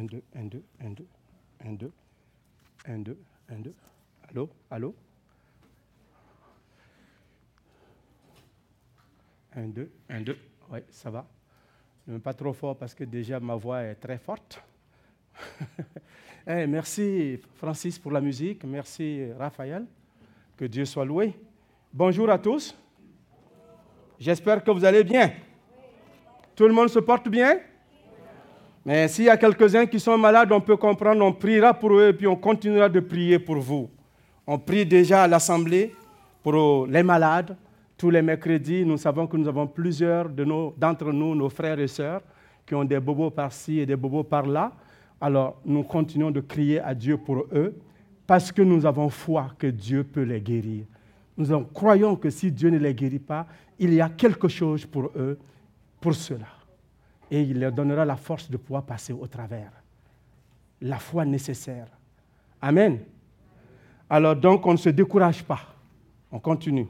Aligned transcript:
1, 0.00 0.04
2, 0.04 0.22
1, 0.34 0.44
2, 0.44 0.62
1, 0.80 0.90
2, 0.92 1.06
1, 1.66 1.72
2, 1.72 1.92
1, 2.86 2.98
2, 3.00 3.18
1, 3.50 3.54
2. 3.60 3.74
Allô 4.30 4.48
Allô? 4.70 4.94
1, 9.54 9.68
2, 9.68 9.90
1, 10.08 10.20
2. 10.22 10.38
Oui, 10.70 10.78
ça 10.88 11.10
va. 11.10 11.26
Ne 12.06 12.16
pas 12.18 12.32
trop 12.32 12.54
fort 12.54 12.78
parce 12.78 12.94
que 12.94 13.04
déjà 13.04 13.38
ma 13.40 13.56
voix 13.56 13.82
est 13.82 13.96
très 13.96 14.16
forte. 14.16 14.62
hey, 16.46 16.66
merci 16.68 17.38
Francis 17.56 17.98
pour 17.98 18.12
la 18.12 18.22
musique. 18.22 18.64
Merci 18.64 19.30
Raphaël. 19.32 19.84
Que 20.56 20.64
Dieu 20.64 20.86
soit 20.86 21.04
loué. 21.04 21.34
Bonjour 21.92 22.30
à 22.30 22.38
tous. 22.38 22.74
J'espère 24.18 24.64
que 24.64 24.70
vous 24.70 24.84
allez 24.84 25.04
bien. 25.04 25.32
Tout 26.56 26.66
le 26.66 26.72
monde 26.72 26.88
se 26.88 27.00
porte 27.00 27.28
bien? 27.28 27.60
Mais 28.84 29.08
s'il 29.08 29.26
y 29.26 29.28
a 29.28 29.36
quelques-uns 29.36 29.86
qui 29.86 30.00
sont 30.00 30.16
malades, 30.16 30.50
on 30.52 30.60
peut 30.60 30.76
comprendre, 30.76 31.24
on 31.24 31.32
priera 31.32 31.74
pour 31.74 31.92
eux 31.92 32.08
et 32.08 32.12
puis 32.12 32.26
on 32.26 32.36
continuera 32.36 32.88
de 32.88 33.00
prier 33.00 33.38
pour 33.38 33.56
vous. 33.56 33.90
On 34.46 34.58
prie 34.58 34.86
déjà 34.86 35.24
à 35.24 35.28
l'Assemblée 35.28 35.94
pour 36.42 36.86
les 36.86 37.02
malades. 37.02 37.56
Tous 37.98 38.08
les 38.08 38.22
mercredis, 38.22 38.84
nous 38.86 38.96
savons 38.96 39.26
que 39.26 39.36
nous 39.36 39.46
avons 39.46 39.66
plusieurs 39.66 40.30
d'entre 40.30 41.12
nous, 41.12 41.34
nos 41.34 41.50
frères 41.50 41.78
et 41.78 41.88
sœurs, 41.88 42.22
qui 42.64 42.74
ont 42.74 42.84
des 42.84 42.98
bobos 42.98 43.30
par-ci 43.30 43.80
et 43.80 43.86
des 43.86 43.96
bobos 43.96 44.24
par-là. 44.24 44.72
Alors, 45.20 45.60
nous 45.66 45.82
continuons 45.82 46.30
de 46.30 46.40
crier 46.40 46.80
à 46.80 46.94
Dieu 46.94 47.18
pour 47.18 47.44
eux 47.52 47.74
parce 48.26 48.50
que 48.50 48.62
nous 48.62 48.86
avons 48.86 49.10
foi 49.10 49.48
que 49.58 49.66
Dieu 49.66 50.04
peut 50.04 50.22
les 50.22 50.40
guérir. 50.40 50.84
Nous 51.36 51.64
croyons 51.74 52.16
que 52.16 52.30
si 52.30 52.50
Dieu 52.50 52.70
ne 52.70 52.78
les 52.78 52.94
guérit 52.94 53.18
pas, 53.18 53.46
il 53.78 53.92
y 53.92 54.00
a 54.00 54.08
quelque 54.08 54.48
chose 54.48 54.86
pour 54.86 55.10
eux, 55.16 55.38
pour 56.00 56.14
cela. 56.14 56.46
Et 57.30 57.42
il 57.42 57.60
leur 57.60 57.72
donnera 57.72 58.04
la 58.04 58.16
force 58.16 58.50
de 58.50 58.56
pouvoir 58.56 58.82
passer 58.82 59.12
au 59.12 59.26
travers. 59.26 59.70
La 60.80 60.98
foi 60.98 61.24
nécessaire. 61.24 61.86
Amen. 62.60 62.98
Alors 64.08 64.34
donc, 64.34 64.66
on 64.66 64.72
ne 64.72 64.78
se 64.78 64.88
décourage 64.88 65.44
pas. 65.44 65.60
On 66.32 66.38
continue. 66.38 66.86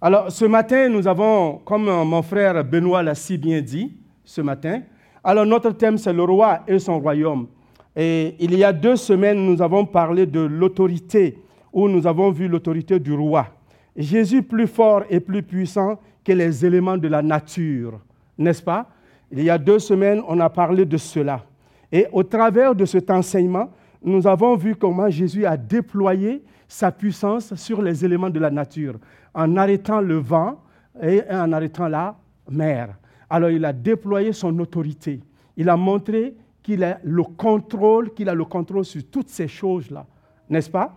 Alors, 0.00 0.30
ce 0.32 0.44
matin, 0.44 0.88
nous 0.88 1.06
avons, 1.06 1.58
comme 1.58 1.84
mon 1.84 2.22
frère 2.22 2.64
Benoît 2.64 3.02
l'a 3.02 3.14
si 3.14 3.36
bien 3.36 3.60
dit 3.60 3.94
ce 4.24 4.40
matin, 4.40 4.82
alors 5.22 5.44
notre 5.44 5.72
thème, 5.72 5.98
c'est 5.98 6.12
le 6.12 6.22
roi 6.22 6.60
et 6.66 6.78
son 6.78 6.98
royaume. 6.98 7.46
Et 7.94 8.34
il 8.38 8.54
y 8.56 8.64
a 8.64 8.72
deux 8.72 8.96
semaines, 8.96 9.44
nous 9.44 9.60
avons 9.60 9.84
parlé 9.84 10.24
de 10.26 10.40
l'autorité, 10.40 11.42
où 11.72 11.88
nous 11.88 12.06
avons 12.06 12.30
vu 12.30 12.48
l'autorité 12.48 12.98
du 12.98 13.12
roi. 13.12 13.48
Jésus 13.96 14.42
plus 14.42 14.66
fort 14.66 15.02
et 15.10 15.20
plus 15.20 15.42
puissant 15.42 16.00
que 16.24 16.32
les 16.32 16.64
éléments 16.64 16.96
de 16.96 17.08
la 17.08 17.20
nature, 17.20 18.00
n'est-ce 18.38 18.62
pas? 18.62 18.88
Il 19.30 19.42
y 19.42 19.50
a 19.50 19.58
deux 19.58 19.78
semaines, 19.78 20.22
on 20.26 20.40
a 20.40 20.50
parlé 20.50 20.84
de 20.84 20.96
cela. 20.96 21.44
Et 21.92 22.06
au 22.12 22.22
travers 22.22 22.74
de 22.74 22.84
cet 22.84 23.10
enseignement, 23.10 23.70
nous 24.02 24.26
avons 24.26 24.56
vu 24.56 24.74
comment 24.74 25.08
Jésus 25.10 25.44
a 25.46 25.56
déployé 25.56 26.42
sa 26.66 26.90
puissance 26.90 27.54
sur 27.54 27.82
les 27.82 28.04
éléments 28.04 28.30
de 28.30 28.40
la 28.40 28.50
nature, 28.50 28.94
en 29.34 29.56
arrêtant 29.56 30.00
le 30.00 30.16
vent 30.16 30.60
et 31.02 31.22
en 31.30 31.52
arrêtant 31.52 31.88
la 31.88 32.16
mer. 32.48 32.96
Alors 33.28 33.50
il 33.50 33.64
a 33.64 33.72
déployé 33.72 34.32
son 34.32 34.56
autorité. 34.58 35.20
Il 35.56 35.68
a 35.68 35.76
montré 35.76 36.34
qu'il 36.62 36.82
a 36.84 36.98
le 37.02 37.22
contrôle, 37.22 38.12
qu'il 38.14 38.28
a 38.28 38.34
le 38.34 38.44
contrôle 38.44 38.84
sur 38.84 39.02
toutes 39.10 39.28
ces 39.28 39.48
choses-là, 39.48 40.06
n'est-ce 40.48 40.70
pas? 40.70 40.96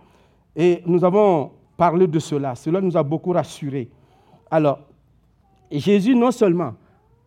Et 0.56 0.82
nous 0.86 1.04
avons 1.04 1.50
parlé 1.76 2.06
de 2.06 2.18
cela. 2.18 2.54
Cela 2.54 2.80
nous 2.80 2.96
a 2.96 3.02
beaucoup 3.02 3.32
rassurés. 3.32 3.90
Alors, 4.50 4.80
Jésus 5.70 6.14
non 6.14 6.30
seulement 6.30 6.74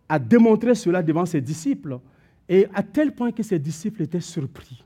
a 0.10 0.20
démontré 0.20 0.76
cela 0.76 1.04
devant 1.04 1.26
ses 1.26 1.42
disciples, 1.42 2.00
et 2.50 2.68
à 2.74 2.84
tel 2.84 3.12
point 3.12 3.32
que 3.32 3.44
ses 3.44 3.60
disciples 3.60 4.04
étaient 4.04 4.22
surpris. 4.22 4.84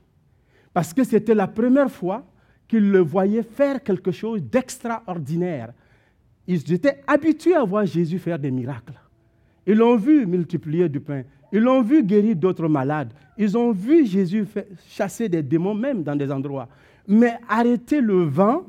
Parce 0.72 0.92
que 0.92 1.04
c'était 1.04 1.34
la 1.34 1.46
première 1.46 1.90
fois 1.90 2.24
qu'ils 2.66 2.90
le 2.90 3.00
voyaient 3.00 3.42
faire 3.42 3.82
quelque 3.82 4.10
chose 4.10 4.42
d'extraordinaire. 4.42 5.72
Ils 6.46 6.72
étaient 6.72 7.02
habitués 7.06 7.54
à 7.54 7.62
voir 7.62 7.86
Jésus 7.86 8.18
faire 8.18 8.38
des 8.38 8.50
miracles. 8.50 8.94
Ils 9.66 9.76
l'ont 9.76 9.96
vu 9.96 10.26
multiplier 10.26 10.88
du 10.88 10.98
pain. 10.98 11.22
Ils 11.52 11.60
l'ont 11.60 11.82
vu 11.82 12.02
guérir 12.02 12.34
d'autres 12.34 12.66
malades. 12.66 13.12
Ils 13.36 13.56
ont 13.56 13.72
vu 13.72 14.06
Jésus 14.06 14.46
chasser 14.88 15.28
des 15.28 15.42
démons 15.42 15.74
même 15.74 16.02
dans 16.02 16.16
des 16.16 16.30
endroits. 16.32 16.68
Mais 17.06 17.34
arrêter 17.48 18.00
le 18.00 18.24
vent 18.24 18.64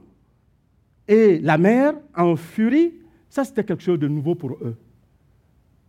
et 1.07 1.39
la 1.39 1.57
mer 1.57 1.93
en 2.15 2.35
furie, 2.35 2.93
ça 3.29 3.43
c'était 3.43 3.63
quelque 3.63 3.83
chose 3.83 3.99
de 3.99 4.07
nouveau 4.07 4.35
pour 4.35 4.51
eux. 4.61 4.75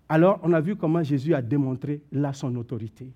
Alors 0.09 0.41
on 0.43 0.53
a 0.53 0.61
vu 0.61 0.77
comment 0.77 1.03
Jésus 1.03 1.35
a 1.35 1.43
démontré 1.43 2.03
là 2.13 2.33
son 2.33 2.55
autorité. 2.57 3.11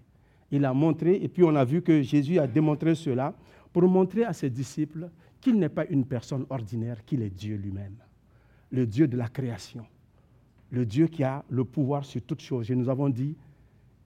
Il 0.50 0.64
a 0.64 0.72
montré, 0.72 1.16
et 1.22 1.28
puis 1.28 1.44
on 1.44 1.54
a 1.54 1.64
vu 1.64 1.82
que 1.82 2.00
Jésus 2.00 2.38
a 2.38 2.46
démontré 2.46 2.94
cela 2.94 3.34
pour 3.72 3.82
montrer 3.82 4.24
à 4.24 4.32
ses 4.32 4.48
disciples 4.48 5.10
qu'il 5.40 5.58
n'est 5.58 5.68
pas 5.68 5.84
une 5.86 6.06
personne 6.06 6.46
ordinaire, 6.48 7.04
qu'il 7.04 7.22
est 7.22 7.30
Dieu 7.30 7.56
lui-même, 7.56 7.96
le 8.70 8.86
Dieu 8.86 9.06
de 9.06 9.16
la 9.16 9.28
création, 9.28 9.84
le 10.70 10.86
Dieu 10.86 11.06
qui 11.06 11.22
a 11.22 11.44
le 11.50 11.64
pouvoir 11.64 12.04
sur 12.04 12.22
toutes 12.22 12.40
choses. 12.40 12.70
Et 12.70 12.74
nous 12.74 12.88
avons 12.88 13.10
dit, 13.10 13.36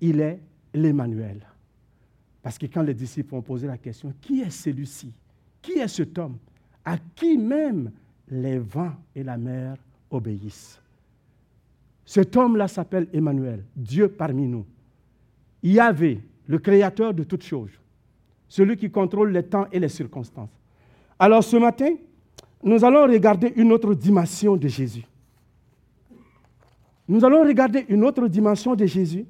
il 0.01 0.21
est 0.21 0.41
l'Emmanuel. 0.75 1.47
Parce 2.43 2.59
que 2.59 2.67
quand 2.67 2.83
les 2.83 2.95
disciples 2.95 3.37
ont 3.37 3.43
posé 3.43 3.69
la 3.69 3.79
question, 3.79 4.13
qui 4.21 4.41
est 4.41 4.51
celui-ci? 4.51 5.13
Qui 5.61 5.79
est 5.79 5.87
cet 5.87 6.19
homme? 6.19 6.39
À 6.85 6.99
qui 6.99 7.39
même 7.39 7.93
les 8.29 8.59
vents 8.59 8.95
et 9.15 9.23
la 9.23 9.39
mer 9.39 9.77
obéissent? 10.11 10.82
Cet 12.05 12.37
homme-là 12.37 12.69
s'appelle 12.69 13.09
Emmanuel, 13.13 13.65
Dieu 13.77 14.09
parmi 14.09 14.47
nous. 14.47 14.67
Yahvé, 15.63 16.21
le 16.47 16.59
créateur 16.59 17.15
de 17.15 17.23
toutes 17.23 17.45
choses, 17.45 17.71
celui 18.49 18.77
qui 18.77 18.91
contrôle 18.91 19.31
les 19.31 19.45
temps 19.45 19.67
et 19.71 19.79
les 19.79 19.89
circonstances. 19.89 20.51
Alors 21.19 21.45
ce 21.45 21.57
matin, 21.57 21.95
nous 22.63 22.85
allons 22.85 23.05
regarder 23.05 23.53
une 23.57 23.73
autre 23.73 23.95
dimension 23.95 24.57
de 24.57 24.69
Jésus. 24.69 25.05
Nous 27.09 27.25
allons 27.25 27.43
regarder 27.43 27.85
une 27.89 28.05
autre 28.05 28.27
dimension 28.29 28.75
de 28.75 28.87
Jésus. 28.87 29.27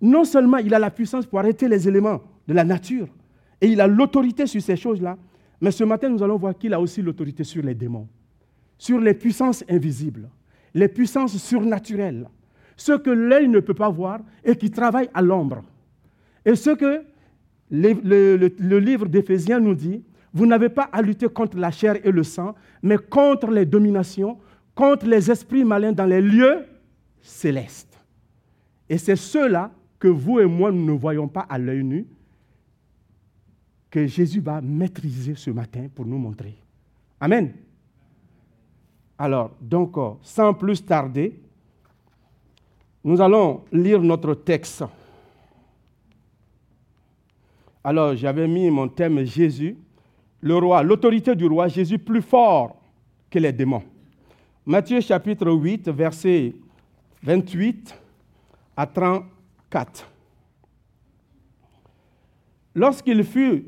Non 0.00 0.24
seulement 0.24 0.58
il 0.58 0.74
a 0.74 0.78
la 0.78 0.90
puissance 0.90 1.26
pour 1.26 1.38
arrêter 1.38 1.68
les 1.68 1.86
éléments 1.86 2.20
de 2.46 2.54
la 2.54 2.64
nature, 2.64 3.08
et 3.60 3.68
il 3.68 3.80
a 3.80 3.86
l'autorité 3.86 4.46
sur 4.46 4.60
ces 4.62 4.76
choses-là, 4.76 5.16
mais 5.60 5.70
ce 5.70 5.84
matin, 5.84 6.08
nous 6.08 6.22
allons 6.22 6.38
voir 6.38 6.56
qu'il 6.56 6.72
a 6.72 6.80
aussi 6.80 7.02
l'autorité 7.02 7.44
sur 7.44 7.62
les 7.62 7.74
démons, 7.74 8.08
sur 8.78 8.98
les 8.98 9.12
puissances 9.12 9.62
invisibles, 9.68 10.28
les 10.74 10.88
puissances 10.88 11.36
surnaturelles, 11.36 12.28
ce 12.76 12.92
que 12.92 13.10
l'œil 13.10 13.48
ne 13.48 13.60
peut 13.60 13.74
pas 13.74 13.90
voir 13.90 14.20
et 14.44 14.56
qui 14.56 14.70
travaillent 14.70 15.10
à 15.14 15.22
l'ombre. 15.22 15.62
Et 16.44 16.54
ce 16.54 16.70
que 16.70 17.02
le, 17.70 18.78
livre 18.78 19.06
d'Éphésiens 19.06 19.60
nous 19.60 19.74
dit, 19.74 20.02
vous 20.32 20.46
n'avez 20.46 20.68
pas 20.68 20.88
à 20.92 21.02
lutter 21.02 21.28
contre 21.28 21.58
la 21.58 21.70
chair 21.70 21.96
et 22.04 22.10
le 22.10 22.22
sang, 22.22 22.54
mais 22.82 22.96
contre 22.96 23.50
les 23.50 23.66
dominations, 23.66 24.38
contre 24.74 25.06
les 25.06 25.30
esprits 25.30 25.64
malins 25.64 25.92
dans 25.92 26.06
les 26.06 26.20
lieux 26.20 26.64
célestes. 27.20 27.98
Et 28.88 28.98
c'est 28.98 29.16
ceux-là 29.16 29.70
que 29.98 30.08
vous 30.08 30.40
et 30.40 30.46
moi, 30.46 30.72
nous 30.72 30.84
ne 30.84 30.98
voyons 30.98 31.28
pas 31.28 31.46
à 31.48 31.58
l'œil 31.58 31.84
nu, 31.84 32.06
que 33.90 34.06
Jésus 34.06 34.40
va 34.40 34.60
maîtriser 34.60 35.34
ce 35.34 35.50
matin 35.50 35.88
pour 35.94 36.06
nous 36.06 36.18
montrer. 36.18 36.56
Amen. 37.20 37.52
Alors, 39.22 39.50
donc, 39.60 39.98
euh, 39.98 40.12
sans 40.22 40.54
plus 40.54 40.82
tarder, 40.82 41.38
nous 43.04 43.20
allons 43.20 43.64
lire 43.70 44.00
notre 44.00 44.32
texte. 44.32 44.82
Alors, 47.84 48.16
j'avais 48.16 48.48
mis 48.48 48.70
mon 48.70 48.88
thème 48.88 49.22
Jésus, 49.24 49.76
le 50.40 50.56
roi, 50.56 50.82
l'autorité 50.82 51.34
du 51.34 51.44
roi, 51.44 51.68
Jésus 51.68 51.98
plus 51.98 52.22
fort 52.22 52.76
que 53.28 53.38
les 53.38 53.52
démons. 53.52 53.82
Matthieu 54.64 55.02
chapitre 55.02 55.50
8, 55.50 55.90
versets 55.90 56.54
28 57.22 57.94
à 58.74 58.86
34. 58.86 60.08
Lorsqu'il 62.74 63.22
fut 63.22 63.66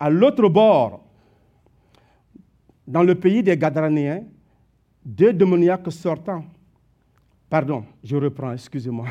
à 0.00 0.08
l'autre 0.08 0.48
bord, 0.48 1.04
dans 2.86 3.02
le 3.02 3.14
pays 3.14 3.42
des 3.42 3.58
Gadranéens, 3.58 4.22
deux 5.04 5.32
démoniaques 5.32 5.90
sortant 5.92 6.44
Pardon, 7.48 7.84
je 8.04 8.16
reprends, 8.16 8.52
excusez-moi. 8.52 9.06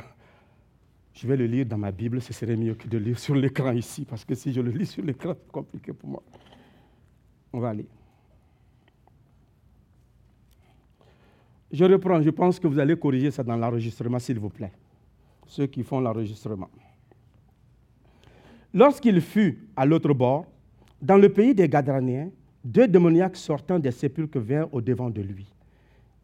Je 1.14 1.28
vais 1.28 1.36
le 1.36 1.48
lire 1.48 1.66
dans 1.66 1.78
ma 1.78 1.92
Bible, 1.92 2.22
ce 2.22 2.32
serait 2.32 2.56
mieux 2.56 2.76
que 2.76 2.88
de 2.88 3.00
lire 3.00 3.18
sur 3.18 3.34
l'écran 3.34 3.72
ici, 3.72 4.06
parce 4.06 4.24
que 4.24 4.36
si 4.36 4.54
je 4.54 4.62
le 4.62 4.70
lis 4.70 4.86
sur 4.86 5.04
l'écran, 5.04 5.34
c'est 5.34 5.52
compliqué 5.52 5.92
pour 5.92 6.10
moi. 6.10 6.24
On 7.52 7.60
va 7.60 7.70
aller. 7.70 7.88
Je 11.72 11.84
reprends, 11.84 12.22
je 12.22 12.30
pense 12.30 12.60
que 12.60 12.68
vous 12.68 12.78
allez 12.78 12.96
corriger 12.96 13.32
ça 13.32 13.44
dans 13.44 13.58
l'enregistrement, 13.58 14.20
s'il 14.20 14.38
vous 14.38 14.50
plaît. 14.50 14.72
Ceux 15.48 15.66
qui 15.66 15.82
font 15.82 16.00
l'enregistrement. 16.00 16.70
Lorsqu'il 18.74 19.20
fut 19.22 19.68
à 19.76 19.86
l'autre 19.86 20.14
bord, 20.14 20.46
dans 21.02 21.18
le 21.18 21.30
pays 21.30 21.56
des 21.56 21.68
Gadranéens, 21.68 22.30
deux 22.64 22.88
démoniaques 22.88 23.38
sortant 23.38 23.80
des 23.80 23.92
sépulcres 23.92 24.40
vinrent 24.40 24.72
au 24.72 24.82
devant 24.82 25.10
de 25.10 25.22
lui. 25.22 25.52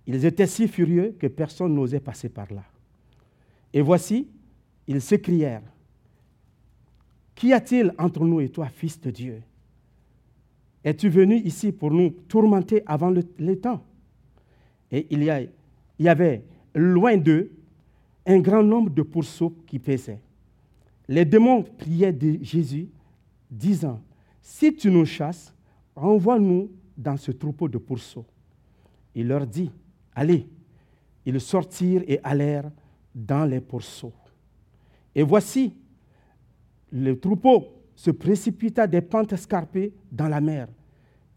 Ils 0.05 0.25
étaient 0.25 0.47
si 0.47 0.67
furieux 0.67 1.15
que 1.17 1.27
personne 1.27 1.73
n'osait 1.73 1.99
passer 1.99 2.29
par 2.29 2.51
là. 2.53 2.63
Et 3.73 3.81
voici, 3.81 4.27
ils 4.87 5.01
s'écrièrent, 5.01 5.63
Qu'y 7.35 7.51
a-t-il 7.51 7.93
entre 7.97 8.23
nous 8.23 8.41
et 8.41 8.49
toi, 8.49 8.67
fils 8.67 8.99
de 9.01 9.09
Dieu? 9.09 9.41
Es-tu 10.83 11.09
venu 11.09 11.35
ici 11.37 11.71
pour 11.71 11.91
nous 11.91 12.11
tourmenter 12.27 12.83
avant 12.85 13.09
le, 13.09 13.55
temps? 13.55 13.83
Et 14.91 15.07
il 15.09 15.23
y, 15.23 16.07
avait 16.07 16.43
loin 16.75 17.17
d'eux 17.17 17.51
un 18.25 18.39
grand 18.39 18.63
nombre 18.63 18.91
de 18.91 19.01
pourceaux 19.01 19.55
qui 19.65 19.79
pesaient. 19.79 20.19
Les 21.07 21.25
démons 21.25 21.63
priaient 21.63 22.13
de 22.13 22.37
Jésus, 22.43 22.87
disant, 23.49 24.01
Si 24.41 24.75
tu 24.75 24.91
nous 24.91 25.05
chasses, 25.05 25.53
renvoie-nous 25.95 26.69
dans 26.97 27.17
ce 27.17 27.31
troupeau 27.31 27.67
de 27.67 27.77
pourceaux. 27.77 28.25
Il 29.15 29.27
leur 29.27 29.47
dit, 29.47 29.71
Allez. 30.15 30.47
Ils 31.25 31.39
sortirent 31.39 32.03
et 32.07 32.19
allèrent 32.23 32.69
dans 33.15 33.45
les 33.45 33.61
pourceaux. 33.61 34.13
Et 35.15 35.23
voici, 35.23 35.73
le 36.91 37.19
troupeau 37.19 37.67
se 37.95 38.11
précipita 38.11 38.87
des 38.87 39.01
pentes 39.01 39.33
escarpées 39.33 39.93
dans 40.11 40.27
la 40.27 40.41
mer, 40.41 40.67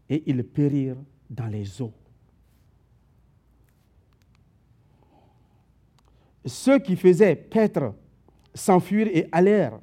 et 0.09 0.23
ils 0.25 0.43
périrent 0.43 0.97
dans 1.29 1.47
les 1.47 1.81
eaux. 1.81 1.93
Ceux 6.45 6.79
qui 6.79 6.95
faisaient 6.95 7.35
paître 7.35 7.93
s'enfuirent 8.53 9.09
et 9.13 9.27
allèrent 9.31 9.79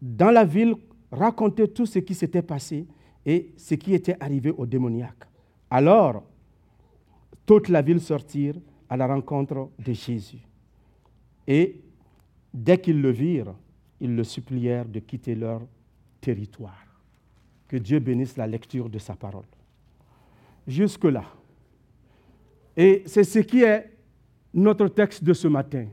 dans 0.00 0.30
la 0.30 0.44
ville 0.44 0.74
raconter 1.10 1.68
tout 1.68 1.86
ce 1.86 1.98
qui 1.98 2.14
s'était 2.14 2.42
passé 2.42 2.86
et 3.26 3.52
ce 3.56 3.74
qui 3.74 3.94
était 3.94 4.16
arrivé 4.20 4.50
aux 4.50 4.66
démoniaques. 4.66 5.24
Alors, 5.70 6.24
toute 7.46 7.68
la 7.68 7.82
ville 7.82 8.00
sortirent 8.00 8.60
à 8.88 8.96
la 8.96 9.06
rencontre 9.06 9.70
de 9.78 9.92
Jésus. 9.92 10.40
Et 11.46 11.80
dès 12.52 12.78
qu'ils 12.78 13.00
le 13.00 13.10
virent, 13.10 13.54
ils 14.00 14.14
le 14.14 14.24
supplièrent 14.24 14.86
de 14.86 15.00
quitter 15.00 15.34
leur 15.34 15.62
territoire. 16.20 16.84
Que 17.68 17.76
Dieu 17.76 17.98
bénisse 17.98 18.36
la 18.36 18.46
lecture 18.46 18.88
de 18.88 18.98
sa 18.98 19.14
parole. 19.14 19.44
Jusque-là. 20.66 21.24
Et 22.76 23.02
c'est 23.06 23.24
ce 23.24 23.38
qui 23.40 23.62
est 23.62 23.90
notre 24.52 24.88
texte 24.88 25.22
de 25.22 25.32
ce 25.32 25.48
matin. 25.48 25.86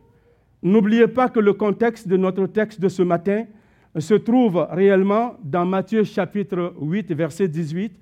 N'oubliez 0.62 1.07
pas 1.07 1.30
que 1.30 1.39
le 1.39 1.53
contexte 1.53 2.07
de 2.07 2.18
notre 2.18 2.45
texte 2.48 2.80
de 2.80 2.89
ce 2.89 3.01
matin 3.01 3.45
se 3.98 4.13
trouve 4.13 4.68
réellement 4.69 5.36
dans 5.44 5.65
Matthieu 5.65 6.03
chapitre 6.03 6.74
8, 6.80 7.13
verset 7.13 7.48
18, 7.48 7.94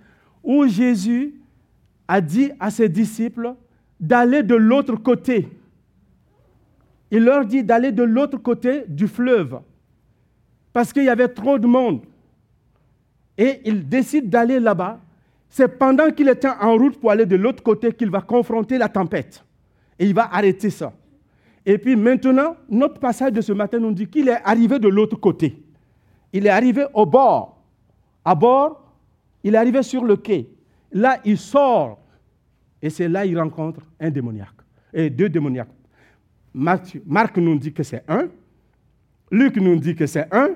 où 0.43 0.67
Jésus 0.67 1.35
a 2.09 2.21
dit 2.21 2.51
à 2.59 2.71
ses 2.71 2.89
disciples 2.89 3.53
d'aller 3.99 4.41
de 4.41 4.55
l'autre 4.55 4.95
côté. 4.95 5.47
Il 7.11 7.23
leur 7.23 7.45
dit 7.45 7.63
d'aller 7.63 7.91
de 7.91 8.01
l'autre 8.01 8.39
côté 8.39 8.83
du 8.87 9.07
fleuve, 9.07 9.59
parce 10.73 10.91
qu'il 10.91 11.03
y 11.03 11.09
avait 11.09 11.27
trop 11.27 11.59
de 11.59 11.67
monde. 11.67 12.01
Et 13.37 13.61
il 13.63 13.87
décide 13.87 14.27
d'aller 14.27 14.59
là-bas. 14.59 14.99
C'est 15.49 15.67
pendant 15.77 16.09
qu'il 16.09 16.29
était 16.29 16.49
en 16.49 16.77
route 16.77 16.99
pour 16.99 17.11
aller 17.11 17.27
de 17.27 17.35
l'autre 17.35 17.61
côté 17.61 17.93
qu'il 17.93 18.09
va 18.09 18.21
confronter 18.21 18.79
la 18.79 18.89
tempête. 18.89 19.45
Et 19.99 20.05
il 20.07 20.13
va 20.15 20.33
arrêter 20.33 20.71
ça. 20.71 20.91
Et 21.65 21.77
puis 21.77 21.95
maintenant, 21.95 22.55
notre 22.69 22.99
passage 22.99 23.33
de 23.33 23.41
ce 23.41 23.53
matin 23.53 23.77
nous 23.77 23.91
dit 23.91 24.07
qu'il 24.07 24.29
est 24.29 24.41
arrivé 24.43 24.79
de 24.79 24.87
l'autre 24.87 25.15
côté. 25.15 25.61
Il 26.33 26.47
est 26.47 26.49
arrivé 26.49 26.85
au 26.93 27.05
bord. 27.05 27.61
À 28.25 28.33
bord, 28.33 28.93
il 29.43 29.53
est 29.53 29.57
arrivé 29.57 29.83
sur 29.83 30.03
le 30.03 30.15
quai. 30.17 30.49
Là, 30.91 31.19
il 31.23 31.37
sort. 31.37 31.98
Et 32.81 32.89
c'est 32.89 33.07
là 33.07 33.25
qu'il 33.25 33.37
rencontre 33.37 33.81
un 33.99 34.09
démoniaque. 34.09 34.55
Et 34.93 35.09
deux 35.09 35.29
démoniaques. 35.29 35.69
Marc, 36.53 37.37
nous 37.37 37.59
dit 37.59 37.73
que 37.73 37.83
c'est 37.83 38.03
un. 38.07 38.27
Luc 39.31 39.57
nous 39.57 39.75
dit 39.75 39.95
que 39.95 40.07
c'est 40.07 40.27
un. 40.33 40.51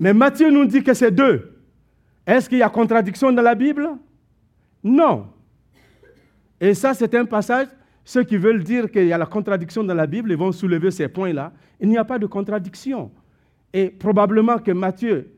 Mais 0.00 0.14
Matthieu 0.14 0.50
nous 0.50 0.64
dit 0.64 0.82
que 0.82 0.94
c'est 0.94 1.10
deux. 1.10 1.58
Est-ce 2.26 2.48
qu'il 2.48 2.58
y 2.58 2.62
a 2.62 2.68
contradiction 2.68 3.32
dans 3.32 3.42
la 3.42 3.54
Bible? 3.54 3.90
Non. 4.82 5.26
Et 6.60 6.74
ça, 6.74 6.94
c'est 6.94 7.14
un 7.14 7.24
passage 7.24 7.68
ceux 8.04 8.24
qui 8.24 8.36
veulent 8.36 8.64
dire 8.64 8.90
qu'il 8.90 9.06
y 9.06 9.12
a 9.12 9.18
la 9.18 9.26
contradiction 9.26 9.84
dans 9.84 9.94
la 9.94 10.06
Bible, 10.06 10.34
vont 10.34 10.50
soulever 10.50 10.90
ces 10.90 11.08
points-là. 11.08 11.52
Il 11.80 11.88
n'y 11.88 11.98
a 11.98 12.04
pas 12.04 12.18
de 12.18 12.26
contradiction. 12.26 13.12
Et 13.72 13.90
probablement 13.90 14.58
que 14.58 14.72
Matthieu, 14.72 15.30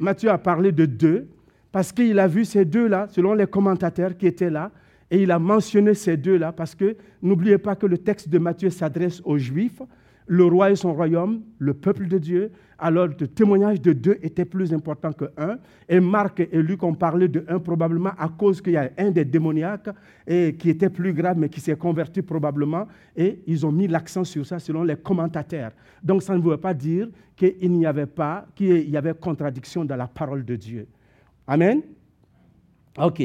Matthieu 0.00 0.30
a 0.30 0.38
parlé 0.38 0.72
de 0.72 0.86
deux, 0.86 1.28
parce 1.70 1.92
qu'il 1.92 2.18
a 2.18 2.26
vu 2.26 2.44
ces 2.44 2.64
deux-là, 2.64 3.06
selon 3.10 3.34
les 3.34 3.46
commentateurs 3.46 4.16
qui 4.16 4.26
étaient 4.26 4.50
là, 4.50 4.72
et 5.10 5.22
il 5.22 5.30
a 5.30 5.38
mentionné 5.38 5.94
ces 5.94 6.16
deux-là, 6.16 6.52
parce 6.52 6.74
que 6.74 6.96
n'oubliez 7.20 7.58
pas 7.58 7.74
que 7.74 7.86
le 7.86 7.98
texte 7.98 8.28
de 8.28 8.38
Matthieu 8.38 8.70
s'adresse 8.70 9.20
aux 9.24 9.38
Juifs, 9.38 9.82
le 10.26 10.44
roi 10.44 10.70
et 10.70 10.76
son 10.76 10.94
royaume, 10.94 11.42
le 11.58 11.74
peuple 11.74 12.06
de 12.06 12.18
Dieu, 12.18 12.52
alors 12.78 13.08
le 13.08 13.26
témoignage 13.26 13.80
de 13.80 13.92
deux 13.92 14.16
était 14.22 14.44
plus 14.44 14.72
important 14.72 15.12
que 15.12 15.24
un. 15.36 15.58
Et 15.88 15.98
Marc 15.98 16.40
et 16.40 16.62
Luc 16.62 16.82
ont 16.84 16.94
parlé 16.94 17.26
de 17.26 17.44
un 17.48 17.58
probablement 17.58 18.12
à 18.16 18.28
cause 18.28 18.62
qu'il 18.62 18.74
y 18.74 18.76
a 18.76 18.90
un 18.96 19.10
des 19.10 19.24
démoniaques 19.24 19.90
et 20.26 20.54
qui 20.56 20.70
était 20.70 20.88
plus 20.88 21.12
grave, 21.12 21.36
mais 21.36 21.48
qui 21.48 21.60
s'est 21.60 21.76
converti 21.76 22.22
probablement. 22.22 22.86
Et 23.16 23.42
ils 23.46 23.66
ont 23.66 23.72
mis 23.72 23.88
l'accent 23.88 24.22
sur 24.22 24.46
ça 24.46 24.60
selon 24.60 24.84
les 24.84 24.96
commentateurs. 24.96 25.72
Donc 26.02 26.22
ça 26.22 26.36
ne 26.36 26.40
veut 26.40 26.56
pas 26.56 26.72
dire 26.72 27.08
qu'il 27.36 27.72
n'y 27.72 27.84
avait 27.84 28.06
pas, 28.06 28.46
qu'il 28.54 28.88
y 28.88 28.96
avait 28.96 29.14
contradiction 29.14 29.84
dans 29.84 29.96
la 29.96 30.06
parole 30.06 30.44
de 30.44 30.54
Dieu. 30.54 30.86
Amen? 31.46 31.82
Ok. 32.96 33.22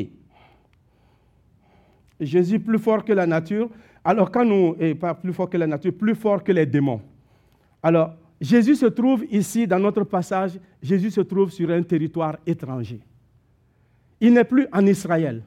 Jésus 2.19 2.59
plus 2.59 2.79
fort 2.79 3.03
que 3.03 3.13
la 3.13 3.25
nature. 3.25 3.69
Alors 4.03 4.31
quand 4.31 4.45
nous, 4.45 4.75
et 4.79 4.95
pas 4.95 5.13
plus 5.13 5.33
fort 5.33 5.49
que 5.49 5.57
la 5.57 5.67
nature, 5.67 5.93
plus 5.93 6.15
fort 6.15 6.43
que 6.43 6.51
les 6.51 6.65
démons. 6.65 7.01
Alors, 7.81 8.15
Jésus 8.39 8.75
se 8.75 8.85
trouve 8.87 9.25
ici, 9.31 9.65
dans 9.65 9.79
notre 9.79 10.03
passage, 10.03 10.59
Jésus 10.81 11.11
se 11.11 11.21
trouve 11.21 11.51
sur 11.51 11.69
un 11.69 11.81
territoire 11.81 12.37
étranger. 12.45 12.99
Il 14.19 14.33
n'est 14.33 14.43
plus 14.43 14.67
en 14.71 14.85
Israël. 14.85 15.43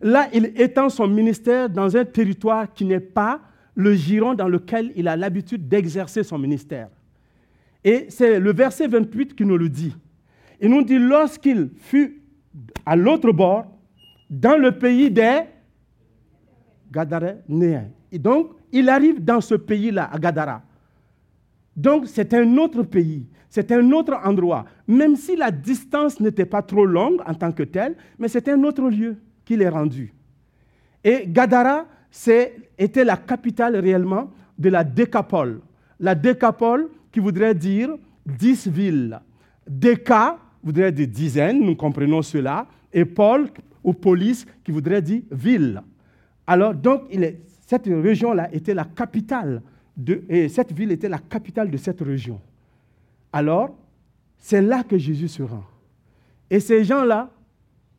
Là, 0.00 0.28
il 0.32 0.52
étend 0.56 0.88
son 0.88 1.08
ministère 1.08 1.68
dans 1.68 1.96
un 1.96 2.04
territoire 2.04 2.72
qui 2.72 2.84
n'est 2.84 3.00
pas 3.00 3.40
le 3.74 3.94
giron 3.94 4.34
dans 4.34 4.48
lequel 4.48 4.92
il 4.94 5.08
a 5.08 5.16
l'habitude 5.16 5.68
d'exercer 5.68 6.22
son 6.22 6.38
ministère. 6.38 6.88
Et 7.82 8.06
c'est 8.08 8.38
le 8.38 8.52
verset 8.52 8.88
28 8.88 9.34
qui 9.34 9.44
nous 9.44 9.56
le 9.56 9.68
dit. 9.68 9.94
Il 10.60 10.70
nous 10.70 10.82
dit, 10.82 10.98
lorsqu'il 10.98 11.70
fut 11.76 12.22
à 12.86 12.96
l'autre 12.96 13.32
bord, 13.32 13.66
dans 14.30 14.56
le 14.56 14.72
pays 14.72 15.10
des 15.10 15.40
Gadarénéens. 16.94 17.88
Et 18.12 18.18
donc, 18.18 18.52
il 18.72 18.88
arrive 18.88 19.22
dans 19.22 19.40
ce 19.40 19.56
pays-là, 19.56 20.08
à 20.12 20.18
Gadara. 20.18 20.62
Donc 21.76 22.06
c'est 22.06 22.32
un 22.34 22.56
autre 22.56 22.84
pays, 22.84 23.26
c'est 23.50 23.72
un 23.72 23.90
autre 23.90 24.14
endroit, 24.24 24.64
même 24.86 25.16
si 25.16 25.34
la 25.34 25.50
distance 25.50 26.20
n'était 26.20 26.44
pas 26.44 26.62
trop 26.62 26.86
longue 26.86 27.20
en 27.26 27.34
tant 27.34 27.50
que 27.50 27.64
telle, 27.64 27.96
mais 28.18 28.28
c'est 28.28 28.48
un 28.48 28.62
autre 28.62 28.88
lieu 28.88 29.16
qu'il 29.44 29.60
est 29.60 29.68
rendu. 29.68 30.14
Et 31.02 31.24
Gadara 31.26 31.86
était 32.78 33.04
la 33.04 33.16
capitale 33.16 33.76
réellement 33.76 34.30
de 34.56 34.68
la 34.68 34.84
Décapole. 34.84 35.60
La 35.98 36.14
Décapole 36.14 36.88
qui 37.10 37.18
voudrait 37.18 37.54
dire 37.54 37.90
dix 38.24 38.68
villes. 38.68 39.18
Déca 39.68 40.38
voudrait 40.62 40.92
dire 40.92 41.08
dizaines, 41.08 41.60
nous 41.60 41.74
comprenons 41.74 42.22
cela, 42.22 42.68
et 42.92 43.04
Paul 43.04 43.48
ou 43.82 43.92
police 43.92 44.46
qui 44.62 44.70
voudrait 44.70 45.02
dire 45.02 45.22
ville. 45.30 45.82
Alors 46.46 46.74
donc 46.74 47.02
cette 47.66 47.86
région-là 47.86 48.52
était 48.52 48.74
la 48.74 48.84
capitale 48.84 49.62
et 50.28 50.48
cette 50.48 50.72
ville 50.72 50.92
était 50.92 51.08
la 51.08 51.18
capitale 51.18 51.70
de 51.70 51.76
cette 51.76 52.00
région. 52.00 52.40
Alors, 53.32 53.76
c'est 54.38 54.62
là 54.62 54.82
que 54.82 54.98
Jésus 54.98 55.28
se 55.28 55.42
rend. 55.42 55.64
Et 56.50 56.60
ces 56.60 56.84
gens-là, 56.84 57.30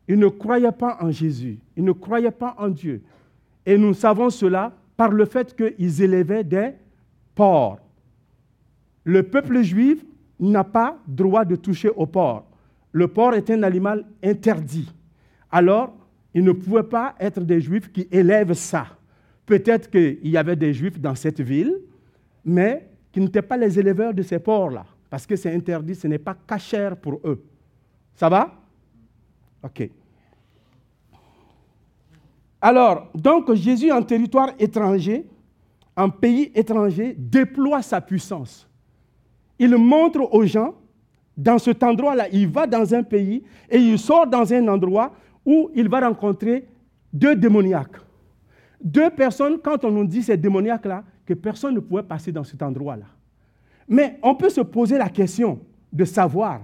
ils 0.08 0.20
ne 0.20 0.28
croyaient 0.28 0.72
pas 0.72 0.98
en 1.02 1.10
Jésus, 1.10 1.60
ils 1.76 1.84
ne 1.84 1.92
croyaient 1.92 2.32
pas 2.32 2.56
en 2.60 2.68
Dieu. 2.70 3.02
Et 3.66 3.78
nous 3.78 3.94
savons 3.94 4.30
cela 4.30 4.72
par 4.96 5.10
le 5.10 5.26
fait 5.26 5.56
qu'ils 5.56 6.02
élevaient 6.02 6.44
des 6.44 6.72
porcs. 7.34 7.80
Le 9.04 9.24
peuple 9.24 9.62
juif 9.62 10.06
n'a 10.40 10.64
pas 10.64 10.98
droit 11.08 11.46
de 11.46 11.56
toucher 11.56 11.90
au 11.90 12.06
porc. 12.06 12.46
Le 12.92 13.08
porc 13.08 13.34
est 13.34 13.50
un 13.50 13.64
animal 13.64 14.06
interdit. 14.24 14.92
Alors, 15.52 15.94
ils 16.36 16.44
ne 16.44 16.52
pouvaient 16.52 16.84
pas 16.84 17.16
être 17.18 17.40
des 17.40 17.62
juifs 17.62 17.90
qui 17.92 18.08
élèvent 18.12 18.54
ça. 18.54 18.88
Peut-être 19.46 19.90
qu'il 19.90 20.28
y 20.28 20.36
avait 20.36 20.58
des 20.58 20.74
juifs 20.74 21.00
dans 21.00 21.16
cette 21.16 21.40
ville, 21.40 21.78
mais 22.44 22.90
qui 23.14 23.22
n'étaient 23.22 23.42
pas 23.42 23.56
les 23.56 23.80
éleveurs 23.80 24.14
de 24.14 24.22
ces 24.22 24.38
porcs-là, 24.38 24.86
parce 25.10 25.26
que 25.26 25.38
c'est 25.38 25.56
interdit, 25.56 25.96
ce 25.96 26.08
n'est 26.08 26.20
pas 26.20 26.36
cachère 26.46 26.98
pour 26.98 27.22
eux. 27.24 27.42
Ça 28.16 28.28
va? 28.28 28.54
OK. 29.64 29.90
Alors, 32.60 33.10
donc 33.16 33.54
Jésus 33.54 33.92
en 33.92 34.02
territoire 34.02 34.50
étranger, 34.60 35.26
en 35.96 36.10
pays 36.10 36.52
étranger, 36.54 37.16
déploie 37.18 37.82
sa 37.82 38.02
puissance. 38.02 38.68
Il 39.58 39.78
montre 39.78 40.34
aux 40.34 40.46
gens, 40.46 40.76
dans 41.38 41.60
cet 41.60 41.82
endroit-là, 41.82 42.28
il 42.30 42.50
va 42.50 42.68
dans 42.68 42.94
un 42.94 43.04
pays 43.04 43.42
et 43.70 43.78
il 43.78 43.98
sort 43.98 44.28
dans 44.28 44.52
un 44.52 44.68
endroit 44.68 45.14
où 45.46 45.70
il 45.76 45.88
va 45.88 46.08
rencontrer 46.08 46.68
deux 47.14 47.36
démoniaques. 47.36 47.98
Deux 48.84 49.10
personnes, 49.10 49.60
quand 49.64 49.84
on 49.86 49.92
nous 49.92 50.06
dit 50.06 50.24
ces 50.24 50.38
démoniaques-là, 50.38 51.04
que 51.26 51.34
personne 51.34 51.76
ne 51.76 51.80
pouvait 51.80 52.04
passer 52.04 52.32
dans 52.32 52.44
cet 52.44 52.62
endroit-là. 52.62 53.06
Mais 53.88 54.20
on 54.22 54.36
peut 54.36 54.50
se 54.50 54.62
poser 54.62 54.98
la 54.98 55.10
question 55.10 55.60
de 55.92 56.06
savoir. 56.06 56.62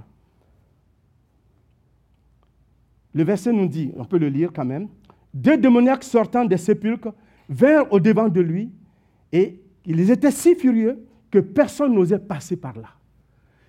Le 3.13 3.23
verset 3.23 3.51
nous 3.51 3.67
dit, 3.67 3.91
on 3.95 4.05
peut 4.05 4.17
le 4.17 4.29
lire 4.29 4.51
quand 4.53 4.65
même, 4.65 4.87
deux 5.33 5.57
démoniaques 5.57 6.03
sortant 6.03 6.45
des 6.45 6.57
sépulcres 6.57 7.13
vinrent 7.49 7.91
au 7.91 7.99
devant 7.99 8.29
de 8.29 8.41
lui 8.41 8.71
et 9.31 9.59
ils 9.85 10.11
étaient 10.11 10.31
si 10.31 10.55
furieux 10.55 11.05
que 11.29 11.39
personne 11.39 11.93
n'osait 11.93 12.19
passer 12.19 12.55
par 12.55 12.77
là. 12.77 12.89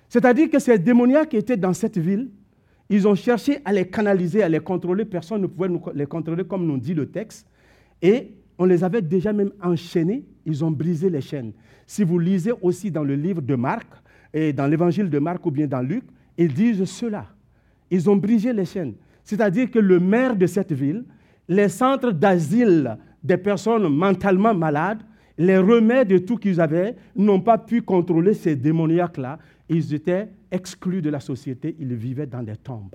C'est-à-dire 0.09 0.51
que 0.51 0.59
ces 0.59 0.79
démoniaques 0.79 1.35
étaient 1.35 1.57
dans 1.57 1.73
cette 1.73 1.99
ville 1.99 2.31
ils 2.93 3.09
ont 3.09 3.15
cherché 3.15 3.59
à 3.65 3.73
les 3.73 3.89
canaliser, 3.89 4.43
à 4.43 4.49
les 4.51 4.61
contrôler. 4.61 5.07
Personne 5.07 5.41
ne 5.41 5.47
pouvait 5.47 5.71
les 5.95 6.05
contrôler 6.05 6.45
comme 6.45 6.67
nous 6.67 6.77
dit 6.77 6.93
le 6.93 7.07
texte. 7.07 7.47
Et 8.03 8.33
on 8.59 8.67
les 8.67 8.85
avait 8.85 9.01
déjà 9.01 9.33
même 9.33 9.51
enchaînés. 9.63 10.27
Ils 10.45 10.63
ont 10.63 10.71
brisé 10.71 11.09
les 11.09 11.23
chaînes. 11.23 11.53
Si 11.87 12.05
vous 12.05 12.19
lisez 12.19 12.53
aussi 12.61 12.91
dans 12.91 13.03
le 13.03 13.15
livre 13.15 13.41
de 13.41 13.55
Marc, 13.55 13.87
et 14.35 14.53
dans 14.53 14.67
l'évangile 14.67 15.09
de 15.09 15.19
Marc 15.19 15.45
ou 15.47 15.51
bien 15.51 15.67
dans 15.67 15.81
Luc, 15.81 16.05
ils 16.37 16.53
disent 16.53 16.85
cela. 16.85 17.27
Ils 17.91 18.11
ont 18.11 18.17
brisé 18.17 18.53
les 18.53 18.67
chaînes. 18.67 18.93
C'est-à-dire 19.25 19.71
que 19.71 19.79
le 19.79 19.99
maire 19.99 20.37
de 20.37 20.47
cette 20.47 20.73
ville, 20.73 21.05
les 21.49 21.71
centres 21.71 22.13
d'asile 22.13 22.99
des 23.25 23.39
personnes 23.39 23.89
mentalement 23.89 24.55
malades, 24.55 25.01
les 25.39 25.57
remèdes 25.57 26.13
et 26.13 26.23
tout 26.23 26.37
qu'ils 26.37 26.61
avaient, 26.61 26.95
n'ont 27.17 27.41
pas 27.41 27.57
pu 27.57 27.81
contrôler 27.81 28.35
ces 28.35 28.55
démoniaques-là. 28.55 29.39
Ils 29.71 29.95
étaient 29.95 30.29
exclus 30.53 31.03
de 31.03 31.11
la 31.11 31.21
société, 31.21 31.75
ils 31.81 31.95
vivaient 31.95 32.27
dans 32.27 32.43
des 32.43 32.57
tombes. 32.57 32.95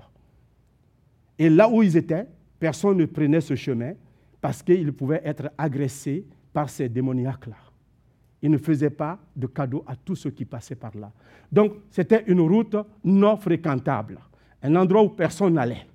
Et 1.38 1.50
là 1.50 1.68
où 1.68 1.82
ils 1.82 1.96
étaient, 1.96 2.26
personne 2.58 2.96
ne 2.96 3.04
prenait 3.04 3.40
ce 3.40 3.54
chemin 3.54 3.92
parce 4.40 4.62
qu'ils 4.62 4.92
pouvaient 4.92 5.22
être 5.24 5.50
agressés 5.58 6.24
par 6.52 6.70
ces 6.70 6.88
démoniaques-là. 6.88 7.56
Ils 8.40 8.50
ne 8.50 8.58
faisaient 8.58 8.90
pas 8.90 9.18
de 9.34 9.46
cadeaux 9.46 9.84
à 9.86 9.96
tous 9.96 10.14
ceux 10.14 10.30
qui 10.30 10.44
passaient 10.44 10.76
par 10.76 10.96
là. 10.96 11.12
Donc, 11.50 11.74
c'était 11.90 12.24
une 12.26 12.40
route 12.40 12.76
non 13.04 13.36
fréquentable, 13.36 14.18
un 14.62 14.76
endroit 14.76 15.02
où 15.02 15.10
personne 15.10 15.54
n'allait. 15.54 15.86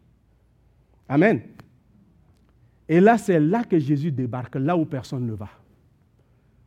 Amen. 1.07 1.41
Et 2.87 2.99
là, 2.99 3.17
c'est 3.17 3.39
là 3.39 3.63
que 3.63 3.79
Jésus 3.79 4.11
débarque, 4.11 4.55
là 4.55 4.75
où 4.75 4.85
personne 4.85 5.25
ne 5.25 5.33
va, 5.33 5.49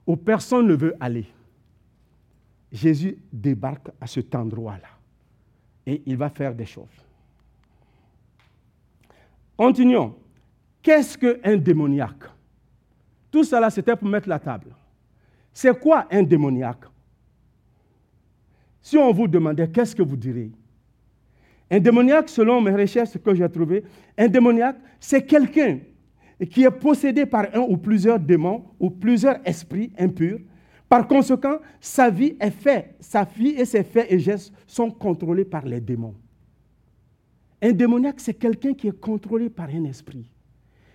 où 0.07 0.17
personne 0.17 0.67
ne 0.67 0.75
veut 0.75 0.95
aller. 0.99 1.26
Jésus 2.76 3.16
débarque 3.33 3.88
à 4.00 4.06
cet 4.06 4.35
endroit-là 4.35 4.88
et 5.87 6.02
il 6.04 6.16
va 6.16 6.28
faire 6.28 6.54
des 6.54 6.66
choses. 6.66 6.85
Continuons. 9.56 10.14
Qu'est-ce 10.83 11.16
qu'un 11.16 11.56
démoniaque? 11.56 12.25
Tout 13.30 13.45
cela, 13.45 13.71
c'était 13.71 13.97
pour 13.97 14.09
mettre 14.09 14.28
la 14.28 14.38
table. 14.38 14.75
C'est 15.52 15.78
quoi 15.80 16.06
un 16.11 16.23
démoniaque? 16.23 16.85
Si 18.83 18.97
on 18.97 19.11
vous 19.12 19.26
demandait, 19.26 19.68
qu'est-ce 19.68 19.97
que 19.97 20.02
vous 20.02 20.16
diriez 20.16 20.52
Un 21.71 21.80
démoniaque, 21.80 22.28
selon 22.28 22.61
mes 22.61 22.73
recherches 22.73 23.16
que 23.18 23.35
j'ai 23.35 23.49
trouvées, 23.49 23.83
un 24.16 24.28
démoniaque, 24.28 24.76
c'est 25.00 25.25
quelqu'un 25.25 25.78
qui 26.50 26.62
est 26.62 26.71
possédé 26.71 27.25
par 27.25 27.47
un 27.54 27.61
ou 27.61 27.76
plusieurs 27.78 28.21
démons 28.21 28.64
ou 28.78 28.90
plusieurs 28.90 29.38
esprits 29.45 29.90
impurs. 29.99 30.38
Par 30.88 31.09
conséquent, 31.09 31.59
sa 31.81 32.11
vie 32.11 32.37
est 32.38 32.50
faite, 32.50 32.95
sa 33.00 33.25
vie 33.25 33.50
et 33.50 33.64
ses 33.64 33.83
faits 33.83 34.07
et 34.09 34.19
gestes 34.19 34.52
sont 34.66 34.90
contrôlés 34.90 35.45
par 35.45 35.64
les 35.64 35.81
démons. 35.81 36.14
Un 37.61 37.73
démoniaque, 37.73 38.21
c'est 38.21 38.35
quelqu'un 38.35 38.75
qui 38.75 38.88
est 38.88 39.00
contrôlé 39.00 39.49
par 39.49 39.69
un 39.69 39.85
esprit. 39.85 40.31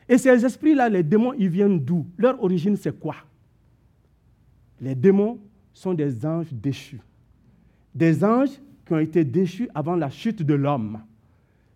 Et 0.08 0.18
ces 0.18 0.46
esprits-là, 0.46 0.90
les 0.90 1.04
démons, 1.04 1.34
ils 1.34 1.50
viennent 1.50 1.80
d'où? 1.80 2.06
Leur 2.18 2.42
origine, 2.44 2.76
c'est 2.76 2.98
quoi? 2.98 3.16
Les 4.80 4.96
démons 4.96 5.40
sont 5.74 5.94
des 5.94 6.26
anges 6.26 6.52
déchus. 6.52 7.02
Des 7.94 8.24
anges 8.24 8.62
qui 8.86 8.94
ont 8.94 9.00
été 9.00 9.24
déchus 9.24 9.70
avant 9.74 9.96
la 9.96 10.10
chute 10.10 10.44
de 10.44 10.54
l'homme. 10.54 11.02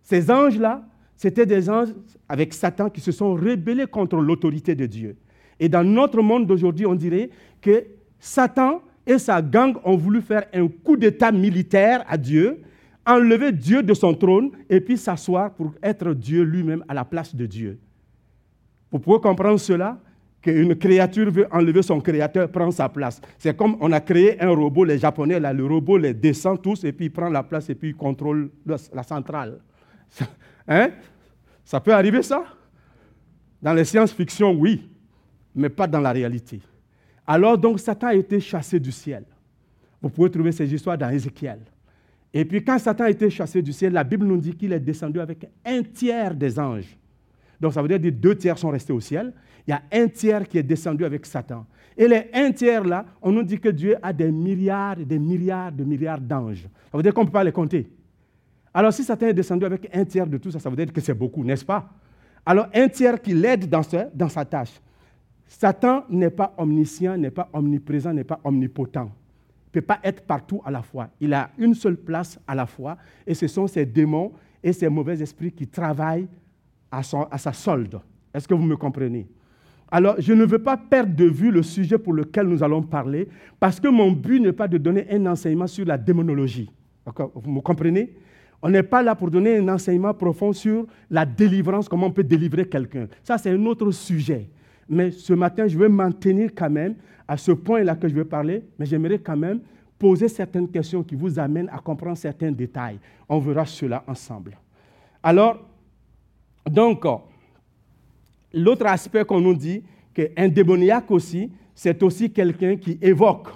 Ces 0.02 0.30
anges-là, 0.30 0.86
c'était 1.16 1.46
des 1.46 1.68
anges 1.68 1.94
avec 2.28 2.54
Satan 2.54 2.90
qui 2.90 3.00
se 3.00 3.12
sont 3.12 3.34
rébellés 3.34 3.86
contre 3.86 4.16
l'autorité 4.16 4.74
de 4.74 4.86
Dieu. 4.86 5.16
Et 5.58 5.68
dans 5.68 5.84
notre 5.84 6.20
monde 6.22 6.46
d'aujourd'hui, 6.46 6.86
on 6.86 6.94
dirait 6.94 7.30
que 7.60 7.84
Satan 8.18 8.82
et 9.06 9.18
sa 9.18 9.40
gang 9.40 9.76
ont 9.84 9.96
voulu 9.96 10.20
faire 10.20 10.46
un 10.52 10.68
coup 10.68 10.96
d'État 10.96 11.30
militaire 11.30 12.04
à 12.08 12.16
Dieu, 12.16 12.62
enlever 13.06 13.52
Dieu 13.52 13.82
de 13.82 13.94
son 13.94 14.14
trône 14.14 14.50
et 14.68 14.80
puis 14.80 14.98
s'asseoir 14.98 15.54
pour 15.54 15.72
être 15.82 16.12
Dieu 16.12 16.42
lui-même 16.42 16.84
à 16.88 16.94
la 16.94 17.04
place 17.04 17.34
de 17.34 17.46
Dieu. 17.46 17.78
Vous 18.90 18.98
pouvez 18.98 19.20
comprendre 19.20 19.58
cela? 19.58 19.98
Qu'une 20.42 20.76
créature 20.76 21.30
veut 21.30 21.46
enlever 21.50 21.82
son 21.82 22.00
créateur, 22.00 22.48
prend 22.48 22.70
sa 22.70 22.88
place. 22.88 23.20
C'est 23.36 23.56
comme 23.56 23.76
on 23.80 23.90
a 23.90 24.00
créé 24.00 24.40
un 24.40 24.50
robot, 24.50 24.84
les 24.84 24.98
Japonais, 24.98 25.40
là, 25.40 25.52
le 25.52 25.64
robot 25.64 25.98
les 25.98 26.14
descend 26.14 26.60
tous 26.62 26.84
et 26.84 26.92
puis 26.92 27.06
il 27.06 27.10
prend 27.10 27.28
la 27.28 27.42
place 27.42 27.68
et 27.68 27.74
puis 27.74 27.88
il 27.88 27.96
contrôle 27.96 28.50
la 28.64 29.02
centrale. 29.02 29.60
Hein? 30.68 30.90
Ça 31.64 31.78
peut 31.80 31.94
arriver 31.94 32.22
ça? 32.22 32.44
Dans 33.62 33.72
les 33.72 33.84
science-fiction, 33.84 34.52
oui, 34.52 34.88
mais 35.54 35.68
pas 35.68 35.86
dans 35.86 36.00
la 36.00 36.10
réalité. 36.10 36.60
Alors 37.26 37.58
donc 37.58 37.80
Satan 37.80 38.08
a 38.08 38.14
été 38.14 38.40
chassé 38.40 38.78
du 38.78 38.92
ciel. 38.92 39.24
Vous 40.00 40.10
pouvez 40.10 40.30
trouver 40.30 40.52
ces 40.52 40.72
histoires 40.72 40.96
dans 40.96 41.10
Ézéchiel. 41.10 41.60
Et 42.32 42.44
puis 42.44 42.64
quand 42.64 42.78
Satan 42.78 43.04
a 43.04 43.10
été 43.10 43.30
chassé 43.30 43.62
du 43.62 43.72
ciel, 43.72 43.92
la 43.92 44.04
Bible 44.04 44.26
nous 44.26 44.36
dit 44.36 44.54
qu'il 44.54 44.72
est 44.72 44.80
descendu 44.80 45.20
avec 45.20 45.48
un 45.64 45.82
tiers 45.82 46.34
des 46.34 46.58
anges. 46.58 46.96
Donc 47.60 47.72
ça 47.72 47.82
veut 47.82 47.88
dire 47.88 48.00
que 48.00 48.08
deux 48.08 48.36
tiers 48.36 48.58
sont 48.58 48.70
restés 48.70 48.92
au 48.92 49.00
ciel 49.00 49.32
il 49.66 49.70
y 49.70 49.74
a 49.74 49.82
un 49.92 50.08
tiers 50.08 50.46
qui 50.46 50.58
est 50.58 50.62
descendu 50.62 51.04
avec 51.04 51.26
Satan. 51.26 51.66
Et 51.96 52.06
les 52.06 52.28
un 52.32 52.52
tiers 52.52 52.84
là, 52.84 53.04
on 53.20 53.32
nous 53.32 53.42
dit 53.42 53.58
que 53.58 53.68
Dieu 53.68 53.96
a 54.02 54.12
des 54.12 54.30
milliards 54.30 55.00
et 55.00 55.04
des 55.04 55.18
milliards 55.18 55.72
de 55.72 55.82
milliards 55.82 56.20
d'anges. 56.20 56.68
Ça 56.90 56.96
veut 56.96 57.02
dire 57.02 57.12
qu'on 57.12 57.22
ne 57.22 57.26
peut 57.26 57.32
pas 57.32 57.44
les 57.44 57.52
compter. 57.52 57.90
Alors 58.72 58.92
si 58.92 59.02
Satan 59.02 59.26
est 59.26 59.34
descendu 59.34 59.64
avec 59.64 59.88
un 59.92 60.04
tiers 60.04 60.26
de 60.26 60.36
tout 60.36 60.50
ça, 60.50 60.60
ça 60.60 60.70
veut 60.70 60.76
dire 60.76 60.92
que 60.92 61.00
c'est 61.00 61.14
beaucoup, 61.14 61.42
n'est-ce 61.42 61.64
pas? 61.64 61.88
Alors 62.44 62.68
un 62.74 62.88
tiers 62.88 63.20
qui 63.20 63.34
l'aide 63.34 63.68
dans, 63.68 63.82
dans 64.14 64.28
sa 64.28 64.44
tâche. 64.44 64.80
Satan 65.46 66.04
n'est 66.10 66.30
pas 66.30 66.54
omniscient, 66.58 67.16
n'est 67.16 67.30
pas 67.30 67.48
omniprésent, 67.52 68.12
n'est 68.12 68.24
pas 68.24 68.40
omnipotent. 68.44 69.10
Il 69.74 69.78
ne 69.78 69.82
peut 69.82 69.86
pas 69.86 70.00
être 70.02 70.22
partout 70.22 70.60
à 70.64 70.70
la 70.70 70.82
fois. 70.82 71.08
Il 71.20 71.34
a 71.34 71.50
une 71.58 71.74
seule 71.74 71.96
place 71.96 72.38
à 72.46 72.54
la 72.54 72.66
fois. 72.66 72.96
Et 73.26 73.34
ce 73.34 73.46
sont 73.46 73.66
ces 73.66 73.84
démons 73.84 74.32
et 74.62 74.72
ces 74.72 74.88
mauvais 74.88 75.20
esprits 75.20 75.52
qui 75.52 75.66
travaillent 75.66 76.26
à, 76.90 77.02
à 77.30 77.38
sa 77.38 77.52
solde. 77.52 78.00
Est-ce 78.32 78.48
que 78.48 78.54
vous 78.54 78.64
me 78.64 78.76
comprenez? 78.76 79.26
Alors, 79.90 80.16
je 80.18 80.32
ne 80.32 80.44
veux 80.44 80.58
pas 80.58 80.76
perdre 80.76 81.14
de 81.14 81.26
vue 81.26 81.50
le 81.52 81.62
sujet 81.62 81.98
pour 81.98 82.12
lequel 82.12 82.48
nous 82.48 82.62
allons 82.62 82.82
parler, 82.82 83.28
parce 83.60 83.78
que 83.78 83.86
mon 83.86 84.10
but 84.10 84.40
n'est 84.40 84.52
pas 84.52 84.66
de 84.66 84.78
donner 84.78 85.06
un 85.10 85.26
enseignement 85.26 85.68
sur 85.68 85.84
la 85.84 85.96
démonologie. 85.96 86.70
Vous 87.34 87.50
me 87.50 87.60
comprenez? 87.60 88.14
On 88.62 88.68
n'est 88.70 88.82
pas 88.82 89.02
là 89.02 89.14
pour 89.14 89.30
donner 89.30 89.58
un 89.58 89.68
enseignement 89.68 90.12
profond 90.12 90.52
sur 90.52 90.86
la 91.08 91.24
délivrance, 91.24 91.88
comment 91.88 92.06
on 92.06 92.10
peut 92.10 92.24
délivrer 92.24 92.66
quelqu'un. 92.66 93.06
Ça, 93.22 93.38
c'est 93.38 93.50
un 93.50 93.66
autre 93.66 93.90
sujet. 93.92 94.48
Mais 94.88 95.10
ce 95.10 95.32
matin, 95.32 95.66
je 95.66 95.78
vais 95.78 95.88
m'en 95.88 96.12
tenir 96.12 96.50
quand 96.54 96.70
même 96.70 96.94
à 97.26 97.36
ce 97.36 97.52
point-là 97.52 97.96
que 97.96 98.08
je 98.08 98.14
vais 98.14 98.24
parler, 98.24 98.62
mais 98.78 98.86
j'aimerais 98.86 99.18
quand 99.18 99.36
même 99.36 99.60
poser 99.98 100.28
certaines 100.28 100.68
questions 100.68 101.02
qui 101.02 101.14
vous 101.14 101.38
amènent 101.38 101.70
à 101.72 101.78
comprendre 101.78 102.16
certains 102.16 102.52
détails. 102.52 102.98
On 103.28 103.38
verra 103.38 103.64
cela 103.64 104.04
ensemble. 104.06 104.56
Alors, 105.22 105.58
donc, 106.70 107.04
l'autre 108.52 108.86
aspect 108.86 109.24
qu'on 109.24 109.40
nous 109.40 109.54
dit, 109.54 109.82
qu'un 110.14 110.48
démoniaque 110.48 111.10
aussi, 111.10 111.50
c'est 111.74 112.02
aussi 112.02 112.30
quelqu'un 112.30 112.76
qui 112.76 112.98
évoque 113.02 113.48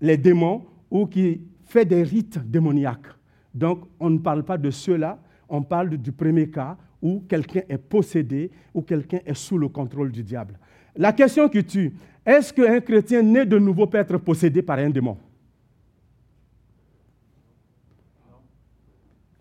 les 0.00 0.16
démons 0.16 0.64
ou 0.90 1.06
qui 1.06 1.40
fait 1.64 1.84
des 1.84 2.02
rites 2.02 2.38
démoniaques. 2.38 3.06
Donc, 3.52 3.84
on 4.00 4.10
ne 4.10 4.18
parle 4.18 4.44
pas 4.44 4.58
de 4.58 4.70
cela, 4.70 5.18
on 5.48 5.62
parle 5.62 5.90
du 5.96 6.10
premier 6.10 6.50
cas 6.50 6.76
où 7.04 7.22
quelqu'un 7.28 7.60
est 7.68 7.78
possédé 7.78 8.50
ou 8.72 8.80
quelqu'un 8.80 9.20
est 9.26 9.34
sous 9.34 9.58
le 9.58 9.68
contrôle 9.68 10.10
du 10.10 10.22
diable. 10.22 10.58
La 10.96 11.12
question 11.12 11.50
qui 11.50 11.62
tue, 11.62 11.92
est-ce 12.24 12.50
qu'un 12.50 12.80
chrétien 12.80 13.20
né 13.20 13.44
de 13.44 13.58
nouveau 13.58 13.86
peut 13.86 13.98
être 13.98 14.16
possédé 14.16 14.62
par 14.62 14.78
un 14.78 14.88
démon? 14.88 15.18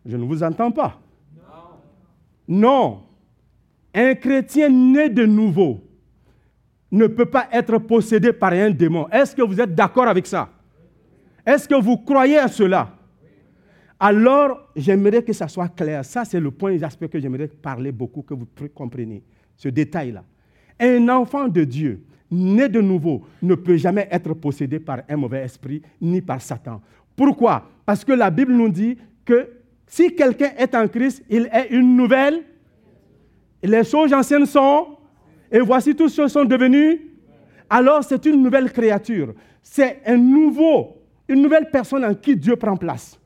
Je 0.06 0.18
ne 0.18 0.26
vous 0.26 0.44
entends 0.44 0.72
pas. 0.72 1.00
Non. 2.46 3.04
Un 3.94 4.14
chrétien 4.16 4.68
né 4.68 5.08
de 5.08 5.26
nouveau 5.26 5.82
ne 6.92 7.08
peut 7.08 7.26
pas 7.26 7.48
être 7.50 7.78
possédé 7.78 8.34
par 8.34 8.52
un 8.52 8.72
démon. 8.72 9.08
Est-ce 9.10 9.34
que 9.34 9.42
vous 9.42 9.62
êtes 9.62 9.74
d'accord 9.74 10.08
avec 10.08 10.28
ça? 10.28 10.50
Est-ce 11.46 11.66
que 11.66 11.76
vous 11.76 11.96
croyez 11.96 12.40
à 12.40 12.50
cela? 12.50 12.94
Alors, 14.06 14.68
j'aimerais 14.76 15.24
que 15.24 15.32
ça 15.32 15.48
soit 15.48 15.70
clair. 15.70 16.04
Ça, 16.04 16.26
c'est 16.26 16.42
le 16.42 16.52
point, 16.52 16.76
l'aspect 16.78 17.08
que 17.08 17.18
j'aimerais 17.22 17.48
parler 17.48 17.94
beaucoup, 17.94 18.22
que 18.22 18.34
vous 18.34 18.48
compreniez. 18.76 19.24
Ce 19.56 19.70
détail-là. 19.70 20.26
Un 20.78 21.08
enfant 21.08 21.48
de 21.48 21.64
Dieu, 21.64 22.04
né 22.30 22.68
de 22.68 22.82
nouveau, 22.82 23.22
ne 23.42 23.56
peut 23.56 23.78
jamais 23.78 24.10
être 24.12 24.34
possédé 24.34 24.80
par 24.80 25.04
un 25.08 25.16
mauvais 25.16 25.44
esprit 25.44 25.82
ni 26.02 26.22
par 26.22 26.42
Satan. 26.42 26.82
Pourquoi? 27.16 27.70
Parce 27.86 28.04
que 28.04 28.12
la 28.12 28.30
Bible 28.30 28.52
nous 28.52 28.68
dit 28.68 28.98
que 29.24 29.48
si 29.88 30.14
quelqu'un 30.14 30.52
est 30.58 30.76
en 30.76 30.86
Christ, 30.90 31.24
il 31.30 31.50
est 31.54 31.70
une 31.70 31.96
nouvelle 31.96 32.44
les 33.64 33.86
choses 33.86 34.14
anciennes 34.14 34.46
sont, 34.46 34.98
et 35.50 35.60
voici 35.60 35.96
tous 35.96 36.10
ceux 36.10 36.28
sont 36.28 36.44
devenus. 36.44 37.00
Alors 37.70 38.04
c'est 38.04 38.26
une 38.26 38.44
nouvelle 38.44 38.70
créature. 38.70 39.34
C'est 39.62 40.02
un 40.06 40.18
nouveau, 40.18 40.98
une 41.30 41.42
nouvelle 41.42 41.70
personne 41.72 42.04
en 42.04 42.14
qui 42.14 42.36
Dieu 42.36 42.58
prend 42.58 42.76
place. 42.76 43.18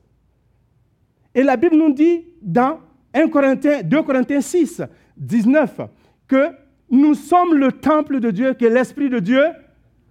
Et 1.38 1.44
la 1.44 1.56
Bible 1.56 1.76
nous 1.76 1.92
dit 1.92 2.24
dans 2.42 2.80
1 3.14 3.28
Corinthiens, 3.28 3.84
2 3.84 4.02
Corinthiens 4.02 4.40
6, 4.40 4.82
19, 5.16 5.82
que 6.26 6.48
nous 6.90 7.14
sommes 7.14 7.54
le 7.54 7.70
temple 7.70 8.18
de 8.18 8.32
Dieu, 8.32 8.54
que 8.54 8.64
l'Esprit 8.64 9.08
de 9.08 9.20
Dieu 9.20 9.44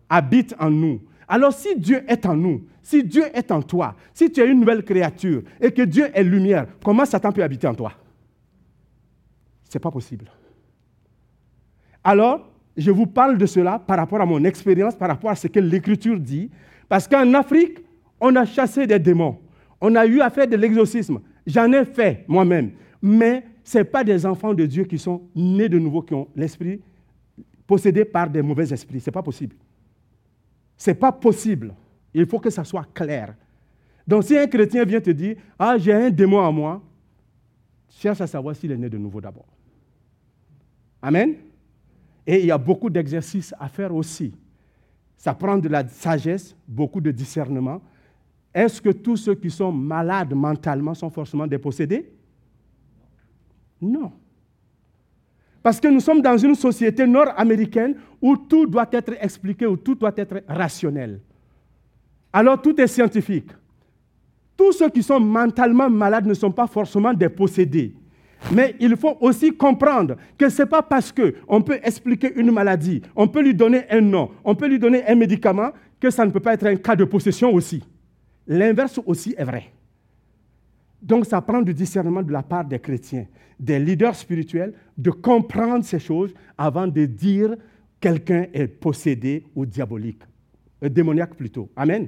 habite 0.07 0.55
en 0.57 0.69
nous. 0.69 1.01
Alors 1.27 1.51
si 1.51 1.75
Dieu 1.75 2.01
est 2.07 2.25
en 2.25 2.37
nous, 2.37 2.65
si 2.81 3.03
Dieu 3.03 3.25
est 3.33 3.51
en 3.51 3.61
toi, 3.61 3.93
si 4.13 4.31
tu 4.31 4.39
es 4.39 4.47
une 4.47 4.61
nouvelle 4.61 4.85
créature 4.85 5.41
et 5.59 5.69
que 5.69 5.81
Dieu 5.81 6.05
est 6.13 6.23
lumière, 6.23 6.65
comment 6.81 7.03
Satan 7.03 7.33
peut 7.33 7.43
habiter 7.43 7.67
en 7.67 7.75
toi? 7.75 7.91
Ce 9.65 9.77
n'est 9.77 9.81
pas 9.81 9.91
possible. 9.91 10.31
Alors, 12.05 12.53
je 12.77 12.89
vous 12.89 13.05
parle 13.05 13.37
de 13.37 13.45
cela 13.45 13.79
par 13.79 13.97
rapport 13.97 14.21
à 14.21 14.25
mon 14.25 14.45
expérience, 14.45 14.95
par 14.95 15.09
rapport 15.09 15.31
à 15.31 15.35
ce 15.35 15.47
que 15.47 15.59
l'Écriture 15.59 16.21
dit, 16.21 16.49
parce 16.87 17.05
qu'en 17.05 17.33
Afrique, 17.33 17.79
on 18.21 18.33
a 18.37 18.45
chassé 18.45 18.87
des 18.87 18.97
démons, 18.97 19.39
on 19.79 19.95
a 19.95 20.05
eu 20.05 20.21
à 20.21 20.29
faire 20.29 20.47
de 20.47 20.55
l'exorcisme. 20.55 21.19
J'en 21.45 21.71
ai 21.71 21.85
fait 21.85 22.25
moi-même, 22.27 22.71
mais 23.01 23.45
ce 23.63 23.79
n'est 23.79 23.83
pas 23.83 24.03
des 24.03 24.25
enfants 24.25 24.53
de 24.53 24.65
Dieu 24.65 24.85
qui 24.85 24.97
sont 24.97 25.23
nés 25.35 25.69
de 25.69 25.77
nouveau, 25.77 26.01
qui 26.01 26.13
ont 26.13 26.27
l'esprit 26.35 26.81
possédé 27.65 28.05
par 28.05 28.29
des 28.29 28.41
mauvais 28.41 28.71
esprits. 28.71 28.99
Ce 28.99 29.09
n'est 29.09 29.13
pas 29.13 29.21
possible. 29.21 29.55
Ce 30.77 30.89
n'est 30.89 30.95
pas 30.95 31.11
possible. 31.11 31.73
Il 32.13 32.25
faut 32.25 32.39
que 32.39 32.49
ça 32.49 32.63
soit 32.63 32.85
clair. 32.93 33.35
Donc 34.07 34.23
si 34.23 34.37
un 34.37 34.47
chrétien 34.47 34.85
vient 34.85 35.01
te 35.01 35.09
dire, 35.09 35.35
ah, 35.59 35.77
j'ai 35.77 35.93
un 35.93 36.09
démon 36.09 36.39
en 36.39 36.51
moi, 36.51 36.81
cherche 37.89 38.21
à 38.21 38.27
savoir 38.27 38.55
s'il 38.55 38.71
est 38.71 38.77
né 38.77 38.89
de 38.89 38.97
nouveau 38.97 39.19
d'abord. 39.19 39.47
Amen. 41.01 41.35
Et 42.25 42.39
il 42.39 42.45
y 42.45 42.51
a 42.51 42.57
beaucoup 42.57 42.89
d'exercices 42.89 43.53
à 43.59 43.67
faire 43.67 43.93
aussi. 43.93 44.33
Ça 45.17 45.33
prend 45.33 45.57
de 45.57 45.67
la 45.67 45.87
sagesse, 45.87 46.55
beaucoup 46.67 47.01
de 47.01 47.11
discernement. 47.11 47.81
Est-ce 48.57 48.81
que 48.81 48.89
tous 48.89 49.17
ceux 49.17 49.35
qui 49.35 49.51
sont 49.51 49.71
malades 49.71 50.33
mentalement 50.33 50.95
sont 50.95 51.11
forcément 51.11 51.45
dépossédés 51.45 52.09
Non. 53.79 54.11
Parce 55.61 55.79
que 55.79 55.87
nous 55.87 55.99
sommes 55.99 56.23
dans 56.23 56.35
une 56.39 56.55
société 56.55 57.05
nord-américaine 57.05 57.97
où 58.19 58.35
tout 58.35 58.65
doit 58.65 58.89
être 58.91 59.13
expliqué, 59.21 59.67
où 59.67 59.77
tout 59.77 59.93
doit 59.93 60.13
être 60.17 60.41
rationnel. 60.47 61.21
Alors 62.33 62.59
tout 62.59 62.81
est 62.81 62.87
scientifique. 62.87 63.51
Tous 64.57 64.71
ceux 64.71 64.89
qui 64.89 65.03
sont 65.03 65.19
mentalement 65.19 65.87
malades 65.87 66.25
ne 66.25 66.33
sont 66.33 66.51
pas 66.51 66.65
forcément 66.65 67.13
des 67.13 67.29
possédés. 67.29 67.93
Mais 68.51 68.75
il 68.79 68.97
faut 68.97 69.17
aussi 69.21 69.55
comprendre 69.55 70.15
que 70.35 70.49
ce 70.49 70.63
n'est 70.63 70.67
pas 70.67 70.81
parce 70.81 71.11
qu'on 71.11 71.61
peut 71.61 71.77
expliquer 71.83 72.33
une 72.35 72.49
maladie, 72.49 73.03
on 73.15 73.27
peut 73.27 73.43
lui 73.43 73.53
donner 73.53 73.83
un 73.91 74.01
nom, 74.01 74.31
on 74.43 74.55
peut 74.55 74.67
lui 74.67 74.79
donner 74.79 75.05
un 75.05 75.13
médicament, 75.13 75.73
que 75.99 76.09
ça 76.09 76.25
ne 76.25 76.31
peut 76.31 76.39
pas 76.39 76.55
être 76.55 76.65
un 76.65 76.75
cas 76.75 76.95
de 76.95 77.03
possession 77.03 77.53
aussi. 77.53 77.83
L'inverse 78.47 78.99
aussi 79.05 79.35
est 79.37 79.43
vrai. 79.43 79.71
Donc 81.01 81.25
ça 81.25 81.41
prend 81.41 81.61
du 81.61 81.73
discernement 81.73 82.23
de 82.23 82.31
la 82.31 82.43
part 82.43 82.65
des 82.65 82.79
chrétiens, 82.79 83.27
des 83.59 83.79
leaders 83.79 84.15
spirituels, 84.15 84.73
de 84.97 85.11
comprendre 85.11 85.83
ces 85.85 85.99
choses 85.99 86.33
avant 86.57 86.87
de 86.87 87.05
dire 87.05 87.55
quelqu'un 87.99 88.47
est 88.53 88.67
possédé 88.67 89.43
ou 89.55 89.65
diabolique, 89.65 90.21
euh, 90.83 90.89
démoniaque 90.89 91.35
plutôt. 91.35 91.69
Amen. 91.75 92.07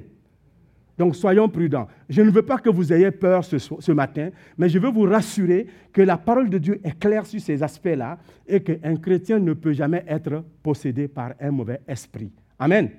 Donc 0.98 1.16
soyons 1.16 1.48
prudents. 1.48 1.88
Je 2.08 2.20
ne 2.20 2.30
veux 2.30 2.42
pas 2.42 2.58
que 2.58 2.68
vous 2.68 2.92
ayez 2.92 3.10
peur 3.10 3.44
ce, 3.44 3.58
ce 3.58 3.92
matin, 3.92 4.30
mais 4.58 4.68
je 4.68 4.78
veux 4.78 4.90
vous 4.90 5.04
rassurer 5.04 5.66
que 5.92 6.02
la 6.02 6.18
parole 6.18 6.50
de 6.50 6.58
Dieu 6.58 6.80
est 6.84 6.98
claire 6.98 7.24
sur 7.24 7.40
ces 7.40 7.62
aspects-là 7.62 8.18
et 8.46 8.60
qu'un 8.60 8.96
chrétien 8.96 9.38
ne 9.38 9.54
peut 9.54 9.72
jamais 9.72 10.04
être 10.06 10.44
possédé 10.62 11.08
par 11.08 11.32
un 11.40 11.50
mauvais 11.52 11.80
esprit. 11.88 12.30
Amen. 12.58 12.90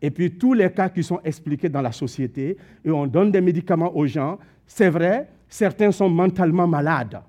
Et 0.00 0.10
puis 0.10 0.30
tous 0.32 0.52
les 0.52 0.70
cas 0.70 0.88
qui 0.88 1.02
sont 1.02 1.20
expliqués 1.24 1.68
dans 1.68 1.82
la 1.82 1.92
société, 1.92 2.56
et 2.84 2.90
on 2.90 3.06
donne 3.06 3.30
des 3.30 3.40
médicaments 3.40 3.94
aux 3.96 4.06
gens, 4.06 4.38
c'est 4.66 4.90
vrai, 4.90 5.28
certains 5.48 5.92
sont 5.92 6.08
mentalement 6.08 6.66
malades. 6.66 7.20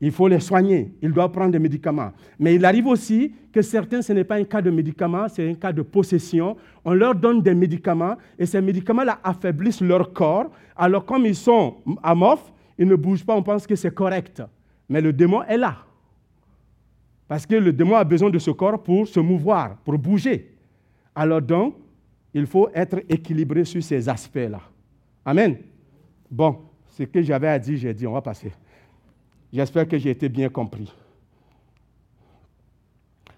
Il 0.00 0.10
faut 0.10 0.26
les 0.26 0.40
soigner, 0.40 0.92
ils 1.00 1.12
doivent 1.12 1.30
prendre 1.30 1.52
des 1.52 1.60
médicaments. 1.60 2.10
Mais 2.36 2.56
il 2.56 2.64
arrive 2.64 2.88
aussi 2.88 3.32
que 3.52 3.62
certains, 3.62 4.02
ce 4.02 4.12
n'est 4.12 4.24
pas 4.24 4.34
un 4.34 4.42
cas 4.42 4.60
de 4.60 4.68
médicament, 4.68 5.28
c'est 5.28 5.48
un 5.48 5.54
cas 5.54 5.72
de 5.72 5.82
possession. 5.82 6.56
On 6.84 6.92
leur 6.92 7.14
donne 7.14 7.40
des 7.40 7.54
médicaments 7.54 8.16
et 8.36 8.44
ces 8.44 8.60
médicaments-là 8.60 9.20
affaiblissent 9.22 9.80
leur 9.80 10.12
corps. 10.12 10.50
Alors 10.76 11.04
comme 11.04 11.24
ils 11.24 11.36
sont 11.36 11.76
amorphes, 12.02 12.52
ils 12.76 12.88
ne 12.88 12.96
bougent 12.96 13.24
pas, 13.24 13.36
on 13.36 13.44
pense 13.44 13.64
que 13.64 13.76
c'est 13.76 13.94
correct. 13.94 14.42
Mais 14.88 15.00
le 15.00 15.12
démon 15.12 15.44
est 15.44 15.56
là. 15.56 15.76
Parce 17.28 17.46
que 17.46 17.54
le 17.54 17.72
démon 17.72 17.94
a 17.94 18.02
besoin 18.02 18.28
de 18.28 18.40
ce 18.40 18.50
corps 18.50 18.82
pour 18.82 19.06
se 19.06 19.20
mouvoir, 19.20 19.76
pour 19.84 19.96
bouger. 19.96 20.52
Alors 21.14 21.40
donc, 21.40 21.76
il 22.34 22.46
faut 22.46 22.68
être 22.74 23.02
équilibré 23.08 23.64
sur 23.64 23.82
ces 23.82 24.08
aspects-là. 24.08 24.60
Amen. 25.24 25.58
Bon, 26.30 26.58
ce 26.90 27.02
que 27.04 27.22
j'avais 27.22 27.48
à 27.48 27.58
dire, 27.58 27.76
j'ai 27.76 27.94
dit, 27.94 28.06
on 28.06 28.12
va 28.12 28.22
passer. 28.22 28.52
J'espère 29.52 29.86
que 29.86 29.98
j'ai 29.98 30.10
été 30.10 30.28
bien 30.28 30.48
compris. 30.48 30.92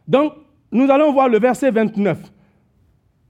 Donc, 0.07 0.35
nous 0.71 0.89
allons 0.91 1.13
voir 1.13 1.29
le 1.29 1.39
verset 1.39 1.71
29. 1.71 2.31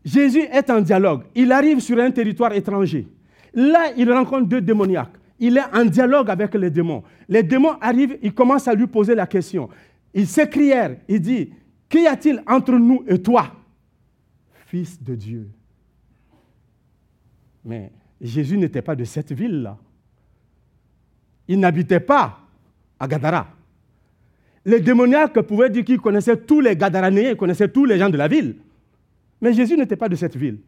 Jésus 0.04 0.42
est 0.42 0.68
en 0.70 0.80
dialogue. 0.80 1.22
Il 1.34 1.50
arrive 1.50 1.80
sur 1.80 1.98
un 1.98 2.10
territoire 2.10 2.52
étranger. 2.52 3.08
Là, 3.54 3.92
il 3.96 4.10
rencontre 4.12 4.46
deux 4.46 4.60
démoniaques. 4.60 5.14
Il 5.38 5.56
est 5.56 5.76
en 5.76 5.84
dialogue 5.84 6.30
avec 6.30 6.54
les 6.54 6.70
démons. 6.70 7.02
Les 7.28 7.42
démons 7.42 7.76
arrivent, 7.80 8.18
ils 8.22 8.34
commencent 8.34 8.68
à 8.68 8.74
lui 8.74 8.86
poser 8.86 9.14
la 9.14 9.26
question. 9.26 9.68
Ils 10.12 10.26
s'écrièrent, 10.26 10.96
il 11.08 11.20
dit, 11.20 11.52
qu'y 11.88 12.06
a-t-il 12.06 12.42
entre 12.46 12.72
nous 12.72 13.04
et 13.08 13.20
toi? 13.20 13.50
Fils 14.74 15.00
de 15.00 15.14
Dieu. 15.14 15.48
Mais 17.64 17.92
Jésus 18.20 18.58
n'était 18.58 18.82
pas 18.82 18.96
de 18.96 19.04
cette 19.04 19.30
ville-là. 19.30 19.78
Il 21.46 21.60
n'habitait 21.60 22.00
pas 22.00 22.40
à 22.98 23.06
Gadara. 23.06 23.46
Les 24.64 24.80
démoniaques 24.80 25.40
pouvaient 25.42 25.70
dire 25.70 25.84
qu'ils 25.84 26.00
connaissaient 26.00 26.38
tous 26.38 26.60
les 26.60 26.72
ils 26.72 27.36
connaissaient 27.36 27.68
tous 27.68 27.84
les 27.84 27.98
gens 28.00 28.10
de 28.10 28.16
la 28.16 28.26
ville. 28.26 28.56
Mais 29.40 29.52
Jésus 29.52 29.76
n'était 29.76 29.94
pas 29.94 30.08
de 30.08 30.16
cette 30.16 30.34
ville. 30.34 30.58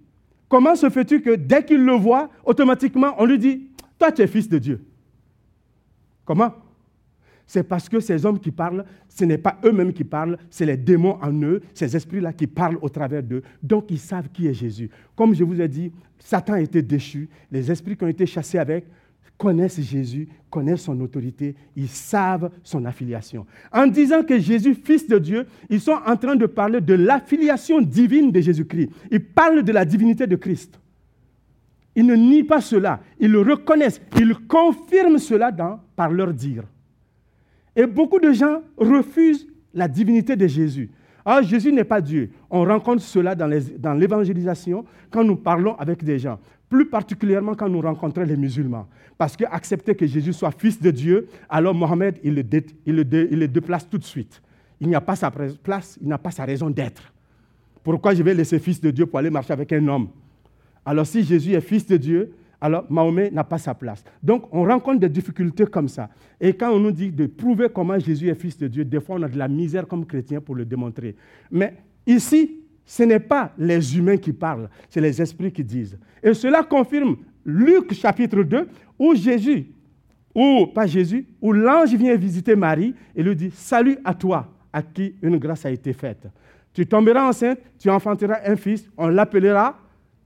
Comment 0.49 0.77
se 0.77 0.88
fait-il 0.88 1.21
que 1.21 1.35
dès 1.35 1.64
qu'il 1.64 1.85
le 1.85 1.95
voit, 1.95 2.31
automatiquement, 2.45 3.12
on 3.19 3.25
lui 3.25 3.40
dit, 3.40 3.71
toi 3.99 4.12
tu 4.12 4.23
es 4.23 4.29
fils 4.29 4.49
de 4.49 4.59
Dieu 4.59 4.87
Comment? 6.25 6.55
C'est 7.47 7.63
parce 7.63 7.89
que 7.89 8.01
ces 8.01 8.27
hommes 8.27 8.41
qui 8.41 8.51
parlent, 8.51 8.85
ce 9.09 9.25
n'est 9.25 9.39
pas 9.39 9.59
eux-mêmes 9.65 9.93
qui 9.93 10.05
parlent, 10.05 10.37
c'est 10.51 10.67
les 10.67 10.77
démons 10.77 11.19
en 11.23 11.33
eux, 11.43 11.63
ces 11.75 11.95
esprits-là 11.95 12.33
qui 12.33 12.47
parlent 12.47 12.79
au 12.83 12.89
travers 12.89 13.23
d'eux. 13.23 13.43
Donc 13.63 13.87
ils 13.91 13.99
savent 13.99 14.29
qui 14.33 14.49
est 14.49 14.55
Jésus. 14.55 14.91
Comme 15.15 15.35
je 15.35 15.45
vous 15.45 15.61
ai 15.61 15.69
dit, 15.69 15.93
Satan 16.19 16.55
a 16.55 16.61
été 16.61 16.83
déchu, 16.83 17.29
les 17.53 17.71
esprits 17.71 17.97
qui 17.97 18.05
ont 18.05 18.09
été 18.09 18.27
chassés 18.27 18.59
avec 18.59 18.85
connaissent 19.39 19.81
Jésus, 19.81 20.29
connaissent 20.51 20.83
son 20.83 20.99
autorité, 21.01 21.55
ils 21.77 21.89
savent 21.89 22.51
son 22.63 22.85
affiliation. 22.85 23.47
En 23.71 23.87
disant 23.87 24.23
que 24.23 24.39
Jésus, 24.39 24.75
fils 24.75 25.07
de 25.07 25.19
Dieu, 25.19 25.47
ils 25.69 25.81
sont 25.81 25.99
en 26.07 26.17
train 26.17 26.37
de 26.37 26.47
parler 26.47 26.81
de 26.81 26.95
l'affiliation 26.95 27.81
divine 27.81 28.33
de 28.33 28.41
Jésus-Christ. 28.41 28.91
Ils 29.11 29.23
parlent 29.23 29.63
de 29.63 29.73
la 29.73 29.85
divinité 29.85 30.27
de 30.27 30.37
Christ. 30.37 30.81
Ils 31.95 32.07
ne 32.07 32.15
nient 32.15 32.45
pas 32.45 32.61
cela, 32.61 33.01
ils 33.21 33.31
le 33.31 33.41
reconnaissent, 33.41 34.01
ils 34.19 34.35
confirment 34.49 35.19
cela 35.19 35.55
par 35.95 36.11
leur 36.11 36.33
dire. 36.33 36.65
Et 37.77 37.87
beaucoup 37.87 38.19
de 38.19 38.33
gens 38.33 38.62
refusent 38.77 39.47
la 39.73 39.87
divinité 39.87 40.35
de 40.35 40.47
Jésus. 40.47 40.91
Ah, 41.25 41.43
Jésus 41.43 41.73
n'est 41.73 41.85
pas 41.85 42.01
Dieu. 42.01 42.31
On 42.49 42.65
rencontre 42.65 43.03
cela 43.03 43.35
dans 43.35 43.95
l'évangélisation 43.95 44.85
quand 45.11 45.23
nous 45.23 45.37
parlons 45.37 45.77
avec 45.77 46.03
des 46.03 46.19
gens 46.19 46.39
plus 46.69 46.87
particulièrement 46.87 47.55
quand 47.55 47.69
nous 47.69 47.81
rencontrons 47.81 48.23
les 48.23 48.37
musulmans. 48.37 48.87
Parce 49.17 49.37
qu'accepter 49.37 49.95
que 49.95 50.07
Jésus 50.07 50.33
soit 50.33 50.51
fils 50.51 50.81
de 50.81 50.91
Dieu, 50.91 51.29
alors 51.49 51.75
Mohamed, 51.75 52.19
il 52.23 52.35
le, 52.35 53.47
déplace 53.47 53.89
tout 53.89 53.99
de 53.99 54.05
suite. 54.05 54.43
Il 54.81 54.91
n'a 54.91 55.01
pas 55.01 55.17
sa 55.17 55.31
place, 55.31 55.99
il 56.01 56.09
n'a 56.09 56.19
pas 56.19 56.31
sa 56.31 56.45
raison 56.45 56.69
d'être. 56.69 57.12
Pourquoi 57.83 58.15
je 58.15 58.23
vais 58.23 58.35
laisser 58.35 58.59
fils 58.59 58.81
de 58.81 58.91
Dieu 58.91 59.07
pour 59.07 59.19
aller 59.19 59.31
marcher 59.31 59.53
avec 59.53 59.73
un 59.73 59.87
homme? 59.87 60.09
Alors 60.85 61.07
si 61.07 61.23
Jésus 61.23 61.53
est 61.53 61.61
fils 61.61 61.87
de 61.87 61.97
Dieu, 61.97 62.33
alors 62.61 62.85
Mahomet 62.90 63.31
n'a 63.31 63.45
pas 63.45 63.59
sa 63.59 63.75
place. 63.75 64.03
Donc 64.23 64.49
on 64.53 64.64
rencontre 64.64 65.01
des 65.01 65.09
difficultés 65.09 65.66
comme 65.66 65.88
ça. 65.88 66.09
Et 66.40 66.53
quand 66.55 66.71
on 66.71 66.81
nous 66.81 66.92
dit 66.92 67.11
de 67.11 67.27
prouver 67.27 67.69
comment 67.73 67.99
Jésus 67.99 68.29
est 68.29 68.35
fils 68.35 68.57
de 68.59 68.69
Dieu, 68.69 68.85
des 68.85 69.01
fois 69.01 69.16
on 69.19 69.23
a 69.23 69.29
de 69.29 69.38
la 69.38 69.49
misère 69.49 69.87
comme 69.87 70.07
chrétien 70.07 70.40
pour 70.40 70.55
le 70.55 70.64
démontrer. 70.64 71.16
Mais 71.51 71.75
ici, 72.07 72.61
ce 72.85 73.03
n'est 73.03 73.21
pas 73.21 73.53
les 73.59 73.99
humains 73.99 74.16
qui 74.16 74.33
parlent, 74.33 74.71
c'est 74.88 75.01
les 75.01 75.21
esprits 75.21 75.53
qui 75.53 75.64
disent. 75.64 75.99
Et 76.23 76.33
cela 76.35 76.62
confirme 76.62 77.16
Luc 77.45 77.92
chapitre 77.92 78.42
2, 78.42 78.69
où 78.99 79.14
Jésus, 79.14 79.66
ou 80.35 80.66
pas 80.66 80.87
Jésus, 80.87 81.27
où 81.40 81.53
l'ange 81.53 81.95
vient 81.95 82.16
visiter 82.16 82.55
Marie 82.55 82.95
et 83.14 83.23
lui 83.23 83.35
dit, 83.35 83.51
salut 83.53 83.99
à 84.05 84.14
toi, 84.14 84.53
à 84.73 84.83
qui 84.83 85.14
une 85.23 85.38
grâce 85.38 85.64
a 85.66 85.71
été 85.71 85.92
faite. 85.92 86.29
Tu 86.73 86.87
tomberas 86.87 87.29
enceinte, 87.29 87.59
tu 87.79 87.88
enfanteras 87.88 88.40
un 88.45 88.57
fils, 88.57 88.88
on 88.97 89.09
l'appellera 89.09 89.79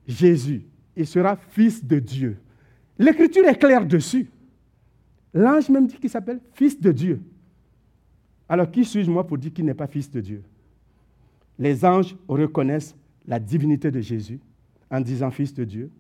Jésus. 0.07 0.63
Il 0.97 1.07
sera 1.07 1.37
fils 1.37 1.85
de 1.85 1.99
Dieu. 1.99 2.37
L'écriture 2.99 3.47
est 3.47 3.59
claire 3.59 3.87
dessus. 3.87 4.29
L'ange 5.33 5.69
même 5.69 5.87
dit 5.87 5.97
qu'il 5.97 6.11
s'appelle 6.11 6.41
fils 6.53 6.81
de 6.81 6.93
Dieu. 6.93 7.21
Alors 8.49 8.71
qui 8.71 8.85
suis-je 8.85 9.11
moi 9.11 9.27
pour 9.27 9.39
dire 9.39 9.53
qu'il 9.53 9.65
n'est 9.65 9.75
pas 9.75 9.87
fils 9.87 10.11
de 10.11 10.21
Dieu? 10.21 10.43
Les 11.59 11.85
anges 11.85 12.17
reconnaissent 12.27 12.97
la 13.27 13.39
divinité 13.39 13.91
de 13.91 14.01
Jésus 14.01 14.41
en 14.91 15.01
disant 15.01 15.31
Fils 15.31 15.55
de 15.55 15.65
Dieu, 15.65 15.91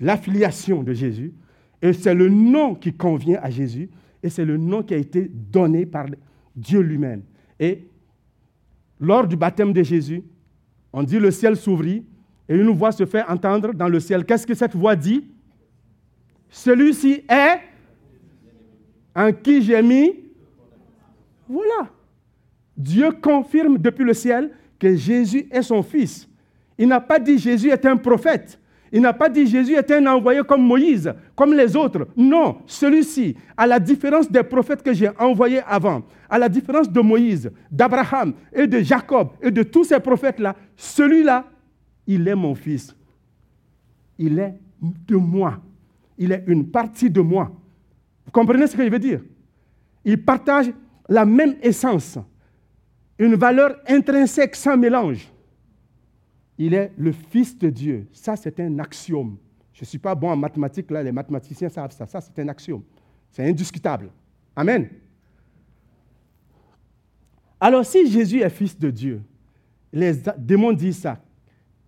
l'affiliation 0.00 0.82
de 0.82 0.92
Jésus, 0.92 1.32
et 1.80 1.92
c'est 1.92 2.14
le 2.14 2.28
nom 2.28 2.74
qui 2.74 2.92
convient 2.92 3.38
à 3.42 3.50
Jésus, 3.50 3.88
et 4.22 4.30
c'est 4.30 4.44
le 4.44 4.56
nom 4.56 4.82
qui 4.82 4.94
a 4.94 4.96
été 4.96 5.30
donné 5.30 5.86
par 5.86 6.06
Dieu 6.56 6.80
lui-même. 6.80 7.22
Et 7.60 7.86
lors 8.98 9.28
du 9.28 9.36
baptême 9.36 9.72
de 9.72 9.82
Jésus, 9.82 10.22
on 10.92 11.02
dit 11.02 11.18
le 11.18 11.30
ciel 11.30 11.56
s'ouvrit 11.56 12.04
et 12.48 12.54
une 12.54 12.70
voix 12.70 12.92
se 12.92 13.06
fait 13.06 13.24
entendre 13.28 13.72
dans 13.72 13.88
le 13.88 14.00
ciel. 14.00 14.24
Qu'est-ce 14.24 14.46
que 14.46 14.54
cette 14.54 14.74
voix 14.74 14.96
dit? 14.96 15.24
Celui-ci 16.50 17.24
est 17.28 17.60
en 19.14 19.32
qui 19.32 19.62
j'ai 19.62 19.82
mis? 19.82 20.14
Voilà. 21.48 21.88
Dieu 22.76 23.10
confirme 23.12 23.78
depuis 23.78 24.04
le 24.04 24.14
ciel 24.14 24.50
que 24.78 24.94
Jésus 24.94 25.46
est 25.50 25.62
son 25.62 25.82
fils. 25.82 26.28
Il 26.76 26.88
n'a 26.88 27.00
pas 27.00 27.18
dit 27.18 27.38
Jésus 27.38 27.70
est 27.70 27.86
un 27.86 27.96
prophète. 27.96 28.58
Il 28.92 29.00
n'a 29.00 29.12
pas 29.12 29.28
dit 29.28 29.46
Jésus 29.46 29.74
est 29.74 29.90
un 29.90 30.06
envoyé 30.06 30.40
comme 30.42 30.62
Moïse, 30.62 31.12
comme 31.34 31.52
les 31.52 31.74
autres. 31.74 32.06
Non, 32.16 32.58
celui-ci, 32.66 33.36
à 33.56 33.66
la 33.66 33.80
différence 33.80 34.30
des 34.30 34.42
prophètes 34.44 34.82
que 34.82 34.92
j'ai 34.92 35.10
envoyés 35.18 35.62
avant, 35.66 36.02
à 36.28 36.38
la 36.38 36.48
différence 36.48 36.88
de 36.88 37.00
Moïse, 37.00 37.50
d'Abraham 37.70 38.34
et 38.52 38.68
de 38.68 38.78
Jacob 38.80 39.30
et 39.42 39.50
de 39.50 39.64
tous 39.64 39.84
ces 39.84 39.98
prophètes-là, 39.98 40.54
celui-là, 40.76 41.44
il 42.06 42.26
est 42.26 42.34
mon 42.34 42.54
fils. 42.54 42.94
Il 44.18 44.38
est 44.38 44.54
de 44.80 45.16
moi. 45.16 45.60
Il 46.18 46.32
est 46.32 46.44
une 46.46 46.68
partie 46.70 47.10
de 47.10 47.20
moi. 47.20 47.52
Vous 48.24 48.30
comprenez 48.30 48.66
ce 48.66 48.76
que 48.76 48.84
je 48.84 48.90
veux 48.90 48.98
dire? 48.98 49.22
Il 50.04 50.22
partage 50.22 50.72
la 51.08 51.24
même 51.24 51.56
essence, 51.62 52.18
une 53.18 53.34
valeur 53.34 53.76
intrinsèque 53.86 54.56
sans 54.56 54.76
mélange. 54.76 55.30
Il 56.56 56.74
est 56.74 56.92
le 56.96 57.12
Fils 57.12 57.58
de 57.58 57.68
Dieu. 57.68 58.06
Ça, 58.12 58.36
c'est 58.36 58.60
un 58.60 58.78
axiome. 58.78 59.36
Je 59.72 59.82
ne 59.82 59.86
suis 59.86 59.98
pas 59.98 60.14
bon 60.14 60.30
en 60.30 60.36
mathématiques, 60.36 60.90
là, 60.90 61.02
les 61.02 61.10
mathématiciens 61.10 61.68
savent 61.68 61.90
ça. 61.90 62.06
Ça, 62.06 62.20
c'est 62.20 62.38
un 62.40 62.48
axiome. 62.48 62.82
C'est 63.30 63.48
indiscutable. 63.48 64.10
Amen. 64.54 64.88
Alors, 67.58 67.84
si 67.84 68.08
Jésus 68.10 68.40
est 68.40 68.50
Fils 68.50 68.78
de 68.78 68.90
Dieu, 68.90 69.22
les 69.92 70.12
démons 70.38 70.72
disent 70.72 70.98
ça. 70.98 71.20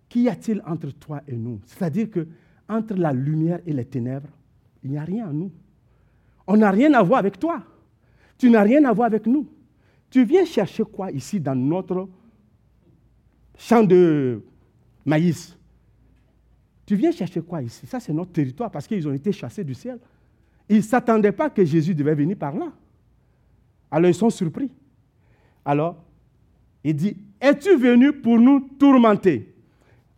Qu'y 0.09 0.29
a-t-il 0.29 0.61
entre 0.65 0.91
toi 0.91 1.21
et 1.27 1.35
nous? 1.35 1.59
C'est-à-dire 1.65 2.09
que 2.09 2.27
entre 2.69 2.95
la 2.95 3.13
lumière 3.13 3.59
et 3.65 3.73
les 3.73 3.85
ténèbres, 3.85 4.29
il 4.83 4.91
n'y 4.91 4.97
a 4.97 5.03
rien 5.03 5.29
en 5.29 5.33
nous. 5.33 5.51
On 6.45 6.57
n'a 6.57 6.71
rien 6.71 6.93
à 6.93 7.03
voir 7.03 7.19
avec 7.19 7.39
toi. 7.39 7.63
Tu 8.37 8.49
n'as 8.49 8.61
rien 8.61 8.83
à 8.85 8.93
voir 8.93 9.07
avec 9.07 9.25
nous. 9.25 9.47
Tu 10.09 10.23
viens 10.23 10.45
chercher 10.45 10.83
quoi 10.83 11.11
ici 11.11 11.39
dans 11.39 11.55
notre 11.55 12.07
champ 13.57 13.83
de 13.83 14.41
maïs? 15.05 15.57
Tu 16.85 16.95
viens 16.95 17.11
chercher 17.11 17.41
quoi 17.41 17.61
ici? 17.61 17.85
Ça, 17.85 17.99
c'est 17.99 18.13
notre 18.13 18.31
territoire 18.31 18.71
parce 18.71 18.87
qu'ils 18.87 19.05
ont 19.07 19.13
été 19.13 19.33
chassés 19.33 19.63
du 19.63 19.73
ciel. 19.73 19.99
Ils 20.69 20.77
ne 20.77 20.81
s'attendaient 20.81 21.33
pas 21.33 21.49
que 21.49 21.65
Jésus 21.65 21.93
devait 21.93 22.15
venir 22.15 22.37
par 22.37 22.55
là. 22.55 22.71
Alors 23.91 24.09
ils 24.09 24.15
sont 24.15 24.29
surpris. 24.29 24.71
Alors, 25.65 26.01
il 26.83 26.95
dit, 26.95 27.17
es-tu 27.41 27.75
venu 27.75 28.13
pour 28.13 28.39
nous 28.39 28.61
tourmenter? 28.79 29.53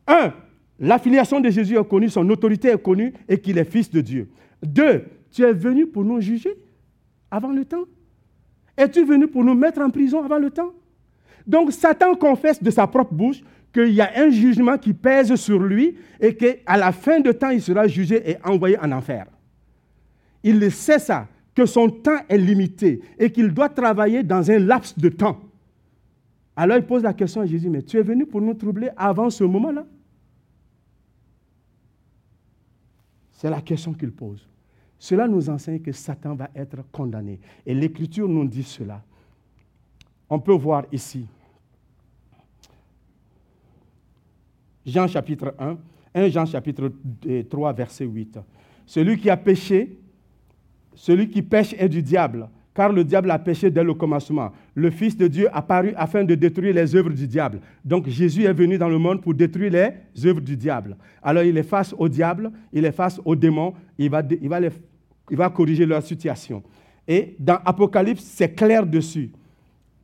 Un, 0.10 0.34
l'affiliation 0.80 1.40
de 1.40 1.50
Jésus 1.50 1.78
est 1.78 1.88
connue, 1.88 2.10
son 2.10 2.28
autorité 2.30 2.70
est 2.70 2.82
connue 2.82 3.14
et 3.28 3.38
qu'il 3.38 3.58
est 3.60 3.64
fils 3.64 3.90
de 3.90 4.02
Dieu. 4.02 4.28
Deux, 4.62 5.06
tu 5.32 5.44
es 5.44 5.54
venu 5.54 5.86
pour 5.86 6.04
nous 6.04 6.20
juger 6.20 6.58
avant 7.30 7.52
le 7.52 7.64
temps 7.64 7.86
Es-tu 8.76 9.04
venu 9.04 9.28
pour 9.28 9.44
nous 9.44 9.54
mettre 9.54 9.82
en 9.82 9.90
prison 9.90 10.24
avant 10.24 10.40
le 10.40 10.50
temps? 10.50 10.72
Donc 11.46 11.74
Satan 11.74 12.16
confesse 12.16 12.64
de 12.64 12.72
sa 12.72 12.88
propre 12.88 13.14
bouche 13.14 13.42
qu'il 13.74 13.92
y 13.92 14.00
a 14.00 14.10
un 14.16 14.30
jugement 14.30 14.78
qui 14.78 14.94
pèse 14.94 15.36
sur 15.36 15.60
lui 15.60 15.98
et 16.20 16.34
qu'à 16.34 16.78
la 16.78 16.94
fin 16.94 17.20
de 17.20 17.34
temps, 17.34 17.50
il 17.50 17.62
sera 17.62 17.88
jugé 17.88 18.32
et 18.32 18.38
envoyé 18.44 18.80
en 18.80 18.92
enfer. 18.94 19.26
Il 20.44 20.72
sait 20.72 20.98
ça, 20.98 21.28
que 21.54 21.66
son 21.66 21.90
temps 21.90 22.20
est 22.30 22.38
limité 22.38 23.02
et 23.20 23.30
qu'il 23.30 23.50
doit 23.54 23.68
travailler 23.68 24.24
dans 24.24 24.50
un 24.50 24.60
laps 24.60 24.98
de 24.98 25.10
temps. 25.10 25.40
Alors 26.56 26.78
il 26.78 26.84
pose 26.84 27.04
la 27.04 27.14
question 27.14 27.42
à 27.42 27.46
Jésus, 27.46 27.70
mais 27.70 27.82
tu 27.82 27.98
es 27.98 28.02
venu 28.02 28.26
pour 28.26 28.40
nous 28.40 28.54
troubler 28.54 28.90
avant 28.96 29.30
ce 29.30 29.44
moment-là? 29.44 29.86
C'est 33.40 33.50
la 33.50 33.62
question 33.62 33.94
qu'il 33.94 34.12
pose. 34.12 34.46
Cela 34.98 35.26
nous 35.26 35.50
enseigne 35.50 35.80
que 35.80 35.94
Satan 35.94 36.36
va 36.36 36.50
être 36.54 36.80
condamné. 36.92 37.40
Et 37.66 37.74
l'Écriture 37.74 38.28
nous 38.28 38.46
dit 38.46 38.64
cela. 38.64 39.02
On 40.30 40.40
peut 40.40 40.52
voir 40.52 40.84
ici. 40.92 41.26
Jean 44.86 45.08
chapitre 45.08 45.56
1, 45.58 45.78
1 46.16 46.28
Jean 46.28 46.46
chapitre 46.46 46.92
3, 47.50 47.72
verset 47.72 48.04
8. 48.04 48.40
Celui 48.86 49.18
qui 49.18 49.30
a 49.30 49.38
péché, 49.38 49.98
celui 50.94 51.30
qui 51.30 51.42
pêche 51.42 51.74
est 51.78 51.88
du 51.88 52.04
diable, 52.04 52.50
car 52.80 52.94
le 52.94 53.04
diable 53.04 53.30
a 53.30 53.38
péché 53.38 53.70
dès 53.70 53.84
le 53.84 53.94
commencement. 53.94 54.54
Le 54.74 54.90
Fils 54.90 55.18
de 55.18 55.28
Dieu 55.28 55.50
a 55.52 55.62
paru 55.62 55.92
afin 55.98 56.24
de 56.24 56.34
détruire 56.34 56.74
les 56.74 56.96
œuvres 56.96 57.10
du 57.10 57.28
diable. 57.28 57.60
Donc 57.84 58.08
Jésus 58.08 58.46
est 58.46 58.54
venu 58.54 58.78
dans 58.78 58.88
le 58.88 58.98
monde 58.98 59.22
pour 59.22 59.34
détruire 59.34 59.70
les 59.74 60.26
œuvres 60.26 60.40
du 60.40 60.56
diable. 60.56 60.96
Alors 61.22 61.44
il 61.44 61.58
est 61.58 61.64
face 61.64 61.94
au 61.98 62.08
diable, 62.08 62.50
il 62.72 62.86
est 62.86 62.94
face 62.94 63.20
aux 63.26 63.36
démons, 63.36 63.74
il 63.98 64.10
va, 64.10 64.24
il 64.42 64.48
va 64.48 64.62
les 64.62 64.70
il 65.30 65.36
va 65.36 65.50
corriger 65.50 65.86
leur 65.86 66.02
situation. 66.02 66.64
Et 67.06 67.36
dans 67.38 67.58
Apocalypse, 67.66 68.24
c'est 68.24 68.56
clair 68.56 68.86
dessus 68.86 69.30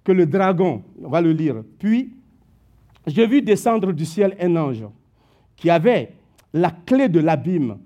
que 0.03 0.11
le 0.11 0.25
dragon, 0.25 0.83
on 1.01 1.07
va 1.07 1.21
le 1.21 1.31
lire, 1.31 1.63
puis 1.79 2.11
j'ai 3.07 3.25
vu 3.25 3.41
descendre 3.41 3.93
du 3.93 4.03
ciel 4.03 4.35
un 4.37 4.53
ange 4.57 4.83
qui 5.55 5.69
avait 5.69 6.11
la 6.53 6.71
clé 6.85 7.07
de 7.07 7.21
l'abîme 7.21 7.77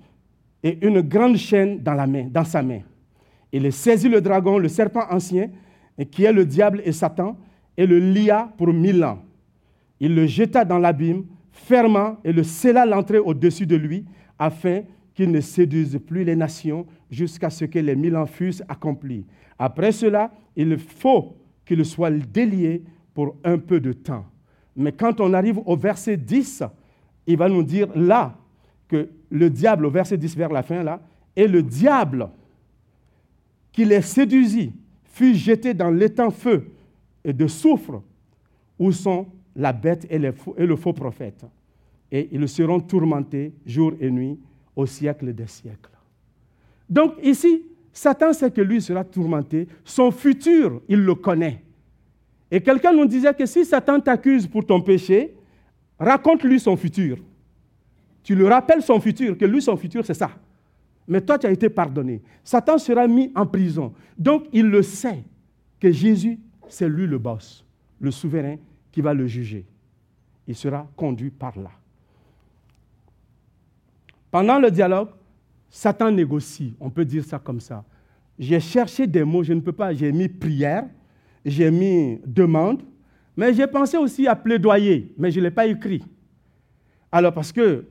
et 0.64 0.84
une 0.84 1.02
grande 1.02 1.38
chaîne 1.38 1.78
dans, 1.78 1.94
la 1.94 2.08
main, 2.08 2.26
dans 2.28 2.44
sa 2.44 2.64
main. 2.64 2.80
Il 3.52 3.72
saisit 3.72 4.10
le 4.10 4.22
dragon, 4.22 4.58
le 4.58 4.68
serpent 4.68 5.06
ancien, 5.10 5.50
qui 6.12 6.24
est 6.24 6.34
le 6.34 6.46
diable 6.46 6.82
et 6.86 6.92
Satan, 6.92 7.38
et 7.76 7.86
le 7.86 8.00
lia 8.00 8.52
pour 8.58 8.68
mille 8.74 9.04
ans. 9.04 9.24
Il 10.00 10.16
le 10.16 10.28
jeta 10.28 10.64
dans 10.66 10.78
l'abîme, 10.78 11.26
fermant 11.52 12.18
et 12.24 12.32
le 12.32 12.44
scella 12.44 12.86
l'entrée 12.86 13.20
au-dessus 13.20 13.66
de 13.66 13.76
lui, 13.76 14.06
afin 14.38 14.82
qu'il 15.14 15.32
ne 15.32 15.42
séduise 15.42 16.00
plus 16.06 16.24
les 16.24 16.36
nations 16.36 16.86
jusqu'à 17.10 17.50
ce 17.50 17.66
que 17.66 17.80
les 17.80 17.96
mille 17.96 18.16
ans 18.16 18.26
fussent 18.26 18.64
accomplis. 18.70 19.26
Après 19.58 19.92
cela, 19.92 20.32
il 20.56 20.78
faut 20.78 21.36
qu'il 21.66 21.84
soit 21.86 22.12
délié 22.12 22.84
pour 23.14 23.36
un 23.44 23.58
peu 23.58 23.80
de 23.80 23.92
temps. 23.92 24.26
Mais 24.76 24.94
quand 24.94 25.20
on 25.20 25.34
arrive 25.34 25.60
au 25.66 25.76
verset 25.76 26.16
10, 26.16 26.64
il 27.28 27.38
va 27.38 27.50
nous 27.50 27.64
dire 27.64 27.88
là 27.96 28.38
que 28.88 29.10
le 29.30 29.50
diable, 29.50 29.86
au 29.86 29.90
verset 29.90 30.18
10 30.18 30.38
vers 30.38 30.52
la 30.52 30.64
fin, 30.64 30.84
là, 30.84 31.02
et 31.36 31.48
le 31.48 31.62
diable 31.62 32.30
qui 33.72 33.86
les 33.86 34.02
séduisit 34.02 34.74
fut 35.04 35.36
jeté 35.36 35.74
dans 35.74 35.90
l'étang 35.90 36.32
feu 36.32 36.72
et 37.24 37.34
de 37.34 37.48
soufre 37.48 38.02
où 38.78 38.92
sont 38.92 39.28
la 39.56 39.74
bête 39.74 40.08
et, 40.10 40.18
le 40.18 40.76
faux 40.76 40.94
prophète. 40.94 41.46
Et 42.12 42.30
ils 42.32 42.48
seront 42.48 42.80
tourmentés 42.80 43.54
jour 43.66 43.94
et 44.00 44.10
nuit 44.10 44.40
au 44.76 44.86
siècle 44.86 45.34
des 45.34 45.48
siècles. 45.48 45.92
Donc 46.90 47.14
ici, 47.22 47.66
Satan 47.92 48.34
sait 48.34 48.50
que 48.50 48.62
lui 48.62 48.82
sera 48.82 49.04
tourmenté. 49.04 49.68
Son 49.84 50.12
futur, 50.12 50.82
il 50.88 51.00
le 51.00 51.16
connaît. 51.16 51.62
Et 52.50 52.62
quelqu'un 52.62 52.94
nous 52.94 53.06
disait 53.06 53.34
que 53.34 53.46
si 53.46 53.66
Satan 53.66 54.00
t'accuse 54.00 54.48
pour 54.48 54.66
ton 54.66 54.82
péché, 54.82 55.36
raconte-lui 56.00 56.60
son 56.60 56.76
futur. 56.78 57.18
Tu 58.24 58.36
lui 58.36 58.48
rappelles 58.48 58.82
son 58.82 59.00
futur, 59.00 59.38
que 59.38 59.46
lui, 59.46 59.62
son 59.62 59.78
futur, 59.78 60.06
c'est 60.06 60.14
ça. 60.14 60.32
Mais 61.10 61.22
toi, 61.22 61.40
tu 61.40 61.48
as 61.48 61.52
été 61.52 61.70
pardonné. 61.70 62.22
Satan 62.44 62.78
sera 62.78 63.08
mis 63.08 63.32
en 63.36 63.46
prison. 63.48 63.94
Donc, 64.16 64.46
il 64.54 64.68
le 64.68 64.84
sait 64.84 65.24
que 65.80 65.92
Jésus, 65.92 66.40
c'est 66.68 66.88
lui 66.88 67.08
le 67.08 67.18
boss, 67.18 67.66
le 68.00 68.12
souverain 68.12 68.58
qui 68.92 69.02
va 69.02 69.12
le 69.12 69.26
juger. 69.26 69.66
Il 70.48 70.56
sera 70.56 70.88
conduit 70.96 71.32
par 71.32 71.58
là. 71.58 71.72
Pendant 74.30 74.60
le 74.60 74.70
dialogue, 74.70 75.10
Satan 75.68 76.12
négocie, 76.12 76.76
on 76.80 76.92
peut 76.92 77.06
dire 77.06 77.26
ça 77.26 77.40
comme 77.40 77.60
ça. 77.60 77.84
J'ai 78.38 78.60
cherché 78.60 79.08
des 79.08 79.24
mots, 79.24 79.44
je 79.44 79.54
ne 79.54 79.62
peux 79.62 79.72
pas, 79.72 79.92
j'ai 79.94 80.12
mis 80.12 80.28
prière, 80.30 80.86
j'ai 81.44 81.72
mis 81.72 82.20
demande, 82.24 82.84
mais 83.36 83.52
j'ai 83.54 83.68
pensé 83.68 83.98
aussi 83.98 84.28
à 84.28 84.36
plaidoyer, 84.36 85.12
mais 85.18 85.32
je 85.32 85.40
ne 85.40 85.46
l'ai 85.46 85.52
pas 85.52 85.66
écrit. 85.66 86.04
Alors 87.12 87.34
parce 87.34 87.52
que 87.52 87.86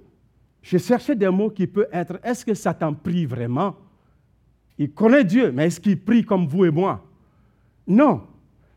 je 0.70 0.76
cherchais 0.76 1.16
des 1.16 1.30
mots 1.30 1.48
qui 1.48 1.66
peuvent 1.66 1.88
être, 1.90 2.20
est-ce 2.22 2.44
que 2.44 2.52
Satan 2.52 2.92
prie 2.92 3.24
vraiment? 3.24 3.74
Il 4.76 4.92
connaît 4.92 5.24
Dieu, 5.24 5.50
mais 5.50 5.66
est-ce 5.66 5.80
qu'il 5.80 5.98
prie 5.98 6.22
comme 6.22 6.46
vous 6.46 6.66
et 6.66 6.70
moi? 6.70 7.02
Non. 7.86 8.24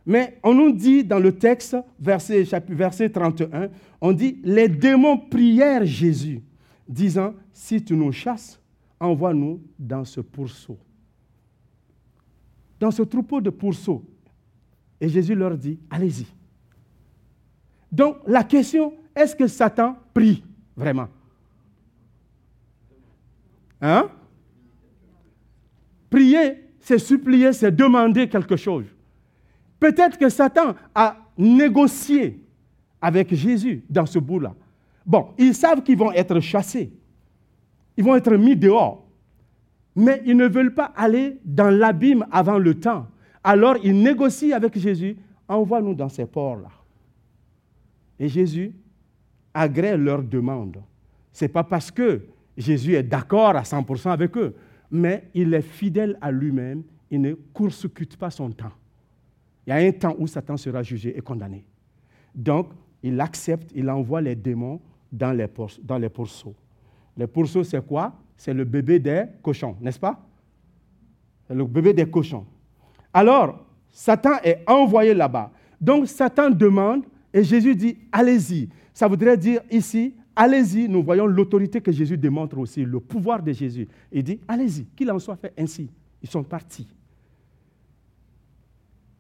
Mais 0.05 0.39
on 0.41 0.53
nous 0.53 0.71
dit 0.71 1.03
dans 1.03 1.19
le 1.19 1.33
texte, 1.33 1.75
verset, 1.99 2.47
verset 2.69 3.09
31, 3.09 3.67
on 3.99 4.13
dit, 4.13 4.39
les 4.41 4.69
démons 4.69 5.17
prièrent 5.17 5.83
Jésus 5.83 6.41
disant, 6.87 7.33
si 7.51 7.83
tu 7.83 7.93
nous 7.93 8.13
chasses, 8.13 8.57
envoie-nous 8.97 9.61
dans 9.77 10.05
ce 10.05 10.21
pourceau. 10.21 10.77
Dans 12.79 12.91
ce 12.91 13.01
troupeau 13.01 13.41
de 13.41 13.49
pourceaux. 13.49 14.05
Et 15.01 15.09
Jésus 15.09 15.35
leur 15.35 15.57
dit, 15.57 15.77
allez-y. 15.89 16.25
Donc 17.91 18.15
la 18.25 18.45
question, 18.45 18.93
est-ce 19.13 19.35
que 19.35 19.47
Satan 19.47 19.97
prie 20.13 20.41
vraiment? 20.77 21.09
Hein? 23.81 24.09
Prier, 26.09 26.63
c'est 26.79 26.99
supplier, 26.99 27.53
c'est 27.53 27.71
demander 27.71 28.27
quelque 28.29 28.55
chose. 28.55 28.85
Peut-être 29.79 30.17
que 30.17 30.29
Satan 30.29 30.75
a 30.93 31.17
négocié 31.37 32.43
avec 33.01 33.33
Jésus 33.33 33.83
dans 33.89 34.05
ce 34.05 34.19
bout-là. 34.19 34.53
Bon, 35.05 35.29
ils 35.37 35.55
savent 35.55 35.81
qu'ils 35.81 35.97
vont 35.97 36.11
être 36.11 36.39
chassés. 36.39 36.93
Ils 37.97 38.03
vont 38.03 38.15
être 38.15 38.35
mis 38.35 38.55
dehors. 38.55 39.07
Mais 39.95 40.21
ils 40.25 40.37
ne 40.37 40.47
veulent 40.47 40.73
pas 40.73 40.93
aller 40.95 41.39
dans 41.43 41.69
l'abîme 41.69 42.25
avant 42.31 42.59
le 42.59 42.79
temps. 42.79 43.07
Alors 43.43 43.77
ils 43.83 43.99
négocient 43.99 44.55
avec 44.55 44.77
Jésus, 44.77 45.17
envoie-nous 45.47 45.95
dans 45.95 46.09
ces 46.09 46.25
ports-là. 46.25 46.69
Et 48.19 48.27
Jésus 48.27 48.71
agrée 49.53 49.97
leur 49.97 50.21
demande. 50.21 50.77
Ce 51.33 51.45
n'est 51.45 51.49
pas 51.49 51.63
parce 51.63 51.89
que 51.89 52.21
Jésus 52.57 52.95
est 52.95 53.03
d'accord 53.03 53.55
à 53.55 53.63
100% 53.63 54.09
avec 54.09 54.35
eux, 54.37 54.55
mais 54.89 55.29
il 55.33 55.53
est 55.53 55.61
fidèle 55.61 56.17
à 56.21 56.31
lui-même, 56.31 56.83
il 57.09 57.21
ne 57.21 57.33
court-circuite 57.33 58.17
pas 58.17 58.29
son 58.29 58.51
temps. 58.51 58.71
Il 59.65 59.69
y 59.69 59.73
a 59.73 59.77
un 59.77 59.91
temps 59.91 60.15
où 60.17 60.27
Satan 60.27 60.57
sera 60.57 60.83
jugé 60.83 61.17
et 61.17 61.21
condamné. 61.21 61.65
Donc, 62.33 62.69
il 63.03 63.19
accepte, 63.19 63.71
il 63.75 63.89
envoie 63.89 64.21
les 64.21 64.35
démons 64.35 64.79
dans 65.11 65.31
les, 65.31 65.47
dans 65.83 65.97
les 65.97 66.09
pourceaux. 66.09 66.55
Les 67.15 67.27
pourceaux, 67.27 67.63
c'est 67.63 67.85
quoi? 67.85 68.13
C'est 68.37 68.53
le 68.53 68.63
bébé 68.63 68.99
des 68.99 69.25
cochons, 69.41 69.75
n'est-ce 69.81 69.99
pas? 69.99 70.19
Le 71.49 71.65
bébé 71.65 71.93
des 71.93 72.09
cochons. 72.09 72.45
Alors, 73.13 73.65
Satan 73.91 74.37
est 74.43 74.63
envoyé 74.67 75.13
là-bas. 75.13 75.51
Donc, 75.79 76.07
Satan 76.07 76.49
demande 76.49 77.03
et 77.33 77.43
Jésus 77.43 77.75
dit, 77.75 77.97
allez-y. 78.11 78.69
Ça 78.93 79.07
voudrait 79.07 79.37
dire 79.37 79.61
ici, 79.69 80.15
allez-y. 80.35 80.87
Nous 80.87 81.03
voyons 81.03 81.25
l'autorité 81.25 81.81
que 81.81 81.91
Jésus 81.91 82.17
démontre 82.17 82.57
aussi, 82.57 82.83
le 82.83 82.99
pouvoir 82.99 83.41
de 83.41 83.51
Jésus. 83.51 83.87
Il 84.11 84.23
dit, 84.23 84.39
allez-y, 84.47 84.85
qu'il 84.95 85.11
en 85.11 85.19
soit 85.19 85.35
fait 85.35 85.53
ainsi. 85.57 85.89
Ils 86.21 86.29
sont 86.29 86.43
partis. 86.43 86.87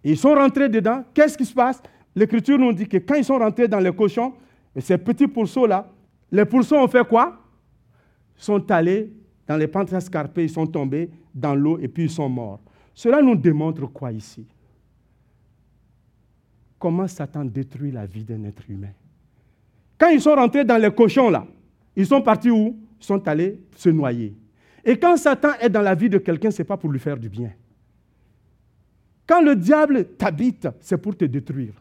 ils 0.03 0.17
sont 0.17 0.33
rentrés 0.33 0.69
dedans. 0.69 1.03
Qu'est-ce 1.13 1.37
qui 1.37 1.45
se 1.45 1.53
passe? 1.53 1.81
L'Écriture 2.15 2.57
nous 2.57 2.73
dit 2.73 2.87
que 2.87 2.97
quand 2.97 3.15
ils 3.15 3.25
sont 3.25 3.37
rentrés 3.37 3.67
dans 3.67 3.79
les 3.79 3.93
cochons, 3.93 4.33
ces 4.79 4.97
petits 4.97 5.27
pourceaux-là, 5.27 5.89
les 6.31 6.45
pourceaux 6.45 6.77
ont 6.77 6.87
fait 6.87 7.07
quoi? 7.07 7.39
Ils 8.37 8.43
sont 8.43 8.71
allés 8.71 9.11
dans 9.47 9.57
les 9.57 9.67
pentes 9.67 9.93
escarpées, 9.93 10.43
ils 10.43 10.49
sont 10.49 10.67
tombés 10.67 11.09
dans 11.33 11.55
l'eau 11.55 11.77
et 11.79 11.87
puis 11.87 12.03
ils 12.03 12.09
sont 12.09 12.29
morts. 12.29 12.59
Cela 12.93 13.21
nous 13.21 13.35
démontre 13.35 13.85
quoi 13.87 14.11
ici? 14.11 14.45
Comment 16.77 17.07
Satan 17.07 17.45
détruit 17.45 17.91
la 17.91 18.05
vie 18.05 18.23
d'un 18.23 18.43
être 18.43 18.63
humain. 18.69 18.91
Quand 20.01 20.09
ils 20.09 20.19
sont 20.19 20.33
rentrés 20.33 20.65
dans 20.65 20.77
les 20.77 20.89
cochons, 20.89 21.29
là, 21.29 21.45
ils 21.95 22.07
sont 22.07 22.23
partis 22.23 22.49
où? 22.49 22.75
Ils 22.99 23.05
sont 23.05 23.27
allés 23.27 23.59
se 23.75 23.87
noyer. 23.89 24.35
Et 24.83 24.97
quand 24.97 25.15
Satan 25.15 25.51
est 25.59 25.69
dans 25.69 25.83
la 25.83 25.93
vie 25.93 26.09
de 26.09 26.17
quelqu'un, 26.17 26.49
ce 26.49 26.63
n'est 26.63 26.65
pas 26.65 26.75
pour 26.75 26.91
lui 26.91 26.99
faire 26.99 27.17
du 27.17 27.29
bien. 27.29 27.51
Quand 29.27 29.43
le 29.43 29.55
diable 29.55 30.05
t'habite, 30.17 30.67
c'est 30.79 30.97
pour 30.97 31.15
te 31.15 31.25
détruire. 31.25 31.75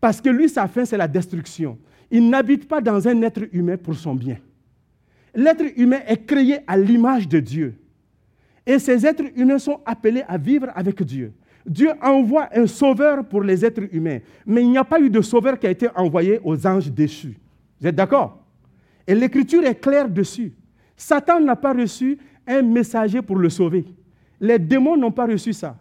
Parce 0.00 0.20
que 0.20 0.28
lui, 0.30 0.48
sa 0.48 0.66
fin, 0.66 0.84
c'est 0.84 0.96
la 0.96 1.06
destruction. 1.06 1.78
Il 2.10 2.28
n'habite 2.28 2.66
pas 2.66 2.80
dans 2.80 3.06
un 3.06 3.22
être 3.22 3.42
humain 3.52 3.76
pour 3.76 3.94
son 3.94 4.16
bien. 4.16 4.38
L'être 5.32 5.64
humain 5.76 6.00
est 6.08 6.26
créé 6.26 6.58
à 6.66 6.76
l'image 6.76 7.28
de 7.28 7.38
Dieu. 7.38 7.78
Et 8.66 8.80
ces 8.80 9.06
êtres 9.06 9.26
humains 9.36 9.60
sont 9.60 9.80
appelés 9.86 10.24
à 10.26 10.38
vivre 10.38 10.70
avec 10.74 11.00
Dieu. 11.04 11.32
Dieu 11.68 11.90
envoie 12.02 12.48
un 12.56 12.66
sauveur 12.66 13.24
pour 13.24 13.42
les 13.42 13.64
êtres 13.64 13.82
humains, 13.92 14.20
mais 14.46 14.62
il 14.62 14.70
n'y 14.70 14.78
a 14.78 14.84
pas 14.84 15.00
eu 15.00 15.10
de 15.10 15.20
sauveur 15.20 15.58
qui 15.58 15.66
a 15.66 15.70
été 15.70 15.88
envoyé 15.94 16.40
aux 16.42 16.66
anges 16.66 16.90
déchus. 16.90 17.38
Vous 17.80 17.86
êtes 17.86 17.94
d'accord? 17.94 18.42
Et 19.06 19.14
l'écriture 19.14 19.64
est 19.64 19.74
claire 19.74 20.08
dessus. 20.08 20.52
Satan 20.96 21.40
n'a 21.40 21.56
pas 21.56 21.74
reçu 21.74 22.18
un 22.46 22.62
messager 22.62 23.22
pour 23.22 23.36
le 23.36 23.50
sauver. 23.50 23.84
Les 24.40 24.58
démons 24.58 24.96
n'ont 24.96 25.12
pas 25.12 25.26
reçu 25.26 25.52
ça. 25.52 25.76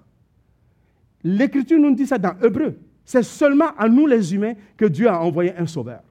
L'écriture 1.23 1.79
nous 1.79 1.95
dit 1.95 2.05
ça 2.05 2.17
dans 2.17 2.37
Hébreu. 2.43 2.77
C'est 3.05 3.23
seulement 3.23 3.69
à 3.77 3.87
nous 3.87 4.05
les 4.05 4.35
humains 4.35 4.53
que 4.75 4.85
Dieu 4.85 5.07
a 5.07 5.21
envoyé 5.21 5.53
un 5.57 5.65
sauveur. 5.65 6.01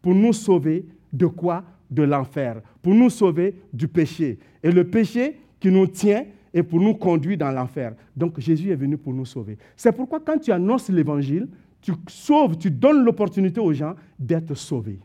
Pour 0.00 0.14
nous 0.14 0.32
sauver 0.32 0.84
de 1.12 1.26
quoi? 1.26 1.64
De 1.88 2.02
l'enfer. 2.02 2.60
Pour 2.82 2.94
nous 2.94 3.10
sauver 3.10 3.54
du 3.72 3.86
péché. 3.86 4.38
Et 4.62 4.72
le 4.72 4.84
péché 4.84 5.38
qui 5.60 5.70
nous 5.70 5.86
tient 5.86 6.24
est 6.52 6.62
pour 6.62 6.80
nous 6.80 6.94
conduire 6.94 7.38
dans 7.38 7.50
l'enfer. 7.50 7.94
Donc 8.16 8.38
Jésus 8.38 8.70
est 8.70 8.76
venu 8.76 8.96
pour 8.96 9.12
nous 9.12 9.24
sauver. 9.24 9.58
C'est 9.76 9.92
pourquoi 9.92 10.20
quand 10.20 10.38
tu 10.38 10.52
annonces 10.52 10.88
l'évangile, 10.88 11.48
tu 11.80 11.92
sauves, 12.08 12.56
tu 12.56 12.70
donnes 12.70 13.04
l'opportunité 13.04 13.60
aux 13.60 13.72
gens 13.72 13.94
d'être 14.18 14.54
sauvés. 14.54 15.00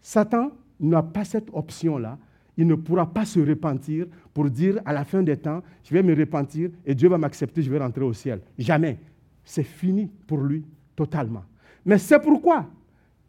Satan 0.00 0.50
n'a 0.80 1.02
pas 1.02 1.24
cette 1.24 1.48
option-là. 1.52 2.18
Il 2.56 2.66
ne 2.66 2.74
pourra 2.74 3.06
pas 3.06 3.24
se 3.24 3.38
repentir 3.38 4.06
pour 4.34 4.50
dire 4.50 4.80
à 4.84 4.92
la 4.92 5.04
fin 5.04 5.22
des 5.22 5.36
temps, 5.36 5.62
je 5.84 5.94
vais 5.94 6.02
me 6.02 6.14
repentir 6.16 6.70
et 6.84 6.94
Dieu 6.94 7.08
va 7.08 7.18
m'accepter, 7.18 7.62
je 7.62 7.70
vais 7.70 7.78
rentrer 7.78 8.02
au 8.02 8.12
ciel. 8.12 8.40
Jamais 8.58 8.98
c'est 9.44 9.62
fini 9.62 10.10
pour 10.26 10.38
lui 10.38 10.64
totalement. 10.94 11.44
Mais 11.84 11.98
c'est 11.98 12.20
pourquoi 12.20 12.66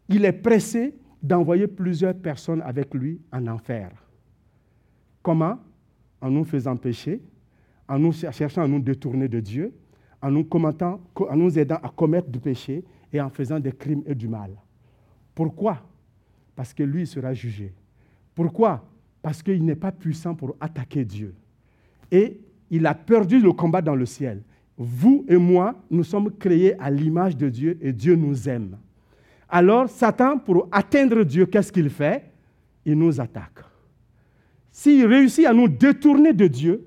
il 0.08 0.24
est 0.24 0.32
pressé 0.32 0.94
d'envoyer 1.22 1.66
plusieurs 1.66 2.14
personnes 2.14 2.60
avec 2.62 2.92
lui 2.92 3.20
en 3.32 3.46
enfer. 3.46 3.90
Comment? 5.22 5.58
En 6.20 6.30
nous 6.30 6.44
faisant 6.44 6.76
pécher, 6.76 7.20
en 7.88 7.98
nous 7.98 8.12
cherchant 8.12 8.62
à 8.62 8.68
nous 8.68 8.80
détourner 8.80 9.28
de 9.28 9.40
Dieu, 9.40 9.72
en 10.22 10.30
nous, 10.30 10.46
en 10.50 11.36
nous 11.36 11.58
aidant 11.58 11.78
à 11.82 11.88
commettre 11.88 12.28
du 12.28 12.38
péché 12.38 12.84
et 13.12 13.20
en 13.20 13.30
faisant 13.30 13.58
des 13.58 13.72
crimes 13.72 14.02
et 14.06 14.14
du 14.14 14.28
mal. 14.28 14.50
Pourquoi? 15.34 15.78
Parce 16.54 16.74
que 16.74 16.82
lui 16.82 17.06
sera 17.06 17.32
jugé. 17.32 17.72
Pourquoi? 18.34 18.84
Parce 19.22 19.42
qu'il 19.42 19.64
n'est 19.64 19.76
pas 19.76 19.92
puissant 19.92 20.34
pour 20.34 20.56
attaquer 20.60 21.04
Dieu. 21.04 21.34
Et 22.10 22.38
il 22.70 22.86
a 22.86 22.94
perdu 22.94 23.40
le 23.40 23.52
combat 23.52 23.82
dans 23.82 23.94
le 23.94 24.06
ciel 24.06 24.42
vous 24.82 25.26
et 25.28 25.36
moi, 25.36 25.74
nous 25.90 26.02
sommes 26.02 26.32
créés 26.38 26.74
à 26.80 26.90
l'image 26.90 27.36
de 27.36 27.50
Dieu 27.50 27.78
et 27.82 27.92
Dieu 27.92 28.16
nous 28.16 28.48
aime. 28.48 28.78
Alors, 29.46 29.90
Satan, 29.90 30.38
pour 30.38 30.68
atteindre 30.72 31.22
Dieu, 31.22 31.44
qu'est-ce 31.44 31.70
qu'il 31.70 31.90
fait? 31.90 32.24
Il 32.86 32.98
nous 32.98 33.20
attaque. 33.20 33.58
S'il 34.80 35.04
réussit 35.04 35.44
à 35.44 35.52
nous 35.52 35.68
détourner 35.68 36.32
de 36.32 36.46
Dieu 36.46 36.82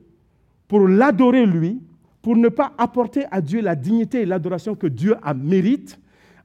pour 0.67 0.87
l'adorer 0.87 1.45
lui, 1.45 1.79
pour 2.23 2.35
ne 2.35 2.49
pas 2.49 2.73
apporter 2.75 3.25
à 3.29 3.39
Dieu 3.39 3.61
la 3.61 3.75
dignité 3.75 4.21
et 4.21 4.25
l'adoration 4.25 4.73
que 4.73 4.87
Dieu 4.87 5.13
a 5.21 5.35
mérite, 5.35 5.99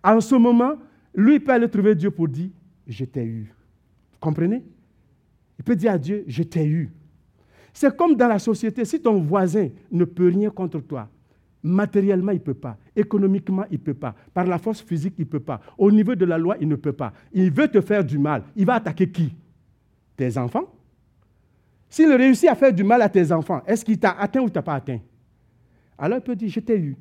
en 0.05 0.21
ce 0.21 0.35
moment, 0.35 0.75
lui 1.15 1.41
peut 1.41 1.53
aller 1.53 1.71
trouver 1.71 1.95
Dieu 1.95 2.11
pour 2.11 2.29
dire, 2.29 2.51
je 2.87 3.03
t'ai 3.07 3.25
eu. 3.25 3.55
Vous 4.13 4.19
comprenez? 4.21 4.63
Il 5.59 5.65
peut 5.65 5.75
dire 5.75 5.93
à 5.93 5.97
Dieu, 5.97 6.23
je 6.27 6.43
t'ai 6.43 6.67
eu. 6.67 6.91
C'est 7.73 7.97
comme 7.97 8.15
dans 8.15 8.29
la 8.29 8.39
société, 8.39 8.85
si 8.85 9.01
ton 9.01 9.19
voisin 9.19 9.71
ne 9.91 10.05
peut 10.05 10.29
rien 10.29 10.51
contre 10.51 10.81
toi, 10.81 11.09
Matériellement, 11.63 12.33
il 12.33 12.41
ne 12.41 12.41
peut 12.41 12.53
pas. 12.53 12.77
Économiquement, 12.95 13.65
il 13.71 13.79
ne 13.79 13.85
peut 13.85 13.95
pas. 13.95 14.15
Par 14.35 14.45
la 14.45 14.59
force 14.59 14.83
physique, 14.83 15.15
il 15.17 15.23
ne 15.23 15.31
peut 15.31 15.41
pas. 15.41 15.63
Au 15.79 15.91
niveau 15.91 16.15
de 16.15 16.27
la 16.27 16.37
loi, 16.37 16.57
il 16.61 16.69
ne 16.69 16.77
peut 16.77 16.93
pas. 16.93 17.15
Il 17.33 17.51
veut 17.51 17.69
te 17.69 17.81
faire 17.81 18.05
du 18.05 18.19
mal. 18.19 18.43
Il 18.55 18.67
va 18.67 18.75
attaquer 18.75 19.09
qui? 19.09 19.35
Tes 20.15 20.37
enfants? 20.37 20.78
S'il 21.89 22.13
réussit 22.13 22.49
à 22.49 22.55
faire 22.55 22.73
du 22.73 22.85
mal 22.85 23.01
à 23.03 23.09
tes 23.09 23.33
enfants, 23.33 23.63
est-ce 23.67 23.85
qu'il 23.85 23.99
t'a 23.99 24.11
atteint 24.11 24.41
ou 24.41 24.51
t'a 24.51 24.63
pas 24.63 24.75
atteint? 24.75 25.01
Alors 25.97 26.19
il 26.19 26.23
peut 26.23 26.37
dire, 26.37 26.49
je 26.49 26.61
t'ai 26.61 26.79
eu. 26.79 26.97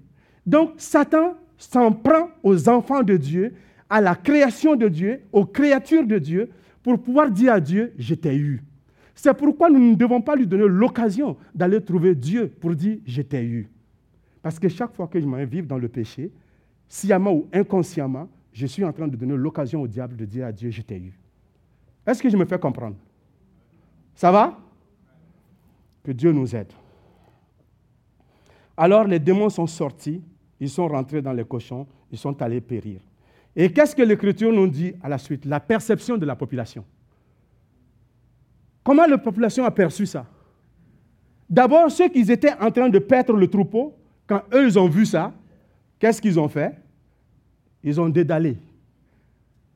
Donc 0.45 0.73
Satan 0.77 1.35
s'en 1.57 1.91
prend 1.91 2.29
aux 2.43 2.69
enfants 2.69 3.03
de 3.03 3.17
Dieu, 3.17 3.53
à 3.89 4.01
la 4.01 4.15
création 4.15 4.75
de 4.75 4.87
Dieu, 4.87 5.21
aux 5.31 5.45
créatures 5.45 6.05
de 6.05 6.17
Dieu, 6.17 6.49
pour 6.83 7.01
pouvoir 7.01 7.29
dire 7.29 7.53
à 7.53 7.59
Dieu, 7.59 7.93
je 7.97 8.15
t'ai 8.15 8.35
eu. 8.35 8.63
C'est 9.13 9.33
pourquoi 9.35 9.69
nous 9.69 9.79
ne 9.79 9.95
devons 9.95 10.21
pas 10.21 10.35
lui 10.35 10.47
donner 10.47 10.67
l'occasion 10.67 11.37
d'aller 11.53 11.81
trouver 11.81 12.15
Dieu 12.15 12.47
pour 12.47 12.75
dire, 12.75 12.99
je 13.05 13.21
t'ai 13.21 13.43
eu. 13.43 13.69
Parce 14.41 14.59
que 14.59 14.69
chaque 14.69 14.93
fois 14.93 15.07
que 15.07 15.19
je 15.19 15.25
m'en 15.25 15.43
vivre 15.43 15.67
dans 15.67 15.77
le 15.77 15.87
péché, 15.87 16.31
sciemment 16.87 17.33
ou 17.33 17.49
inconsciemment, 17.51 18.29
je 18.53 18.65
suis 18.65 18.85
en 18.85 18.93
train 18.93 19.07
de 19.07 19.15
donner 19.15 19.35
l'occasion 19.35 19.81
au 19.81 19.87
diable 19.87 20.15
de 20.15 20.25
dire 20.25 20.45
à 20.45 20.51
Dieu, 20.51 20.69
je 20.69 20.81
t'ai 20.81 20.97
eu. 20.97 21.19
Est-ce 22.05 22.21
que 22.21 22.29
je 22.29 22.37
me 22.37 22.45
fais 22.45 22.57
comprendre? 22.57 22.95
Ça 24.15 24.31
va? 24.31 24.57
Que 26.07 26.13
Dieu 26.13 26.31
nous 26.31 26.55
aide. 26.55 26.71
Alors 28.77 29.03
les 29.03 29.19
démons 29.19 29.49
sont 29.49 29.67
sortis, 29.67 30.21
ils 30.57 30.69
sont 30.69 30.87
rentrés 30.87 31.21
dans 31.21 31.33
les 31.33 31.43
cochons, 31.43 31.85
ils 32.09 32.17
sont 32.17 32.41
allés 32.41 32.61
périr. 32.61 33.01
Et 33.53 33.73
qu'est-ce 33.73 33.93
que 33.93 34.03
l'Écriture 34.03 34.53
nous 34.53 34.69
dit 34.69 34.93
à 35.03 35.09
la 35.09 35.17
suite? 35.17 35.43
La 35.43 35.59
perception 35.59 36.17
de 36.17 36.25
la 36.25 36.37
population. 36.37 36.85
Comment 38.85 39.05
la 39.05 39.17
population 39.17 39.65
a 39.65 39.71
perçu 39.71 40.05
ça? 40.05 40.25
D'abord, 41.49 41.91
ceux 41.91 42.07
qui 42.07 42.21
étaient 42.31 42.53
en 42.53 42.71
train 42.71 42.87
de 42.87 42.99
perdre 42.99 43.33
le 43.33 43.49
troupeau, 43.49 43.93
quand 44.27 44.43
eux, 44.53 44.65
ils 44.65 44.79
ont 44.79 44.87
vu 44.87 45.05
ça, 45.05 45.33
qu'est-ce 45.99 46.21
qu'ils 46.21 46.39
ont 46.39 46.47
fait? 46.47 46.73
Ils 47.83 47.99
ont 47.99 48.07
dédalé. 48.07 48.57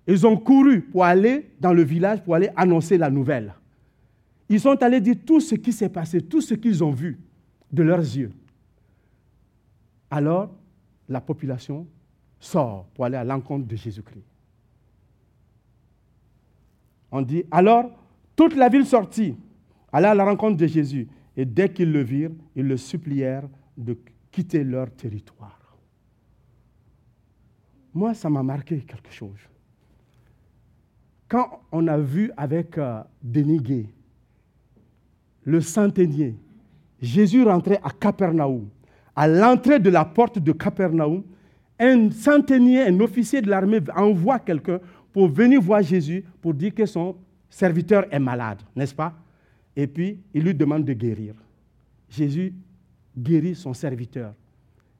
Ils 0.07 0.25
ont 0.25 0.37
couru 0.37 0.79
pour 0.79 1.03
aller 1.03 1.51
dans 1.59 1.73
le 1.73 1.83
village, 1.83 2.23
pour 2.23 2.35
aller 2.35 2.51
annoncer 2.55 2.97
la 2.97 3.09
nouvelle. 3.09 3.53
Ils 4.51 4.59
sont 4.59 4.83
allés 4.83 4.99
dire 4.99 5.15
tout 5.25 5.39
ce 5.39 5.55
qui 5.55 5.71
s'est 5.71 5.87
passé, 5.87 6.21
tout 6.21 6.41
ce 6.41 6.55
qu'ils 6.55 6.83
ont 6.83 6.91
vu 6.91 7.17
de 7.71 7.83
leurs 7.83 8.01
yeux. 8.01 8.33
Alors, 10.09 10.53
la 11.07 11.21
population 11.21 11.87
sort 12.37 12.85
pour 12.93 13.05
aller 13.05 13.15
à 13.15 13.23
l'encontre 13.23 13.65
de 13.65 13.75
Jésus-Christ. 13.77 14.25
On 17.13 17.21
dit, 17.21 17.45
alors, 17.49 17.91
toute 18.35 18.57
la 18.57 18.67
ville 18.67 18.85
sortit, 18.85 19.37
alla 19.89 20.11
à 20.11 20.15
la 20.15 20.25
rencontre 20.25 20.57
de 20.57 20.67
Jésus. 20.67 21.07
Et 21.37 21.45
dès 21.45 21.71
qu'ils 21.71 21.93
le 21.93 22.01
virent, 22.03 22.31
ils 22.53 22.67
le 22.67 22.75
supplièrent 22.75 23.47
de 23.77 23.97
quitter 24.31 24.65
leur 24.65 24.91
territoire. 24.91 25.77
Moi, 27.93 28.13
ça 28.13 28.29
m'a 28.29 28.43
marqué 28.43 28.81
quelque 28.81 29.13
chose. 29.13 29.39
Quand 31.29 31.61
on 31.71 31.87
a 31.87 31.97
vu 31.97 32.33
avec 32.35 32.77
euh, 32.77 33.01
Denis 33.23 33.87
le 35.43 35.61
centenier, 35.61 36.35
Jésus 37.01 37.43
rentrait 37.43 37.79
à 37.83 37.89
Capernaum. 37.89 38.67
À 39.15 39.27
l'entrée 39.27 39.79
de 39.79 39.89
la 39.89 40.05
porte 40.05 40.39
de 40.39 40.51
Capernaum, 40.51 41.23
un 41.79 42.11
centenier, 42.11 42.83
un 42.83 42.99
officier 42.99 43.41
de 43.41 43.49
l'armée 43.49 43.79
envoie 43.95 44.39
quelqu'un 44.39 44.79
pour 45.11 45.27
venir 45.27 45.61
voir 45.61 45.81
Jésus 45.81 46.23
pour 46.41 46.53
dire 46.53 46.73
que 46.73 46.85
son 46.85 47.15
serviteur 47.49 48.05
est 48.11 48.19
malade, 48.19 48.59
n'est-ce 48.75 48.95
pas? 48.95 49.13
Et 49.75 49.87
puis, 49.87 50.19
il 50.33 50.43
lui 50.43 50.53
demande 50.53 50.85
de 50.85 50.93
guérir. 50.93 51.33
Jésus 52.09 52.53
guérit 53.17 53.55
son 53.55 53.73
serviteur. 53.73 54.33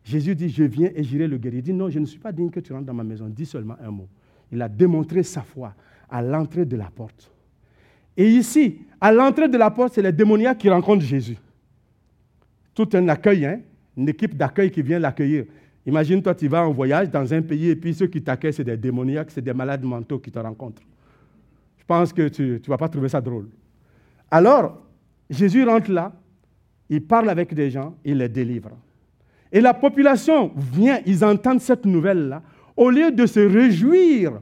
Jésus 0.04 0.36
dit, 0.36 0.50
je 0.50 0.64
viens 0.64 0.90
et 0.96 1.04
j'irai 1.04 1.28
le 1.28 1.38
guérir. 1.38 1.60
Il 1.60 1.64
dit, 1.64 1.74
non, 1.74 1.90
je 1.90 2.00
ne 2.00 2.06
suis 2.06 2.20
pas 2.20 2.32
digne 2.32 2.50
que 2.50 2.60
tu 2.60 2.74
rentres 2.74 2.86
dans 2.86 2.94
ma 2.94 3.04
maison. 3.04 3.28
Dis 3.30 3.46
seulement 3.46 3.76
un 3.80 3.92
mot. 3.92 4.08
Il 4.52 4.62
a 4.62 4.68
démontré 4.68 5.24
sa 5.24 5.42
foi 5.42 5.76
à 6.10 6.22
l'entrée 6.22 6.66
de 6.66 6.76
la 6.76 6.90
porte. 6.90 7.32
Et 8.18 8.28
ici, 8.28 8.80
à 9.00 9.12
l'entrée 9.12 9.48
de 9.48 9.58
la 9.58 9.72
porte, 9.72 9.94
c'est 9.94 10.02
les 10.02 10.12
démoniaques 10.12 10.60
qui 10.60 10.70
rencontrent 10.70 11.04
Jésus. 11.04 11.38
Tout 12.74 12.90
un 12.94 13.08
accueil, 13.10 13.46
hein? 13.46 13.60
une 13.98 14.10
équipe 14.10 14.36
d'accueil 14.36 14.72
qui 14.72 14.82
vient 14.82 15.00
l'accueillir. 15.00 15.46
Imagine-toi, 15.86 16.36
tu 16.36 16.48
vas 16.48 16.66
en 16.66 16.72
voyage 16.72 17.10
dans 17.10 17.34
un 17.34 17.42
pays 17.42 17.70
et 17.70 17.76
puis 17.76 17.94
ceux 17.94 18.08
qui 18.08 18.22
t'accueillent, 18.22 18.54
c'est 18.54 18.64
des 18.64 18.78
démoniaques, 18.78 19.32
c'est 19.32 19.42
des 19.42 19.54
malades 19.54 19.84
mentaux 19.84 20.20
qui 20.20 20.32
te 20.32 20.40
rencontrent. 20.40 20.84
Je 21.78 21.84
pense 21.86 22.14
que 22.14 22.28
tu 22.28 22.44
ne 22.44 22.68
vas 22.68 22.78
pas 22.78 22.88
trouver 22.88 23.10
ça 23.10 23.20
drôle. 23.20 23.50
Alors, 24.30 24.82
Jésus 25.30 25.64
rentre 25.64 25.92
là, 25.92 26.14
il 26.90 27.02
parle 27.02 27.30
avec 27.30 27.54
des 27.54 27.70
gens, 27.70 27.96
il 28.06 28.18
les 28.18 28.30
délivre. 28.30 28.72
Et 29.52 29.60
la 29.60 29.74
population 29.74 30.52
vient, 30.56 31.00
ils 31.06 31.24
entendent 31.26 31.60
cette 31.60 31.86
nouvelle-là. 31.86 32.42
Au 32.78 32.90
lieu 32.90 33.12
de 33.12 33.26
se 33.26 33.40
réjouir 33.40 34.42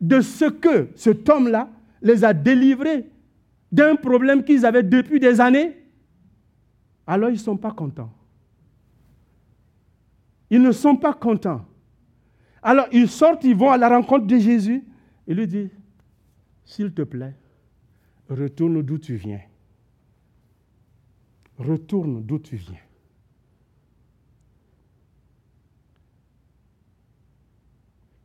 de 0.00 0.20
ce 0.20 0.44
que 0.44 0.88
cet 0.94 1.28
homme-là 1.28 1.68
les 2.02 2.24
a 2.24 2.32
délivrés 2.32 3.06
d'un 3.70 3.96
problème 3.96 4.44
qu'ils 4.44 4.64
avaient 4.64 4.82
depuis 4.82 5.20
des 5.20 5.40
années, 5.40 5.76
alors 7.06 7.30
ils 7.30 7.34
ne 7.34 7.38
sont 7.38 7.56
pas 7.56 7.72
contents. 7.72 8.12
Ils 10.50 10.62
ne 10.62 10.72
sont 10.72 10.96
pas 10.96 11.14
contents. 11.14 11.66
Alors 12.62 12.86
ils 12.92 13.08
sortent, 13.08 13.44
ils 13.44 13.56
vont 13.56 13.70
à 13.70 13.76
la 13.76 13.88
rencontre 13.88 14.26
de 14.26 14.38
Jésus 14.38 14.84
et 15.26 15.34
lui 15.34 15.46
disent, 15.46 15.70
s'il 16.64 16.92
te 16.92 17.02
plaît, 17.02 17.34
retourne 18.28 18.82
d'où 18.82 18.98
tu 18.98 19.16
viens. 19.16 19.40
Retourne 21.58 22.22
d'où 22.22 22.38
tu 22.38 22.56
viens. 22.56 22.78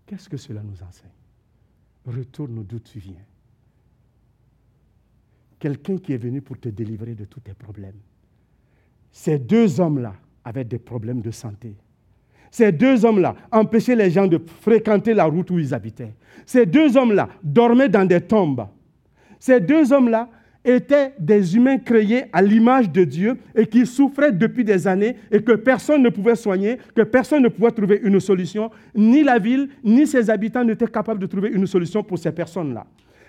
Qu'est-ce 0.05 0.29
que 0.29 0.37
cela 0.37 0.61
nous 0.61 0.83
enseigne? 0.83 1.09
Retourne 2.05 2.63
d'où 2.63 2.79
tu 2.79 2.99
viens. 2.99 3.25
Quelqu'un 5.63 5.95
qui 5.95 6.11
est 6.11 6.17
venu 6.17 6.41
pour 6.41 6.59
te 6.59 6.67
délivrer 6.67 7.15
de 7.15 7.23
tous 7.23 7.39
tes 7.39 7.53
problèmes. 7.53 7.95
Ces 9.13 9.39
deux 9.39 9.79
hommes-là 9.79 10.13
avaient 10.43 10.65
des 10.65 10.77
problèmes 10.77 11.21
de 11.21 11.31
santé. 11.31 11.77
Ces 12.51 12.73
deux 12.73 13.05
hommes-là 13.05 13.33
empêchaient 13.49 13.95
les 13.95 14.11
gens 14.11 14.27
de 14.27 14.41
fréquenter 14.59 15.13
la 15.13 15.23
route 15.23 15.49
où 15.51 15.59
ils 15.59 15.73
habitaient. 15.73 16.15
Ces 16.45 16.65
deux 16.65 16.97
hommes-là 16.97 17.29
dormaient 17.41 17.87
dans 17.87 18.03
des 18.03 18.19
tombes. 18.19 18.67
Ces 19.39 19.61
deux 19.61 19.93
hommes-là 19.93 20.27
étaient 20.65 21.13
des 21.17 21.55
humains 21.55 21.77
créés 21.77 22.25
à 22.33 22.41
l'image 22.41 22.91
de 22.91 23.05
Dieu 23.05 23.37
et 23.55 23.65
qui 23.65 23.85
souffraient 23.85 24.33
depuis 24.33 24.65
des 24.65 24.85
années 24.85 25.15
et 25.31 25.41
que 25.41 25.53
personne 25.53 26.03
ne 26.03 26.09
pouvait 26.09 26.35
soigner, 26.35 26.77
que 26.93 27.03
personne 27.03 27.41
ne 27.41 27.47
pouvait 27.47 27.71
trouver 27.71 28.01
une 28.03 28.19
solution. 28.19 28.69
Ni 28.93 29.23
la 29.23 29.39
ville, 29.39 29.69
ni 29.81 30.05
ses 30.07 30.29
habitants 30.29 30.65
n'étaient 30.65 30.89
capables 30.89 31.21
de 31.21 31.25
trouver 31.25 31.51
une 31.51 31.67
solution 31.67 32.03
pour 32.03 32.19
ces 32.19 32.33
personnes-là. 32.33 32.85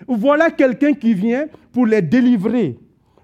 Voilà 0.07 0.51
quelqu'un 0.51 0.93
qui 0.93 1.13
vient 1.13 1.47
pour 1.71 1.85
les 1.85 2.01
délivrer, 2.01 2.77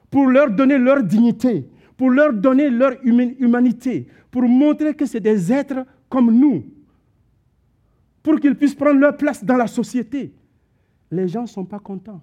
pour 0.10 0.28
leur 0.28 0.52
donner 0.52 0.78
leur 0.78 1.04
dignité, 1.04 1.68
pour 1.98 2.10
leur 2.10 2.34
donner 2.34 2.70
leur 2.70 2.94
humanité, 3.04 4.08
pour 4.30 4.44
montrer 4.44 4.94
que 4.96 5.06
c'est 5.06 5.20
des 5.20 5.52
êtres 5.52 5.86
comme 6.10 6.32
nous, 6.32 6.66
pour 8.24 8.40
qu'ils 8.40 8.56
puissent 8.56 8.76
prendre 8.76 9.00
leur 9.00 9.16
place 9.18 9.44
dans 9.44 9.58
la 9.58 9.68
société. 9.68 10.34
Les 11.10 11.28
gens 11.28 11.42
ne 11.42 11.48
sont 11.48 11.66
pas 11.66 11.80
contents. 11.80 12.22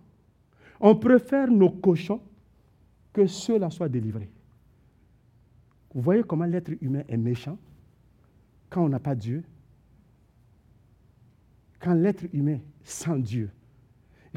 On 0.81 0.95
préfère 0.95 1.51
nos 1.51 1.71
cochons 1.71 2.21
que 3.13 3.27
ceux-là 3.27 3.71
soient 3.71 3.89
délivrés. 3.89 4.31
Vous 5.95 6.01
voyez 6.01 6.23
comment 6.23 6.45
l'être 6.45 6.71
humain 6.81 7.03
est 7.09 7.17
méchant 7.17 7.59
quand 8.71 8.85
on 8.85 8.89
n'a 8.89 9.01
pas 9.01 9.15
Dieu? 9.15 9.43
Quand 11.81 11.95
l'être 11.95 12.25
humain 12.33 12.59
sans 12.83 13.17
Dieu, 13.17 13.51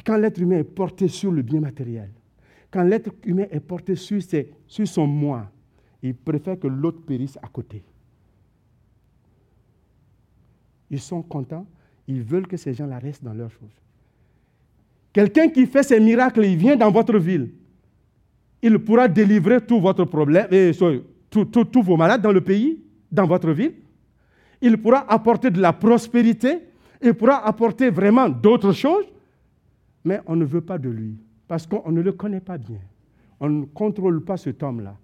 quand 0.05 0.17
l'être 0.17 0.39
humain 0.39 0.59
est 0.59 0.63
porté 0.63 1.07
sur 1.07 1.31
le 1.31 1.41
bien 1.41 1.59
matériel, 1.59 2.09
quand 2.69 2.83
l'être 2.83 3.11
humain 3.25 3.45
est 3.51 3.59
porté 3.59 3.95
sur, 3.95 4.21
son 4.67 5.07
moi, 5.07 5.51
il 6.01 6.15
préfère 6.15 6.57
que 6.57 6.67
l'autre 6.67 7.01
périsse 7.05 7.37
à 7.41 7.47
côté. 7.47 7.83
Ils 10.89 10.99
sont 10.99 11.21
contents, 11.21 11.67
ils 12.07 12.21
veulent 12.21 12.47
que 12.47 12.57
ces 12.57 12.73
gens-là 12.73 12.99
restent 12.99 13.23
dans 13.23 13.33
leur 13.33 13.51
chose. 13.51 13.69
Quelqu'un 15.13 15.49
qui 15.49 15.65
fait 15.65 15.83
ces 15.83 15.99
miracles, 15.99 16.45
il 16.45 16.57
vient 16.57 16.75
dans 16.75 16.91
votre 16.91 17.17
ville. 17.17 17.51
Il 18.61 18.79
pourra 18.79 19.07
délivrer 19.07 19.59
tous 19.61 19.79
votre 19.79 20.05
problème, 20.05 20.47
et 20.51 20.71
tous 21.29 21.81
vos 21.81 21.97
malades 21.97 22.21
dans 22.21 22.31
le 22.31 22.41
pays, 22.41 22.79
dans 23.11 23.25
votre 23.25 23.51
ville. 23.51 23.73
Il 24.61 24.77
pourra 24.77 25.11
apporter 25.11 25.49
de 25.49 25.59
la 25.59 25.73
prospérité. 25.73 26.59
Il 27.01 27.13
pourra 27.13 27.45
apporter 27.45 27.89
vraiment 27.89 28.29
d'autres 28.29 28.73
choses. 28.73 29.05
Mais 30.03 30.21
on 30.25 30.35
ne 30.35 30.45
veut 30.45 30.61
pas 30.61 30.77
de 30.77 30.89
lui 30.89 31.17
parce 31.47 31.67
qu'on 31.67 31.91
ne 31.91 32.01
le 32.01 32.11
connaît 32.11 32.39
pas 32.41 32.57
bien. 32.57 32.79
On 33.39 33.49
ne 33.49 33.65
contrôle 33.65 34.23
pas 34.23 34.37
cet 34.37 34.63
homme-là. 34.63 34.97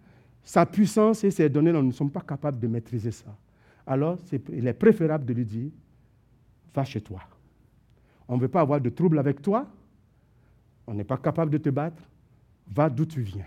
Sa 0.43 0.65
puissance 0.65 1.23
et 1.23 1.31
ses 1.31 1.49
données, 1.49 1.71
nous 1.73 1.83
ne 1.83 1.91
sommes 1.91 2.11
pas 2.11 2.21
capables 2.21 2.59
de 2.59 2.67
maîtriser 2.67 3.11
ça. 3.11 3.35
Alors, 3.85 4.17
il 4.53 4.67
est 4.67 4.73
préférable 4.73 5.25
de 5.25 5.33
lui 5.33 5.45
dire, 5.45 5.71
va 6.73 6.83
chez 6.83 7.01
toi. 7.01 7.21
On 8.27 8.35
ne 8.37 8.41
veut 8.41 8.47
pas 8.47 8.61
avoir 8.61 8.79
de 8.79 8.89
trouble 8.89 9.19
avec 9.19 9.41
toi. 9.41 9.67
On 10.85 10.93
n'est 10.93 11.03
pas 11.03 11.17
capable 11.17 11.51
de 11.51 11.57
te 11.57 11.69
battre. 11.69 12.01
Va 12.69 12.89
d'où 12.89 13.05
tu 13.05 13.21
viens. 13.21 13.45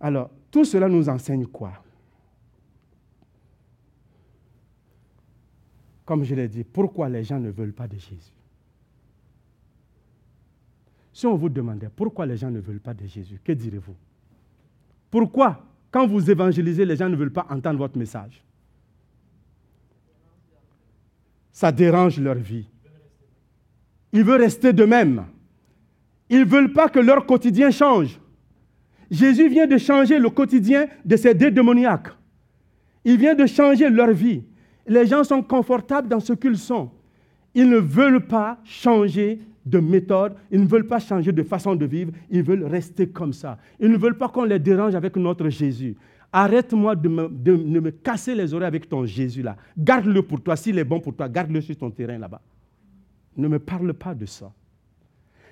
Alors, 0.00 0.30
tout 0.50 0.64
cela 0.64 0.88
nous 0.88 1.08
enseigne 1.08 1.46
quoi? 1.46 1.72
Comme 6.04 6.24
je 6.24 6.34
l'ai 6.34 6.48
dit, 6.48 6.64
pourquoi 6.64 7.08
les 7.08 7.24
gens 7.24 7.40
ne 7.40 7.50
veulent 7.50 7.72
pas 7.72 7.88
de 7.88 7.96
Jésus? 7.96 8.32
Si 11.14 11.26
on 11.26 11.36
vous 11.36 11.48
demandait 11.48 11.88
pourquoi 11.94 12.26
les 12.26 12.36
gens 12.36 12.50
ne 12.50 12.58
veulent 12.58 12.80
pas 12.80 12.92
de 12.92 13.06
Jésus, 13.06 13.40
que 13.44 13.52
direz-vous? 13.52 13.94
Pourquoi, 15.12 15.64
quand 15.92 16.08
vous 16.08 16.28
évangélisez, 16.28 16.84
les 16.84 16.96
gens 16.96 17.08
ne 17.08 17.14
veulent 17.14 17.32
pas 17.32 17.46
entendre 17.48 17.78
votre 17.78 17.96
message? 17.96 18.42
Ça 21.52 21.70
dérange 21.70 22.18
leur 22.18 22.34
vie. 22.34 22.66
Ils 24.12 24.24
veulent 24.24 24.40
rester 24.40 24.72
de 24.72 24.84
même. 24.84 25.26
Ils 26.28 26.40
ne 26.40 26.44
veulent 26.44 26.72
pas 26.72 26.88
que 26.88 26.98
leur 26.98 27.24
quotidien 27.26 27.70
change. 27.70 28.18
Jésus 29.08 29.48
vient 29.48 29.68
de 29.68 29.78
changer 29.78 30.18
le 30.18 30.30
quotidien 30.30 30.88
de 31.04 31.16
ces 31.16 31.32
démoniaques. 31.32 32.08
Il 33.04 33.18
vient 33.18 33.36
de 33.36 33.46
changer 33.46 33.88
leur 33.88 34.10
vie. 34.10 34.42
Les 34.84 35.06
gens 35.06 35.22
sont 35.22 35.44
confortables 35.44 36.08
dans 36.08 36.18
ce 36.18 36.32
qu'ils 36.32 36.58
sont. 36.58 36.90
Ils 37.54 37.70
ne 37.70 37.78
veulent 37.78 38.26
pas 38.26 38.58
changer 38.64 39.40
de 39.64 39.78
méthode, 39.78 40.34
ils 40.50 40.60
ne 40.60 40.66
veulent 40.66 40.86
pas 40.86 40.98
changer 40.98 41.32
de 41.32 41.42
façon 41.42 41.74
de 41.74 41.86
vivre, 41.86 42.12
ils 42.30 42.42
veulent 42.42 42.64
rester 42.64 43.08
comme 43.08 43.32
ça. 43.32 43.58
Ils 43.80 43.90
ne 43.90 43.96
veulent 43.96 44.18
pas 44.18 44.28
qu'on 44.28 44.44
les 44.44 44.58
dérange 44.58 44.94
avec 44.94 45.16
notre 45.16 45.48
Jésus. 45.48 45.96
Arrête-moi 46.32 46.96
de 46.96 47.08
me, 47.08 47.28
de, 47.28 47.54
me 47.56 47.90
casser 47.90 48.34
les 48.34 48.52
oreilles 48.52 48.66
avec 48.66 48.88
ton 48.88 49.06
Jésus-là. 49.06 49.56
Garde-le 49.78 50.20
pour 50.22 50.40
toi. 50.40 50.56
S'il 50.56 50.78
est 50.78 50.84
bon 50.84 51.00
pour 51.00 51.14
toi, 51.14 51.28
garde-le 51.28 51.60
sur 51.60 51.76
ton 51.76 51.90
terrain 51.90 52.18
là-bas. 52.18 52.40
Ne 53.36 53.48
me 53.48 53.58
parle 53.58 53.94
pas 53.94 54.14
de 54.14 54.26
ça. 54.26 54.52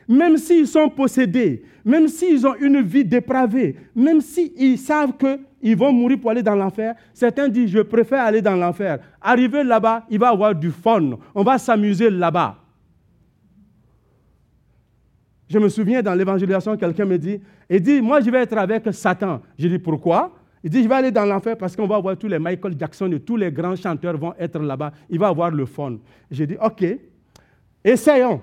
Même 0.09 0.37
s'ils 0.37 0.67
sont 0.67 0.89
possédés, 0.89 1.63
même 1.85 2.09
s'ils 2.09 2.45
ont 2.47 2.57
une 2.57 2.83
vie 2.83 3.05
dépravée, 3.05 3.77
même 3.95 4.21
s'ils 4.21 4.77
savent 4.77 5.13
qu'ils 5.17 5.77
vont 5.77 5.93
mourir 5.93 6.19
pour 6.21 6.31
aller 6.31 6.43
dans 6.43 6.57
l'enfer, 6.57 6.97
certains 7.15 7.49
disent, 7.49 7.71
je 7.71 7.81
préfère 7.81 8.25
aller 8.25 8.43
dans 8.43 8.57
l'enfer. 8.57 8.99
Arriver 9.21 9.63
là-bas, 9.63 10.05
il 10.11 10.19
va 10.19 10.31
avoir 10.31 10.55
du 10.55 10.71
fun. 10.71 11.11
On 11.35 11.45
va 11.45 11.59
s'amuser 11.59 12.11
là-bas. 12.11 12.62
Je 15.53 15.59
me 15.59 15.69
souviens 15.69 16.01
dans 16.01 16.15
l'évangélisation, 16.15 16.79
quelqu'un 16.79 17.05
me 17.05 17.19
dit, 17.19 17.39
il 17.69 17.83
dit, 17.83 18.01
moi 18.01 18.23
je 18.23 18.31
vais 18.31 18.41
être 18.41 18.57
avec 18.57 18.85
Satan. 18.91 19.43
Je 19.59 19.69
dis, 19.69 19.79
pourquoi? 19.79 20.33
Il 20.65 20.71
dit, 20.71 20.83
je 20.83 20.89
vais 20.89 20.95
aller 20.95 21.11
dans 21.11 21.27
l'enfer 21.27 21.59
parce 21.59 21.77
qu'on 21.77 21.87
va 21.87 21.99
voir 22.01 22.17
tous 22.17 22.27
les 22.27 22.39
Michael 22.39 22.75
Jackson 22.79 23.13
et 23.13 23.21
tous 23.21 23.37
les 23.37 23.53
grands 23.53 23.77
chanteurs 23.77 24.17
vont 24.17 24.33
être 24.39 24.59
là-bas. 24.59 24.93
Il 25.11 25.19
va 25.19 25.29
avoir 25.29 25.51
le 25.51 25.67
fun. 25.67 25.99
J'ai 26.31 26.47
dit, 26.47 26.57
ok, 26.59 26.97
essayons. 27.85 28.41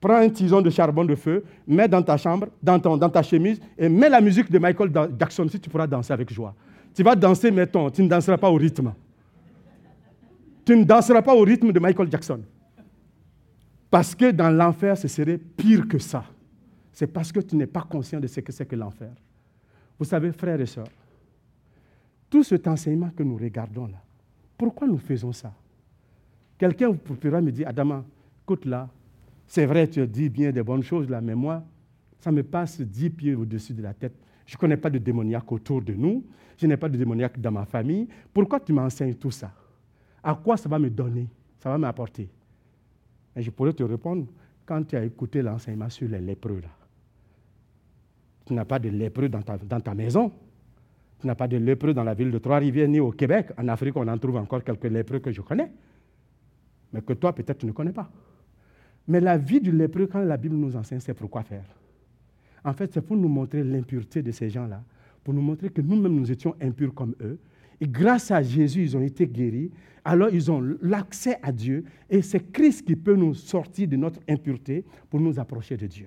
prends 0.00 0.14
un 0.14 0.28
tison 0.28 0.60
de 0.60 0.70
charbon 0.70 1.04
de 1.04 1.16
feu, 1.16 1.42
mets 1.66 1.88
dans 1.88 2.02
ta 2.02 2.16
chambre, 2.16 2.46
dans, 2.62 2.78
dans 2.78 3.10
ta 3.10 3.24
chemise, 3.24 3.60
et 3.76 3.88
mets 3.88 4.08
la 4.08 4.20
musique 4.20 4.48
de 4.48 4.60
Michael 4.60 4.92
Jackson 5.18 5.48
si 5.48 5.58
tu 5.58 5.68
pourras 5.68 5.88
danser 5.88 6.12
avec 6.12 6.32
joie. 6.32 6.54
Tu 6.94 7.02
vas 7.02 7.16
danser, 7.16 7.50
mettons, 7.50 7.90
tu 7.90 8.00
ne 8.00 8.08
danseras 8.08 8.38
pas 8.38 8.48
au 8.48 8.54
rythme. 8.54 8.92
Tu 10.64 10.76
ne 10.76 10.84
danseras 10.84 11.20
pas 11.20 11.34
au 11.34 11.40
rythme 11.42 11.72
de 11.72 11.80
Michael 11.80 12.08
Jackson. 12.12 12.42
Parce 13.90 14.14
que 14.14 14.30
dans 14.30 14.50
l'enfer, 14.50 14.96
ce 14.96 15.08
serait 15.08 15.36
pire 15.36 15.88
que 15.88 15.98
ça. 15.98 16.22
C'est 16.94 17.08
parce 17.08 17.32
que 17.32 17.40
tu 17.40 17.56
n'es 17.56 17.66
pas 17.66 17.82
conscient 17.82 18.20
de 18.20 18.28
ce 18.28 18.38
que 18.40 18.52
c'est 18.52 18.66
que 18.66 18.76
l'enfer. 18.76 19.12
Vous 19.98 20.04
savez, 20.04 20.30
frères 20.30 20.60
et 20.60 20.66
sœurs, 20.66 20.88
tout 22.30 22.44
cet 22.44 22.68
enseignement 22.68 23.10
que 23.10 23.24
nous 23.24 23.36
regardons 23.36 23.86
là, 23.86 24.00
pourquoi 24.56 24.86
nous 24.86 24.98
faisons 24.98 25.32
ça? 25.32 25.52
Quelqu'un 26.56 26.92
pourra 26.94 27.40
me 27.40 27.50
dire, 27.50 27.68
Adama, 27.68 28.04
écoute 28.44 28.64
là, 28.64 28.88
c'est 29.44 29.66
vrai, 29.66 29.88
tu 29.88 30.00
as 30.00 30.06
dit 30.06 30.28
bien 30.28 30.52
des 30.52 30.62
bonnes 30.62 30.84
choses 30.84 31.10
là, 31.10 31.20
mais 31.20 31.34
moi, 31.34 31.64
ça 32.20 32.30
me 32.30 32.44
passe 32.44 32.80
dix 32.80 33.10
pieds 33.10 33.34
au-dessus 33.34 33.74
de 33.74 33.82
la 33.82 33.92
tête. 33.92 34.14
Je 34.46 34.54
ne 34.54 34.58
connais 34.58 34.76
pas 34.76 34.88
de 34.88 34.98
démoniaque 34.98 35.50
autour 35.50 35.82
de 35.82 35.94
nous. 35.94 36.24
Je 36.56 36.66
n'ai 36.66 36.76
pas 36.76 36.88
de 36.88 36.96
démoniaque 36.96 37.40
dans 37.40 37.50
ma 37.50 37.64
famille. 37.64 38.06
Pourquoi 38.32 38.60
tu 38.60 38.72
m'enseignes 38.72 39.14
tout 39.14 39.32
ça? 39.32 39.52
À 40.22 40.34
quoi 40.34 40.56
ça 40.56 40.68
va 40.68 40.78
me 40.78 40.88
donner? 40.88 41.28
Ça 41.58 41.70
va 41.70 41.78
m'apporter? 41.78 42.28
Et 43.34 43.42
je 43.42 43.50
pourrais 43.50 43.72
te 43.72 43.82
répondre 43.82 44.28
quand 44.64 44.84
tu 44.84 44.96
as 44.96 45.04
écouté 45.04 45.42
l'enseignement 45.42 45.90
sur 45.90 46.08
les 46.08 46.20
lépreux 46.20 46.60
là. 46.60 46.68
Tu 48.44 48.52
n'as 48.52 48.64
pas 48.64 48.78
de 48.78 48.88
lépreux 48.88 49.28
dans 49.28 49.42
ta, 49.42 49.94
maison. 49.94 50.30
Tu 51.18 51.26
n'as 51.26 51.34
pas 51.34 51.48
de 51.48 51.56
lépreux 51.56 51.94
dans 51.94 52.04
la 52.04 52.14
ville 52.14 52.30
de 52.30 52.38
Trois-Rivières 52.38 52.88
ni 52.88 53.00
au 53.00 53.10
Québec. 53.10 53.48
En 53.56 53.68
Afrique, 53.68 53.96
on 53.96 54.06
en 54.06 54.18
trouve 54.18 54.36
encore 54.36 54.62
quelques 54.62 54.84
lépreux 54.84 55.20
que 55.20 55.32
je 55.32 55.40
connais, 55.40 55.70
mais 56.92 57.00
que 57.00 57.14
toi, 57.14 57.34
peut-être, 57.34 57.58
tu 57.58 57.66
ne 57.66 57.72
connais 57.72 57.92
pas. 57.92 58.10
Mais 59.08 59.20
la 59.20 59.36
vie 59.36 59.60
du 59.60 59.72
lépreux, 59.72 60.06
quand 60.06 60.20
la 60.20 60.36
Bible 60.36 60.56
nous 60.56 60.76
enseigne, 60.76 61.00
c'est 61.00 61.14
pour 61.14 61.30
quoi 61.30 61.42
faire? 61.42 61.64
En 62.64 62.72
fait, 62.72 62.92
c'est 62.92 63.02
pour 63.02 63.16
nous 63.16 63.28
montrer 63.28 63.62
l'impureté 63.62 64.22
de 64.22 64.30
ces 64.30 64.48
gens-là, 64.48 64.82
pour 65.22 65.34
nous 65.34 65.42
montrer 65.42 65.68
que 65.70 65.82
nous-mêmes, 65.82 66.14
nous 66.14 66.30
étions 66.30 66.54
impurs 66.60 66.94
comme 66.94 67.14
eux. 67.20 67.38
Et 67.80 67.86
grâce 67.86 68.30
à 68.30 68.42
Jésus, 68.42 68.82
ils 68.82 68.96
ont 68.96 69.02
été 69.02 69.26
guéris. 69.26 69.70
Alors, 70.04 70.28
ils 70.30 70.50
ont 70.50 70.62
l'accès 70.80 71.38
à 71.42 71.52
Dieu. 71.52 71.84
Et 72.08 72.22
c'est 72.22 72.52
Christ 72.52 72.86
qui 72.86 72.96
peut 72.96 73.16
nous 73.16 73.34
sortir 73.34 73.88
de 73.88 73.96
notre 73.96 74.20
impureté 74.28 74.84
pour 75.10 75.20
nous 75.20 75.38
approcher 75.38 75.76
de 75.76 75.86
Dieu. 75.86 76.06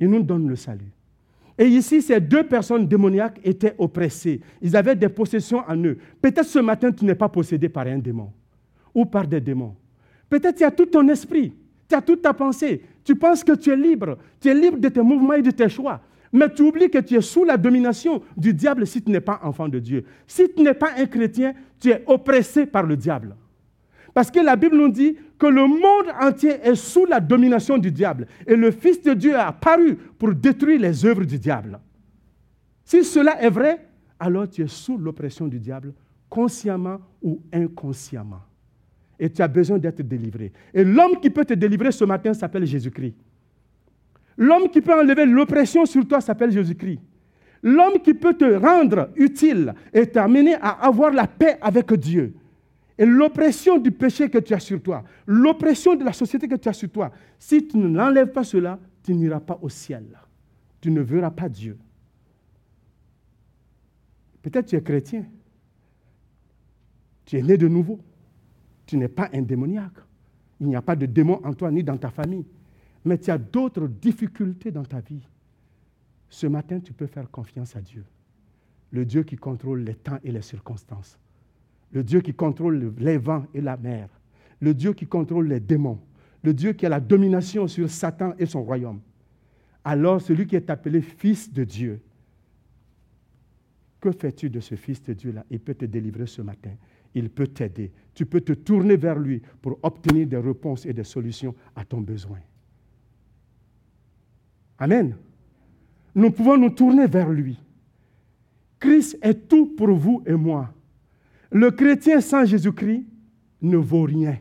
Il 0.00 0.08
nous 0.08 0.22
donne 0.22 0.48
le 0.48 0.56
salut. 0.56 0.92
Et 1.58 1.66
ici, 1.66 2.00
ces 2.00 2.20
deux 2.20 2.44
personnes 2.44 2.86
démoniaques 2.86 3.40
étaient 3.42 3.74
oppressées. 3.78 4.40
Ils 4.62 4.76
avaient 4.76 4.94
des 4.94 5.08
possessions 5.08 5.64
en 5.66 5.76
eux. 5.84 5.98
Peut-être 6.22 6.44
ce 6.44 6.60
matin, 6.60 6.92
tu 6.92 7.04
n'es 7.04 7.16
pas 7.16 7.28
possédé 7.28 7.68
par 7.68 7.86
un 7.86 7.98
démon 7.98 8.30
ou 8.94 9.04
par 9.04 9.26
des 9.26 9.40
démons. 9.40 9.74
Peut-être 10.30 10.56
tu 10.56 10.64
as 10.64 10.70
tout 10.70 10.86
ton 10.86 11.08
esprit, 11.08 11.52
tu 11.88 11.94
as 11.96 12.02
toute 12.02 12.22
ta 12.22 12.32
pensée. 12.32 12.82
Tu 13.02 13.16
penses 13.16 13.42
que 13.42 13.52
tu 13.52 13.70
es 13.70 13.76
libre. 13.76 14.18
Tu 14.40 14.48
es 14.48 14.54
libre 14.54 14.78
de 14.78 14.88
tes 14.88 15.00
mouvements 15.00 15.32
et 15.32 15.42
de 15.42 15.50
tes 15.50 15.68
choix. 15.68 16.00
Mais 16.30 16.52
tu 16.52 16.62
oublies 16.62 16.90
que 16.90 16.98
tu 16.98 17.16
es 17.16 17.22
sous 17.22 17.44
la 17.44 17.56
domination 17.56 18.22
du 18.36 18.52
diable 18.52 18.86
si 18.86 19.02
tu 19.02 19.10
n'es 19.10 19.20
pas 19.20 19.40
enfant 19.42 19.68
de 19.68 19.78
Dieu. 19.78 20.04
Si 20.26 20.46
tu 20.54 20.62
n'es 20.62 20.74
pas 20.74 20.90
un 20.96 21.06
chrétien, 21.06 21.54
tu 21.80 21.90
es 21.90 22.04
oppressé 22.06 22.66
par 22.66 22.82
le 22.82 22.96
diable. 22.96 23.34
Parce 24.18 24.32
que 24.32 24.40
la 24.40 24.56
Bible 24.56 24.76
nous 24.76 24.88
dit 24.88 25.16
que 25.38 25.46
le 25.46 25.64
monde 25.64 26.12
entier 26.20 26.50
est 26.64 26.74
sous 26.74 27.06
la 27.06 27.20
domination 27.20 27.78
du 27.78 27.92
diable. 27.92 28.26
Et 28.48 28.56
le 28.56 28.72
Fils 28.72 29.00
de 29.00 29.14
Dieu 29.14 29.36
a 29.36 29.46
apparu 29.46 29.94
pour 29.94 30.34
détruire 30.34 30.80
les 30.80 31.06
œuvres 31.06 31.22
du 31.22 31.38
diable. 31.38 31.78
Si 32.84 33.04
cela 33.04 33.40
est 33.40 33.48
vrai, 33.48 33.78
alors 34.18 34.50
tu 34.50 34.64
es 34.64 34.66
sous 34.66 34.98
l'oppression 34.98 35.46
du 35.46 35.60
diable, 35.60 35.94
consciemment 36.28 36.98
ou 37.22 37.40
inconsciemment 37.52 38.40
et 39.20 39.30
tu 39.30 39.40
as 39.40 39.46
besoin 39.46 39.78
d'être 39.78 40.02
délivré. 40.02 40.50
Et 40.74 40.82
l'homme 40.82 41.20
qui 41.20 41.30
peut 41.30 41.44
te 41.44 41.54
délivrer 41.54 41.92
ce 41.92 42.04
matin 42.04 42.34
s'appelle 42.34 42.66
Jésus-Christ. 42.66 43.14
L'homme 44.36 44.68
qui 44.68 44.80
peut 44.80 44.94
enlever 44.94 45.26
l'oppression 45.26 45.86
sur 45.86 46.04
toi 46.08 46.20
s'appelle 46.20 46.50
Jésus-Christ. 46.50 46.98
L'homme 47.62 48.00
qui 48.02 48.14
peut 48.14 48.34
te 48.34 48.52
rendre 48.56 49.10
utile 49.14 49.74
et 49.92 50.06
t'amener 50.06 50.56
à 50.56 50.70
avoir 50.70 51.12
la 51.12 51.28
paix 51.28 51.56
avec 51.60 51.92
Dieu. 51.92 52.34
Et 52.98 53.06
l'oppression 53.06 53.78
du 53.78 53.92
péché 53.92 54.28
que 54.28 54.38
tu 54.38 54.54
as 54.54 54.60
sur 54.60 54.82
toi, 54.82 55.04
l'oppression 55.26 55.94
de 55.94 56.04
la 56.04 56.12
société 56.12 56.48
que 56.48 56.56
tu 56.56 56.68
as 56.68 56.72
sur 56.72 56.90
toi, 56.90 57.12
si 57.38 57.66
tu 57.66 57.78
ne 57.78 57.96
l'enlèves 57.96 58.32
pas 58.32 58.44
cela, 58.44 58.78
tu 59.04 59.14
n'iras 59.14 59.40
pas 59.40 59.58
au 59.62 59.68
ciel. 59.68 60.18
Tu 60.80 60.90
ne 60.90 61.00
verras 61.00 61.30
pas 61.30 61.48
Dieu. 61.48 61.78
Peut-être 64.42 64.66
tu 64.66 64.76
es 64.76 64.82
chrétien. 64.82 65.26
Tu 67.24 67.38
es 67.38 67.42
né 67.42 67.56
de 67.56 67.68
nouveau 67.68 68.00
tu 68.88 68.96
n'es 68.96 69.08
pas 69.08 69.28
un 69.34 69.42
démoniaque. 69.42 69.98
Il 70.60 70.66
n'y 70.66 70.74
a 70.74 70.82
pas 70.82 70.96
de 70.96 71.04
démon 71.04 71.40
en 71.44 71.52
toi 71.52 71.70
ni 71.70 71.84
dans 71.84 71.98
ta 71.98 72.10
famille. 72.10 72.46
Mais 73.04 73.18
tu 73.18 73.30
as 73.30 73.36
d'autres 73.36 73.86
difficultés 73.86 74.72
dans 74.72 74.84
ta 74.84 75.00
vie. 75.00 75.22
Ce 76.30 76.46
matin, 76.46 76.80
tu 76.80 76.94
peux 76.94 77.06
faire 77.06 77.30
confiance 77.30 77.76
à 77.76 77.82
Dieu. 77.82 78.04
Le 78.90 79.04
Dieu 79.04 79.22
qui 79.22 79.36
contrôle 79.36 79.80
les 79.80 79.94
temps 79.94 80.18
et 80.24 80.32
les 80.32 80.40
circonstances. 80.40 81.18
Le 81.92 82.04
Dieu 82.04 82.20
qui 82.20 82.34
contrôle 82.34 82.94
les 82.98 83.18
vents 83.18 83.46
et 83.54 83.60
la 83.60 83.76
mer. 83.76 84.08
Le 84.60 84.74
Dieu 84.74 84.92
qui 84.92 85.06
contrôle 85.06 85.48
les 85.48 85.60
démons. 85.60 86.00
Le 86.42 86.54
Dieu 86.54 86.72
qui 86.72 86.86
a 86.86 86.88
la 86.88 87.00
domination 87.00 87.66
sur 87.66 87.90
Satan 87.90 88.34
et 88.38 88.46
son 88.46 88.62
royaume. 88.62 89.00
Alors 89.84 90.20
celui 90.20 90.46
qui 90.46 90.56
est 90.56 90.70
appelé 90.70 91.00
fils 91.00 91.52
de 91.52 91.64
Dieu, 91.64 92.00
que 94.00 94.12
fais-tu 94.12 94.50
de 94.50 94.60
ce 94.60 94.74
fils 94.74 95.02
de 95.02 95.12
Dieu-là? 95.12 95.44
Il 95.50 95.60
peut 95.60 95.74
te 95.74 95.84
délivrer 95.84 96.26
ce 96.26 96.42
matin 96.42 96.70
il 97.14 97.30
peut 97.30 97.46
t'aider. 97.46 97.92
Tu 98.14 98.26
peux 98.26 98.40
te 98.40 98.52
tourner 98.52 98.96
vers 98.96 99.18
lui 99.18 99.42
pour 99.60 99.78
obtenir 99.82 100.26
des 100.26 100.36
réponses 100.36 100.86
et 100.86 100.92
des 100.92 101.04
solutions 101.04 101.54
à 101.74 101.84
ton 101.84 102.00
besoin. 102.00 102.38
Amen. 104.78 105.16
Nous 106.14 106.30
pouvons 106.30 106.56
nous 106.56 106.70
tourner 106.70 107.06
vers 107.06 107.30
lui. 107.30 107.58
Christ 108.78 109.18
est 109.22 109.48
tout 109.48 109.74
pour 109.76 109.90
vous 109.90 110.22
et 110.26 110.34
moi. 110.34 110.72
Le 111.50 111.70
chrétien 111.70 112.20
sans 112.20 112.44
Jésus-Christ 112.44 113.04
ne 113.62 113.76
vaut 113.76 114.02
rien. 114.02 114.38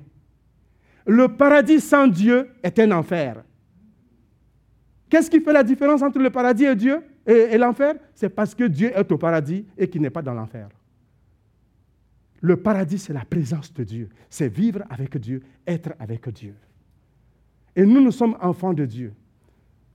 Le 1.05 1.29
paradis 1.29 1.79
sans 1.79 2.07
Dieu 2.07 2.49
est 2.61 2.77
un 2.79 2.91
enfer. 2.91 3.43
Qu'est-ce 5.09 5.29
qui 5.29 5.39
fait 5.39 5.53
la 5.53 5.63
différence 5.63 6.01
entre 6.01 6.19
le 6.19 6.29
paradis 6.29 6.65
et 6.65 6.75
Dieu 6.75 7.01
et, 7.25 7.57
l'enfer? 7.57 7.95
C'est 8.13 8.29
parce 8.29 8.53
que 8.53 8.65
Dieu 8.65 8.91
est 8.93 9.11
au 9.11 9.17
paradis 9.17 9.65
et 9.77 9.87
qu'il 9.87 10.01
n'est 10.01 10.09
pas 10.09 10.21
dans 10.21 10.33
l'enfer. 10.33 10.67
Le 12.41 12.57
paradis, 12.57 12.99
c'est 12.99 13.13
la 13.13 13.23
présence 13.23 13.73
de 13.73 13.83
Dieu. 13.83 14.09
C'est 14.29 14.49
vivre 14.49 14.83
avec 14.89 15.17
Dieu, 15.17 15.41
être 15.65 15.93
avec 15.97 16.27
Dieu. 16.29 16.55
Et 17.75 17.85
nous, 17.85 18.01
nous 18.01 18.11
sommes 18.11 18.37
enfants 18.41 18.73
de 18.73 18.85
Dieu. 18.85 19.13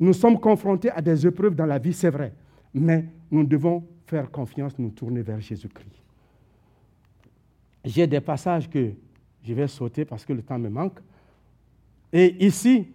Nous 0.01 0.15
sommes 0.15 0.41
confrontés 0.41 0.91
à 0.91 1.01
des 1.03 1.27
épreuves 1.27 1.55
dans 1.55 1.67
la 1.67 1.79
vie, 1.79 1.93
c'est 1.93 2.11
vrai. 2.11 2.33
Mais 2.73 3.07
nous 3.31 3.45
devons 3.45 3.87
faire 4.07 4.31
confiance, 4.31 4.79
nous 4.79 4.91
tourner 4.91 5.23
vers 5.23 5.41
Jésus-Christ. 5.41 6.02
J'ai 7.85 8.07
des 8.07 8.21
passages 8.21 8.69
que 8.69 8.93
je 9.43 9.55
vais 9.55 9.67
sauter 9.67 10.05
parce 10.05 10.25
que 10.25 10.33
le 10.33 10.43
temps 10.43 10.59
me 10.59 10.69
manque. 10.69 10.99
Et 12.13 12.45
ici, 12.45 12.87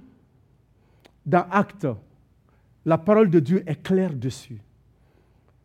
dans 1.26 1.46
Actes, 1.52 1.88
la 2.86 2.98
parole 2.98 3.30
de 3.30 3.40
Dieu 3.40 3.64
est 3.66 3.82
claire 3.82 4.14
dessus. 4.14 4.62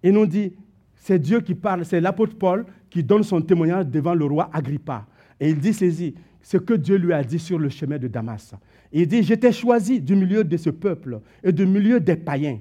Il 0.03 0.13
nous 0.13 0.27
dit, 0.27 0.53
c'est 0.97 1.19
Dieu 1.19 1.41
qui 1.41 1.55
parle, 1.55 1.85
c'est 1.85 2.01
l'apôtre 2.01 2.37
Paul 2.37 2.67
qui 2.91 3.03
donne 3.03 3.23
son 3.23 3.41
témoignage 3.41 3.87
devant 3.87 4.15
le 4.15 4.25
roi 4.25 4.51
Agrippa. 4.53 5.07
Et 5.39 5.51
il 5.51 5.59
dit 5.59 5.73
ceci, 5.73 6.15
ce 6.43 6.57
que 6.57 6.75
Dieu 6.75 6.97
lui 6.97 7.13
a 7.13 7.23
dit 7.23 7.39
sur 7.39 7.59
le 7.59 7.69
chemin 7.69 7.99
de 7.99 8.09
Damas. 8.09 8.55
Il 8.93 9.07
dit, 9.07 9.23
j'étais 9.23 9.53
choisi 9.53 10.01
du 10.01 10.17
milieu 10.17 10.45
de 10.45 10.57
ce 10.57 10.71
peuple 10.71 11.21
et 11.43 11.53
du 11.53 11.67
milieu 11.67 12.01
des 12.01 12.17
païens. 12.17 12.59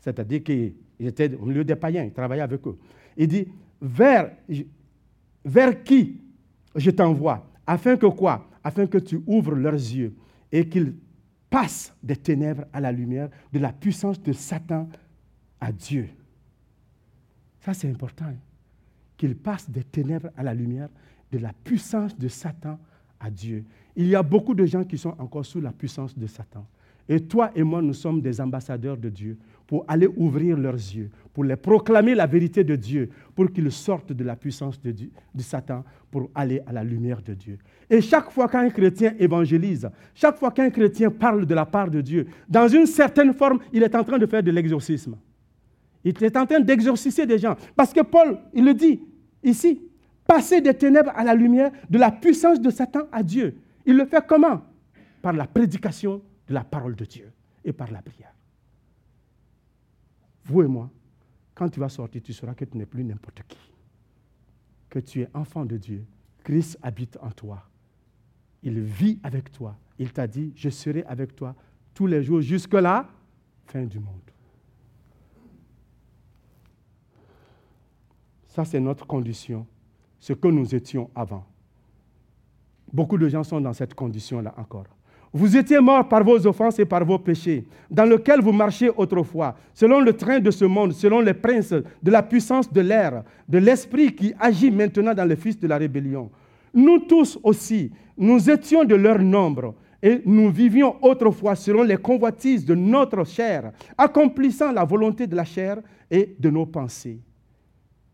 C'est-à-dire 0.00 0.42
qu'il 0.42 0.74
était 0.98 1.34
au 1.34 1.44
milieu 1.44 1.64
des 1.64 1.76
païens, 1.76 2.04
il 2.04 2.12
travaillait 2.12 2.42
avec 2.42 2.66
eux. 2.66 2.78
Il 3.16 3.28
dit, 3.28 3.46
vers, 3.80 4.32
vers 5.44 5.82
qui 5.82 6.20
je 6.74 6.90
t'envoie 6.90 7.46
Afin 7.66 7.96
que 7.96 8.06
quoi? 8.06 8.48
Afin 8.64 8.86
que 8.86 8.98
tu 8.98 9.20
ouvres 9.26 9.54
leurs 9.54 9.74
yeux 9.74 10.14
et 10.50 10.68
qu'ils 10.68 10.94
passent 11.48 11.94
des 12.02 12.16
ténèbres 12.16 12.64
à 12.72 12.80
la 12.80 12.92
lumière, 12.92 13.28
de 13.52 13.58
la 13.58 13.72
puissance 13.72 14.22
de 14.22 14.32
Satan 14.32 14.88
à 15.60 15.72
Dieu. 15.72 16.08
Ça, 17.60 17.74
c'est 17.74 17.88
important. 17.88 18.26
Hein. 18.26 18.36
Qu'il 19.16 19.36
passe 19.36 19.70
des 19.70 19.84
ténèbres 19.84 20.30
à 20.36 20.42
la 20.42 20.54
lumière, 20.54 20.88
de 21.30 21.38
la 21.38 21.52
puissance 21.52 22.16
de 22.18 22.28
Satan 22.28 22.78
à 23.20 23.30
Dieu. 23.30 23.64
Il 23.94 24.08
y 24.08 24.14
a 24.14 24.22
beaucoup 24.22 24.54
de 24.54 24.64
gens 24.64 24.84
qui 24.84 24.98
sont 24.98 25.14
encore 25.18 25.46
sous 25.46 25.60
la 25.60 25.72
puissance 25.72 26.16
de 26.18 26.26
Satan. 26.26 26.66
Et 27.08 27.20
toi 27.20 27.50
et 27.54 27.62
moi, 27.62 27.82
nous 27.82 27.94
sommes 27.94 28.20
des 28.20 28.40
ambassadeurs 28.40 28.96
de 28.96 29.08
Dieu 29.08 29.38
pour 29.66 29.84
aller 29.88 30.08
ouvrir 30.16 30.56
leurs 30.56 30.74
yeux, 30.74 31.10
pour 31.32 31.44
les 31.44 31.56
proclamer 31.56 32.14
la 32.14 32.26
vérité 32.26 32.62
de 32.62 32.76
Dieu, 32.76 33.08
pour 33.34 33.50
qu'ils 33.50 33.72
sortent 33.72 34.12
de 34.12 34.24
la 34.24 34.36
puissance 34.36 34.80
de, 34.80 34.94
Satan, 35.38 35.84
pour 36.10 36.30
aller 36.34 36.60
à 36.66 36.72
la 36.72 36.84
lumière 36.84 37.22
de 37.22 37.34
Dieu. 37.34 37.58
Et 37.88 38.00
chaque 38.00 38.30
fois 38.30 38.48
qu'un 38.48 38.68
chrétien 38.68 39.14
évangélise, 39.18 39.88
chaque 40.14 40.38
fois 40.38 40.50
qu'un 40.50 40.70
chrétien 40.70 41.10
parle 41.10 41.46
de 41.46 41.54
la 41.54 41.64
part 41.64 41.90
de 41.90 42.00
Dieu, 42.00 42.26
dans 42.48 42.68
une 42.68 42.86
certaine 42.86 43.32
forme, 43.32 43.60
il 43.72 43.82
est 43.82 43.94
en 43.94 44.04
train 44.04 44.18
de 44.18 44.26
faire 44.26 44.42
de 44.42 44.50
l'exorcisme. 44.50 45.16
Il 46.04 46.22
est 46.22 46.36
en 46.36 46.46
train 46.46 46.60
d'exorciser 46.60 47.26
des 47.26 47.38
gens. 47.38 47.56
Parce 47.76 47.92
que 47.92 48.00
Paul, 48.00 48.38
il 48.52 48.64
le 48.64 48.74
dit 48.74 49.00
ici, 49.42 49.80
passer 50.26 50.60
des 50.60 50.74
ténèbres 50.74 51.12
à 51.14 51.24
la 51.24 51.34
lumière, 51.34 51.70
de 51.88 51.98
la 51.98 52.10
puissance 52.10 52.60
de 52.60 52.70
Satan 52.70 53.02
à 53.10 53.22
Dieu. 53.22 53.56
Il 53.86 53.96
le 53.96 54.04
fait 54.04 54.24
comment? 54.26 54.62
Par 55.22 55.32
la 55.32 55.46
prédication 55.46 56.20
de 56.48 56.54
la 56.54 56.64
parole 56.64 56.96
de 56.96 57.04
Dieu 57.04 57.30
et 57.64 57.72
par 57.72 57.90
la 57.90 58.02
prière. 58.02 58.34
Vous 60.44 60.62
et 60.62 60.66
moi, 60.66 60.90
quand 61.54 61.68
tu 61.68 61.80
vas 61.80 61.88
sortir, 61.88 62.22
tu 62.22 62.32
sauras 62.32 62.54
que 62.54 62.64
tu 62.64 62.76
n'es 62.76 62.86
plus 62.86 63.04
n'importe 63.04 63.42
qui, 63.46 63.58
que 64.88 64.98
tu 64.98 65.22
es 65.22 65.28
enfant 65.34 65.64
de 65.64 65.76
Dieu. 65.76 66.04
Christ 66.42 66.78
habite 66.82 67.18
en 67.20 67.30
toi. 67.30 67.62
Il 68.62 68.80
vit 68.80 69.18
avec 69.22 69.52
toi. 69.52 69.76
Il 69.98 70.12
t'a 70.12 70.26
dit, 70.26 70.52
je 70.56 70.70
serai 70.70 71.04
avec 71.04 71.34
toi 71.36 71.54
tous 71.94 72.06
les 72.06 72.22
jours 72.22 72.40
jusque 72.40 72.74
là, 72.74 73.08
fin 73.66 73.84
du 73.84 73.98
monde. 73.98 74.20
Ça, 78.48 78.64
c'est 78.64 78.80
notre 78.80 79.06
condition, 79.06 79.66
ce 80.18 80.32
que 80.32 80.48
nous 80.48 80.74
étions 80.74 81.10
avant. 81.14 81.46
Beaucoup 82.92 83.16
de 83.16 83.28
gens 83.28 83.42
sont 83.42 83.60
dans 83.60 83.72
cette 83.72 83.94
condition-là 83.94 84.54
encore. 84.58 84.86
Vous 85.34 85.56
étiez 85.56 85.80
morts 85.80 86.06
par 86.08 86.22
vos 86.24 86.46
offenses 86.46 86.78
et 86.78 86.84
par 86.84 87.04
vos 87.06 87.18
péchés, 87.18 87.64
dans 87.90 88.04
lesquels 88.04 88.42
vous 88.42 88.52
marchiez 88.52 88.90
autrefois, 88.94 89.56
selon 89.72 90.00
le 90.00 90.12
train 90.12 90.40
de 90.40 90.50
ce 90.50 90.66
monde, 90.66 90.92
selon 90.92 91.20
les 91.20 91.32
princes 91.32 91.72
de 91.72 92.10
la 92.10 92.22
puissance 92.22 92.70
de 92.70 92.82
l'air, 92.82 93.24
de 93.48 93.58
l'esprit 93.58 94.14
qui 94.14 94.34
agit 94.38 94.70
maintenant 94.70 95.14
dans 95.14 95.24
le 95.24 95.36
fils 95.36 95.58
de 95.58 95.66
la 95.66 95.78
rébellion. 95.78 96.30
Nous 96.74 96.98
tous 97.00 97.38
aussi, 97.42 97.90
nous 98.18 98.50
étions 98.50 98.84
de 98.84 98.94
leur 98.94 99.18
nombre 99.20 99.74
et 100.02 100.20
nous 100.26 100.50
vivions 100.50 100.96
autrefois 101.02 101.54
selon 101.54 101.82
les 101.82 101.96
convoitises 101.96 102.66
de 102.66 102.74
notre 102.74 103.24
chair, 103.24 103.72
accomplissant 103.96 104.70
la 104.70 104.84
volonté 104.84 105.26
de 105.26 105.36
la 105.36 105.44
chair 105.44 105.78
et 106.10 106.36
de 106.38 106.50
nos 106.50 106.66
pensées. 106.66 107.20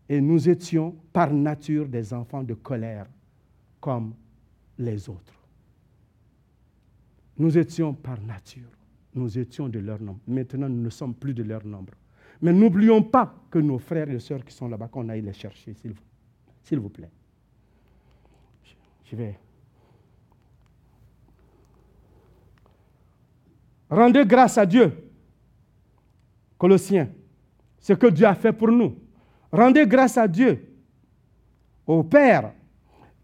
Et 0.07 0.21
nous 0.21 0.47
étions 0.47 0.95
par 1.11 1.33
nature 1.33 1.87
des 1.87 2.13
enfants 2.13 2.43
de 2.43 2.53
colère, 2.53 3.07
comme 3.81 4.13
les 4.77 5.09
autres. 5.09 5.38
Nous 7.39 7.57
étions 7.57 7.93
par 7.93 8.21
nature, 8.21 8.67
nous 9.15 9.39
étions 9.39 9.69
de 9.69 9.79
leur 9.79 10.01
nombre. 10.01 10.19
Maintenant, 10.27 10.67
nous 10.67 10.83
ne 10.83 10.89
sommes 10.89 11.15
plus 11.15 11.33
de 11.33 11.41
leur 11.41 11.65
nombre. 11.65 11.93
Mais 12.41 12.51
n'oublions 12.51 13.01
pas 13.01 13.33
que 13.49 13.59
nos 13.59 13.79
frères 13.79 14.09
et 14.09 14.19
sœurs 14.19 14.43
qui 14.43 14.53
sont 14.53 14.67
là-bas, 14.67 14.89
qu'on 14.89 15.07
aille 15.07 15.21
les 15.21 15.31
chercher, 15.31 15.73
s'il 16.63 16.79
vous, 16.79 16.89
plaît. 16.89 17.09
Je 19.05 19.15
vais. 19.15 19.39
Rendez 23.89 24.25
grâce 24.25 24.57
à 24.57 24.65
Dieu. 24.65 24.91
Colossiens, 26.57 27.09
ce 27.79 27.93
que 27.93 28.07
Dieu 28.07 28.25
a 28.25 28.35
fait 28.35 28.51
pour 28.51 28.67
nous. 28.67 28.97
Rendez 29.49 29.87
grâce 29.87 30.17
à 30.17 30.27
Dieu, 30.27 30.75
au 31.87 32.03
Père, 32.03 32.51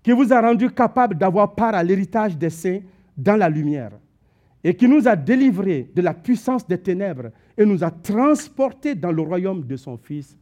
qui 0.02 0.14
vous 0.14 0.32
a 0.32 0.40
rendu 0.40 0.72
capable 0.72 1.18
d'avoir 1.18 1.54
part 1.54 1.76
à 1.76 1.84
l'héritage 1.84 2.38
des 2.38 2.50
saints 2.50 2.80
dans 3.18 3.36
la 3.36 3.50
lumière 3.50 3.92
et 4.66 4.76
qui 4.76 4.88
nous 4.88 5.08
a 5.08 5.16
délivrés 5.16 5.92
de 5.94 6.02
la 6.02 6.16
puissance 6.16 6.68
des 6.68 6.80
ténèbres 6.80 7.30
et 7.56 7.64
nous 7.64 7.84
a 7.84 7.92
transportés 7.92 8.96
dans 8.96 9.12
le 9.12 9.22
royaume 9.22 9.64
de 9.64 9.76
son 9.76 9.96
Fils. 9.96 10.36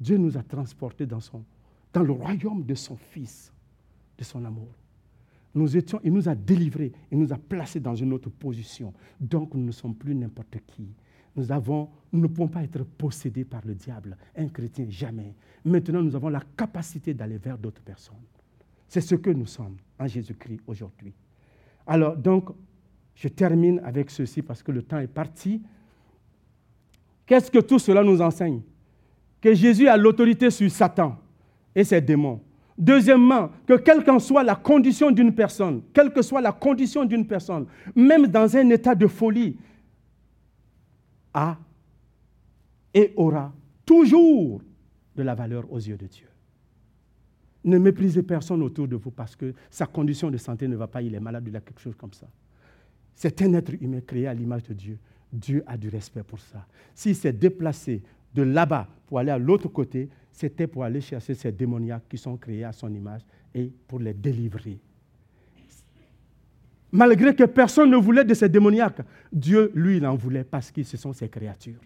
Dieu 0.00 0.16
nous 0.16 0.38
a 0.38 0.42
transportés 0.42 1.04
dans, 1.04 1.20
son, 1.20 1.44
dans 1.92 2.02
le 2.02 2.12
royaume 2.12 2.64
de 2.64 2.74
son 2.74 2.96
Fils, 2.96 3.52
de 4.16 4.24
son 4.24 4.42
amour. 4.46 4.70
Nous 5.54 5.76
étions, 5.76 6.00
il 6.02 6.14
nous 6.14 6.30
a 6.30 6.34
délivrés, 6.34 6.92
il 7.12 7.18
nous 7.18 7.30
a 7.30 7.36
placés 7.36 7.78
dans 7.78 7.94
une 7.94 8.14
autre 8.14 8.30
position. 8.30 8.94
Donc 9.20 9.52
nous 9.52 9.66
ne 9.66 9.72
sommes 9.72 9.94
plus 9.94 10.14
n'importe 10.14 10.56
qui. 10.66 10.88
Nous, 11.36 11.52
avons, 11.52 11.90
nous 12.10 12.20
ne 12.20 12.26
pouvons 12.26 12.48
pas 12.48 12.62
être 12.62 12.84
possédés 12.84 13.44
par 13.44 13.60
le 13.66 13.74
diable. 13.74 14.16
Un 14.34 14.48
chrétien, 14.48 14.86
jamais. 14.88 15.34
Maintenant, 15.66 16.02
nous 16.02 16.16
avons 16.16 16.30
la 16.30 16.42
capacité 16.56 17.12
d'aller 17.12 17.36
vers 17.36 17.58
d'autres 17.58 17.82
personnes. 17.82 18.16
C'est 18.88 19.02
ce 19.02 19.14
que 19.16 19.28
nous 19.28 19.44
sommes 19.44 19.76
en 19.98 20.06
Jésus-Christ 20.06 20.60
aujourd'hui. 20.66 21.12
Alors, 21.90 22.16
donc, 22.16 22.50
je 23.16 23.26
termine 23.26 23.80
avec 23.84 24.10
ceci 24.10 24.42
parce 24.42 24.62
que 24.62 24.70
le 24.70 24.80
temps 24.80 25.00
est 25.00 25.08
parti. 25.08 25.60
Qu'est-ce 27.26 27.50
que 27.50 27.58
tout 27.58 27.80
cela 27.80 28.04
nous 28.04 28.22
enseigne? 28.22 28.62
Que 29.40 29.52
Jésus 29.52 29.88
a 29.88 29.96
l'autorité 29.96 30.50
sur 30.50 30.70
Satan 30.70 31.18
et 31.74 31.82
ses 31.82 32.00
démons. 32.00 32.40
Deuxièmement, 32.78 33.50
que 33.66 33.74
quelle 33.74 34.04
qu'en 34.04 34.20
soit 34.20 34.44
la 34.44 34.54
condition 34.54 35.10
d'une 35.10 35.34
personne, 35.34 35.82
quelle 35.92 36.12
que 36.12 36.22
soit 36.22 36.40
la 36.40 36.52
condition 36.52 37.04
d'une 37.04 37.26
personne, 37.26 37.66
même 37.96 38.28
dans 38.28 38.56
un 38.56 38.70
état 38.70 38.94
de 38.94 39.08
folie, 39.08 39.56
a 41.34 41.58
et 42.94 43.12
aura 43.16 43.52
toujours 43.84 44.62
de 45.16 45.22
la 45.24 45.34
valeur 45.34 45.64
aux 45.72 45.78
yeux 45.78 45.96
de 45.96 46.06
Dieu. 46.06 46.29
Ne 47.64 47.78
méprisez 47.78 48.22
personne 48.22 48.62
autour 48.62 48.88
de 48.88 48.96
vous 48.96 49.10
parce 49.10 49.36
que 49.36 49.52
sa 49.70 49.86
condition 49.86 50.30
de 50.30 50.38
santé 50.38 50.66
ne 50.66 50.76
va 50.76 50.86
pas, 50.86 51.02
il 51.02 51.14
est 51.14 51.20
malade, 51.20 51.44
il 51.46 51.56
a 51.56 51.60
quelque 51.60 51.80
chose 51.80 51.94
comme 51.96 52.12
ça. 52.12 52.26
C'est 53.14 53.42
un 53.42 53.52
être 53.54 53.72
humain 53.80 54.00
créé 54.00 54.26
à 54.26 54.34
l'image 54.34 54.62
de 54.64 54.72
Dieu. 54.72 54.98
Dieu 55.32 55.62
a 55.66 55.76
du 55.76 55.88
respect 55.88 56.22
pour 56.22 56.40
ça. 56.40 56.66
S'il 56.94 57.14
s'est 57.14 57.32
déplacé 57.32 58.02
de 58.34 58.42
là-bas 58.42 58.88
pour 59.06 59.18
aller 59.18 59.30
à 59.30 59.38
l'autre 59.38 59.68
côté, 59.68 60.08
c'était 60.32 60.66
pour 60.66 60.84
aller 60.84 61.00
chercher 61.00 61.34
ces 61.34 61.52
démoniaques 61.52 62.08
qui 62.08 62.16
sont 62.16 62.36
créés 62.36 62.64
à 62.64 62.72
son 62.72 62.92
image 62.92 63.20
et 63.54 63.70
pour 63.86 63.98
les 63.98 64.14
délivrer. 64.14 64.78
Malgré 66.92 67.34
que 67.34 67.44
personne 67.44 67.90
ne 67.90 67.96
voulait 67.96 68.24
de 68.24 68.34
ces 68.34 68.48
démoniaques, 68.48 69.02
Dieu, 69.32 69.70
lui, 69.74 69.98
il 69.98 70.06
en 70.06 70.16
voulait 70.16 70.44
parce 70.44 70.70
que 70.70 70.82
ce 70.82 70.96
sont 70.96 71.12
ses 71.12 71.28
créatures 71.28 71.80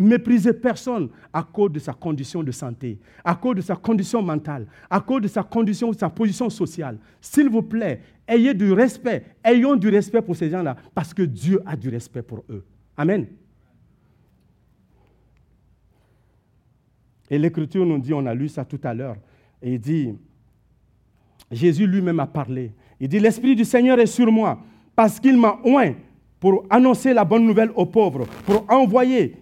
mépriser 0.00 0.52
personne 0.52 1.10
à 1.32 1.42
cause 1.42 1.70
de 1.70 1.78
sa 1.78 1.92
condition 1.92 2.42
de 2.42 2.50
santé, 2.50 2.98
à 3.22 3.34
cause 3.34 3.56
de 3.56 3.60
sa 3.60 3.76
condition 3.76 4.22
mentale, 4.22 4.66
à 4.88 5.00
cause 5.00 5.20
de 5.20 5.28
sa 5.28 5.42
condition, 5.42 5.90
de 5.90 5.96
sa 5.96 6.08
position 6.08 6.48
sociale. 6.48 6.98
S'il 7.20 7.48
vous 7.50 7.62
plaît, 7.62 8.00
ayez 8.26 8.54
du 8.54 8.72
respect, 8.72 9.24
ayons 9.44 9.76
du 9.76 9.88
respect 9.88 10.22
pour 10.22 10.34
ces 10.34 10.50
gens-là, 10.50 10.76
parce 10.94 11.12
que 11.12 11.22
Dieu 11.22 11.60
a 11.66 11.76
du 11.76 11.90
respect 11.90 12.22
pour 12.22 12.44
eux. 12.48 12.64
Amen. 12.96 13.26
Et 17.28 17.38
l'Écriture 17.38 17.86
nous 17.86 17.98
dit, 17.98 18.14
on 18.14 18.26
a 18.26 18.34
lu 18.34 18.48
ça 18.48 18.64
tout 18.64 18.80
à 18.82 18.94
l'heure, 18.94 19.16
et 19.62 19.74
il 19.74 19.80
dit, 19.80 20.14
Jésus 21.50 21.86
lui-même 21.86 22.20
a 22.20 22.26
parlé. 22.26 22.72
Il 22.98 23.08
dit, 23.08 23.20
l'Esprit 23.20 23.54
du 23.54 23.64
Seigneur 23.64 23.98
est 24.00 24.06
sur 24.06 24.32
moi, 24.32 24.60
parce 24.96 25.20
qu'il 25.20 25.38
m'a 25.38 25.60
oint 25.64 25.92
pour 26.40 26.64
annoncer 26.70 27.12
la 27.12 27.24
bonne 27.24 27.46
nouvelle 27.46 27.70
aux 27.74 27.86
pauvres, 27.86 28.26
pour 28.46 28.64
envoyer 28.70 29.36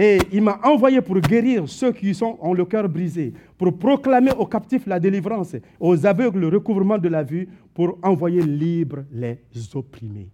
et 0.00 0.20
il 0.30 0.42
m'a 0.42 0.60
envoyé 0.62 1.02
pour 1.02 1.18
guérir 1.18 1.68
ceux 1.68 1.92
qui 1.92 2.14
sont, 2.14 2.38
ont 2.40 2.54
le 2.54 2.64
cœur 2.64 2.88
brisé, 2.88 3.34
pour 3.56 3.76
proclamer 3.76 4.30
aux 4.30 4.46
captifs 4.46 4.86
la 4.86 5.00
délivrance, 5.00 5.56
aux 5.80 6.06
aveugles 6.06 6.38
le 6.38 6.48
recouvrement 6.56 6.98
de 6.98 7.08
la 7.08 7.24
vue, 7.24 7.48
pour 7.74 7.98
envoyer 8.00 8.40
libres 8.40 9.04
les 9.10 9.40
opprimés. 9.74 10.30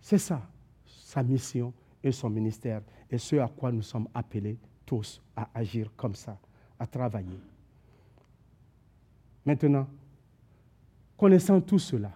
C'est 0.00 0.18
ça, 0.18 0.42
sa 0.84 1.22
mission 1.22 1.72
et 2.02 2.10
son 2.10 2.28
ministère, 2.28 2.82
et 3.08 3.16
ce 3.16 3.36
à 3.36 3.46
quoi 3.46 3.70
nous 3.70 3.82
sommes 3.82 4.08
appelés 4.12 4.58
tous 4.84 5.22
à 5.36 5.48
agir 5.54 5.92
comme 5.96 6.16
ça, 6.16 6.36
à 6.80 6.84
travailler. 6.84 7.38
Maintenant, 9.46 9.86
connaissant 11.16 11.60
tout 11.60 11.78
cela, 11.78 12.10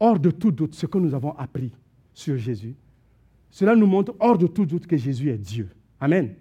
hors 0.00 0.18
de 0.18 0.32
tout 0.32 0.50
doute, 0.50 0.74
ce 0.74 0.86
que 0.86 0.98
nous 0.98 1.14
avons 1.14 1.30
appris 1.36 1.70
sur 2.12 2.36
Jésus, 2.36 2.74
cela 3.54 3.76
nous 3.76 3.86
montre 3.86 4.16
hors 4.18 4.36
de 4.36 4.48
tout 4.48 4.66
doute 4.66 4.84
que 4.84 4.96
Jésus 4.96 5.30
est 5.30 5.38
Dieu. 5.38 5.68
Amen. 6.00 6.34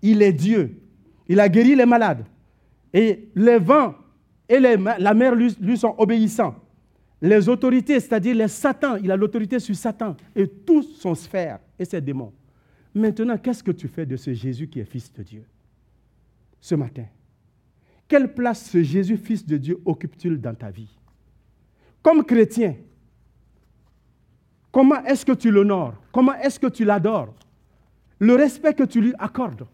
Il 0.00 0.22
est 0.22 0.32
Dieu. 0.32 0.80
Il 1.28 1.38
a 1.38 1.50
guéri 1.50 1.74
les 1.74 1.84
malades. 1.84 2.24
Et 2.94 3.28
les 3.34 3.58
vents 3.58 3.94
et 4.48 4.58
la 4.58 5.12
mer 5.12 5.34
lui, 5.34 5.76
sont 5.76 5.94
obéissants. 5.98 6.54
Les 7.20 7.46
autorités, 7.46 8.00
c'est-à-dire 8.00 8.34
les 8.34 8.48
Satans, 8.48 8.96
il 9.02 9.10
a 9.10 9.18
l'autorité 9.18 9.58
sur 9.58 9.76
Satan 9.76 10.16
et 10.34 10.48
tout 10.48 10.82
son 10.82 11.14
sphère 11.14 11.58
et 11.78 11.84
ses 11.84 12.00
démons. 12.00 12.32
Maintenant, 12.94 13.36
qu'est-ce 13.36 13.62
que 13.62 13.72
tu 13.72 13.86
fais 13.86 14.06
de 14.06 14.16
ce 14.16 14.32
Jésus 14.32 14.66
qui 14.66 14.80
est 14.80 14.86
fils 14.86 15.12
de 15.12 15.22
Dieu 15.22 15.44
ce 16.58 16.74
matin? 16.74 17.04
Quelle 18.08 18.32
place 18.32 18.70
ce 18.70 18.82
Jésus, 18.82 19.18
fils 19.18 19.44
de 19.44 19.58
Dieu, 19.58 19.78
occupe-t-il 19.84 20.40
dans 20.40 20.54
ta 20.54 20.70
vie? 20.70 20.96
Comme 22.02 22.24
chrétien, 22.24 22.76
Comment 24.74 25.04
est-ce 25.04 25.24
que 25.24 25.30
tu 25.30 25.52
l'honores? 25.52 25.94
Comment 26.10 26.34
est-ce 26.34 26.58
que 26.58 26.66
tu 26.66 26.84
l'adores? 26.84 27.32
Le 28.18 28.34
respect 28.34 28.74
que 28.74 28.82
tu 28.82 29.00
lui 29.00 29.14
accordes. 29.20 29.68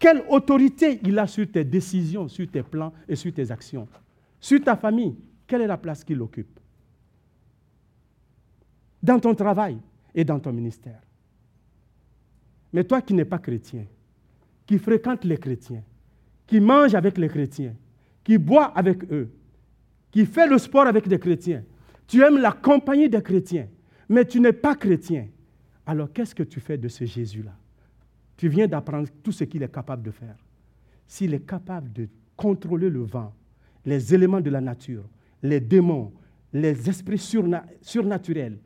Quelle 0.00 0.24
autorité 0.28 0.98
il 1.04 1.16
a 1.20 1.28
sur 1.28 1.48
tes 1.48 1.62
décisions, 1.62 2.26
sur 2.26 2.50
tes 2.50 2.64
plans 2.64 2.92
et 3.08 3.14
sur 3.14 3.32
tes 3.32 3.52
actions? 3.52 3.86
Sur 4.40 4.60
ta 4.64 4.74
famille, 4.74 5.14
quelle 5.46 5.60
est 5.60 5.68
la 5.68 5.76
place 5.76 6.02
qu'il 6.02 6.20
occupe? 6.20 6.58
Dans 9.00 9.20
ton 9.20 9.32
travail 9.32 9.78
et 10.12 10.24
dans 10.24 10.40
ton 10.40 10.52
ministère. 10.52 11.00
Mais 12.72 12.82
toi 12.82 13.00
qui 13.02 13.14
n'es 13.14 13.24
pas 13.24 13.38
chrétien, 13.38 13.84
qui 14.66 14.80
fréquente 14.80 15.24
les 15.24 15.38
chrétiens, 15.38 15.84
qui 16.48 16.58
mange 16.58 16.96
avec 16.96 17.16
les 17.16 17.28
chrétiens, 17.28 17.76
qui 18.24 18.38
boit 18.38 18.72
avec 18.76 19.04
eux, 19.12 19.30
qui 20.10 20.26
fait 20.26 20.48
le 20.48 20.58
sport 20.58 20.88
avec 20.88 21.06
des 21.06 21.20
chrétiens, 21.20 21.62
tu 22.08 22.24
aimes 22.24 22.38
la 22.38 22.50
compagnie 22.50 23.08
des 23.08 23.22
chrétiens, 23.22 23.68
mais 24.08 24.24
tu 24.24 24.40
n'es 24.40 24.52
pas 24.52 24.74
chrétien. 24.74 25.28
Alors 25.84 26.12
qu'est-ce 26.12 26.34
que 26.34 26.42
tu 26.42 26.60
fais 26.60 26.78
de 26.78 26.88
ce 26.88 27.04
Jésus-là? 27.04 27.56
Tu 28.36 28.48
viens 28.48 28.66
d'apprendre 28.66 29.08
tout 29.22 29.32
ce 29.32 29.44
qu'il 29.44 29.62
est 29.62 29.72
capable 29.72 30.02
de 30.02 30.10
faire. 30.10 30.36
S'il 31.06 31.32
est 31.34 31.46
capable 31.46 31.92
de 31.92 32.08
contrôler 32.36 32.90
le 32.90 33.02
vent, 33.02 33.32
les 33.84 34.14
éléments 34.14 34.40
de 34.40 34.50
la 34.50 34.60
nature, 34.60 35.04
les 35.42 35.60
démons, 35.60 36.12
les 36.52 36.88
esprits 36.88 37.18
surnaturels, 37.80 38.58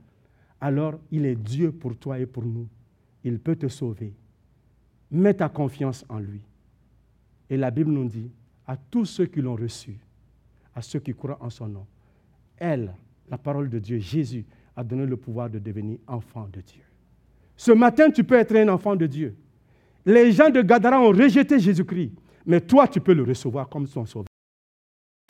alors 0.61 0.99
il 1.11 1.25
est 1.25 1.37
Dieu 1.37 1.73
pour 1.73 1.97
toi 1.97 2.19
et 2.19 2.27
pour 2.27 2.45
nous. 2.45 2.69
Il 3.23 3.39
peut 3.39 3.57
te 3.57 3.69
sauver. 3.69 4.15
Mets 5.11 5.35
ta 5.35 5.49
confiance 5.49 6.05
en 6.09 6.19
lui. 6.19 6.41
Et 7.49 7.57
la 7.57 7.71
Bible 7.71 7.91
nous 7.91 8.09
dit, 8.09 8.31
à 8.67 8.77
tous 8.77 9.05
ceux 9.05 9.27
qui 9.27 9.41
l'ont 9.41 9.57
reçu, 9.57 9.99
à 10.75 10.83
ceux 10.83 11.01
qui 11.01 11.13
croient 11.13 11.39
en 11.41 11.51
son 11.51 11.69
nom, 11.69 11.87
elle, 12.57 12.95
la 13.29 13.39
parole 13.39 13.69
de 13.69 13.79
Dieu, 13.79 13.99
Jésus, 13.99 14.45
a 14.77 14.85
donné 14.85 15.07
le 15.07 15.17
pouvoir 15.17 15.51
de 15.51 15.59
devenir 15.59 15.99
enfant 16.07 16.49
de 16.53 16.61
Dieu. 16.61 16.83
Ce 17.57 17.73
matin, 17.73 18.11
tu 18.11 18.25
peux 18.25 18.37
être 18.37 18.55
un 18.57 18.69
enfant 18.69 18.97
de 18.97 19.07
Dieu. 19.07 19.37
Les 20.07 20.33
gens 20.33 20.51
de 20.51 20.63
Gadara 20.63 21.01
ont 21.01 21.11
rejeté 21.11 21.59
Jésus-Christ, 21.59 22.13
mais 22.47 22.61
toi, 22.61 22.89
tu 22.89 23.01
peux 23.01 23.13
le 23.13 23.23
recevoir 23.23 23.69
comme 23.69 23.87
son 23.87 24.07
sauveur. 24.07 24.27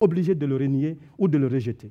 Obligé 0.01 0.35
de 0.35 0.47
le 0.47 0.57
renier 0.57 0.97
ou 1.19 1.29
de 1.29 1.37
le 1.39 1.47
rejeter. 1.47 1.91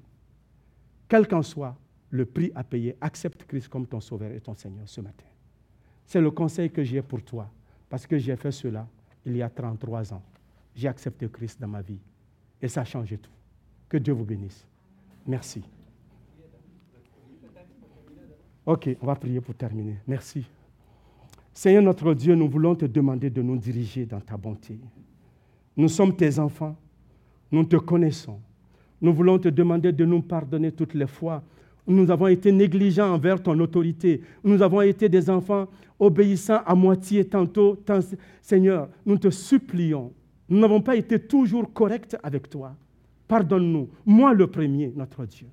Quel 1.08 1.28
qu'en 1.28 1.41
soit 1.41 1.76
le 2.12 2.26
prix 2.26 2.52
à 2.56 2.64
payer, 2.64 2.95
accepte 3.02 3.45
Christ 3.45 3.68
comme 3.68 3.86
ton 3.86 4.00
sauveur 4.00 4.32
et 4.32 4.39
ton 4.39 4.56
Seigneur 4.56 4.88
ce 4.88 5.02
matin. 5.02 5.26
C'est 6.06 6.22
le 6.22 6.32
conseil 6.32 6.72
que 6.72 6.84
j'ai 6.84 7.02
pour 7.02 7.22
toi, 7.22 7.52
parce 7.89 8.08
que 8.08 8.18
j'ai 8.18 8.36
fait 8.36 8.52
cela 8.52 8.88
il 9.26 9.38
y 9.38 9.41
a 9.41 9.50
33 9.50 10.14
ans. 10.14 10.24
J'ai 10.76 10.88
accepté 10.88 11.28
Christ 11.30 11.60
dans 11.60 11.68
ma 11.68 11.82
vie 11.82 12.00
et 12.62 12.68
ça 12.68 12.82
a 12.82 12.86
changé 12.86 13.18
tout. 13.18 13.32
Que 13.88 13.97
Dieu 13.97 14.14
vous 14.14 14.26
bénisse. 14.26 14.66
Merci. 15.28 15.64
Ok, 18.70 18.89
on 19.01 19.05
va 19.07 19.15
prier 19.15 19.41
pour 19.41 19.55
terminer. 19.55 19.95
Merci. 20.07 20.45
Seigneur 21.53 21.82
notre 21.82 22.13
Dieu, 22.13 22.36
nous 22.36 22.47
voulons 22.47 22.76
te 22.76 22.86
demander 22.86 23.30
de 23.30 23.41
nous 23.41 23.57
diriger 23.57 24.05
dans 24.05 24.22
ta 24.22 24.38
bonté. 24.38 24.80
Nous 25.76 25.88
sommes 25.88 26.15
tes 26.15 26.38
enfants, 26.38 26.76
nous 27.51 27.63
te 27.63 27.78
connaissons. 27.78 28.39
Nous 29.01 29.13
voulons 29.13 29.39
te 29.39 29.49
demander 29.49 29.91
de 29.91 30.05
nous 30.05 30.22
pardonner 30.22 30.72
toutes 30.72 30.93
les 30.93 31.07
fois 31.07 31.43
nous 31.89 32.11
avons 32.11 32.28
été 32.28 32.51
négligents 32.51 33.13
envers 33.13 33.41
ton 33.41 33.59
autorité. 33.59 34.22
Nous 34.43 34.61
avons 34.61 34.82
été 34.82 35.09
des 35.09 35.30
enfants 35.30 35.67
obéissants 35.97 36.61
à 36.65 36.76
moitié 36.76 37.26
tantôt. 37.26 37.78
Seigneur, 38.41 38.89
nous 39.05 39.17
te 39.17 39.30
supplions. 39.30 40.13
Nous 40.47 40.59
n'avons 40.59 40.82
pas 40.82 40.95
été 40.95 41.20
toujours 41.20 41.74
corrects 41.74 42.15
avec 42.24 42.49
toi. 42.49 42.76
Pardonne-nous, 43.28 43.89
moi 44.05 44.34
le 44.34 44.47
premier, 44.47 44.93
notre 44.95 45.26
Dieu. 45.26 45.47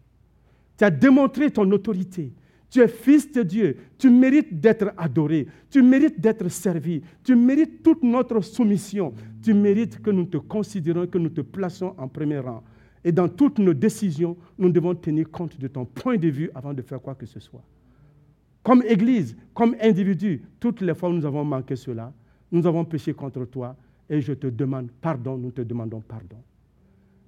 Tu 0.78 0.84
as 0.84 0.90
démontré 0.90 1.50
ton 1.50 1.70
autorité. 1.70 2.32
Tu 2.76 2.82
es 2.82 2.88
fils 2.88 3.32
de 3.32 3.42
Dieu. 3.42 3.74
Tu 3.96 4.10
mérites 4.10 4.60
d'être 4.60 4.92
adoré. 4.98 5.46
Tu 5.70 5.80
mérites 5.80 6.20
d'être 6.20 6.46
servi. 6.50 7.00
Tu 7.24 7.34
mérites 7.34 7.82
toute 7.82 8.02
notre 8.02 8.38
soumission. 8.42 9.14
Tu 9.42 9.54
mérites 9.54 10.02
que 10.02 10.10
nous 10.10 10.26
te 10.26 10.36
considérons, 10.36 11.06
que 11.06 11.16
nous 11.16 11.30
te 11.30 11.40
plaçons 11.40 11.94
en 11.96 12.06
premier 12.06 12.38
rang. 12.38 12.62
Et 13.02 13.12
dans 13.12 13.30
toutes 13.30 13.58
nos 13.60 13.72
décisions, 13.72 14.36
nous 14.58 14.68
devons 14.68 14.94
tenir 14.94 15.30
compte 15.30 15.58
de 15.58 15.68
ton 15.68 15.86
point 15.86 16.18
de 16.18 16.28
vue 16.28 16.50
avant 16.54 16.74
de 16.74 16.82
faire 16.82 17.00
quoi 17.00 17.14
que 17.14 17.24
ce 17.24 17.40
soit. 17.40 17.64
Comme 18.62 18.82
Église, 18.82 19.34
comme 19.54 19.74
individu, 19.80 20.42
toutes 20.60 20.82
les 20.82 20.94
fois 20.94 21.08
où 21.08 21.14
nous 21.14 21.24
avons 21.24 21.46
manqué 21.46 21.76
cela, 21.76 22.12
nous 22.52 22.66
avons 22.66 22.84
péché 22.84 23.14
contre 23.14 23.46
toi 23.46 23.74
et 24.10 24.20
je 24.20 24.34
te 24.34 24.48
demande 24.48 24.90
pardon, 25.00 25.38
nous 25.38 25.50
te 25.50 25.62
demandons 25.62 26.02
pardon. 26.02 26.36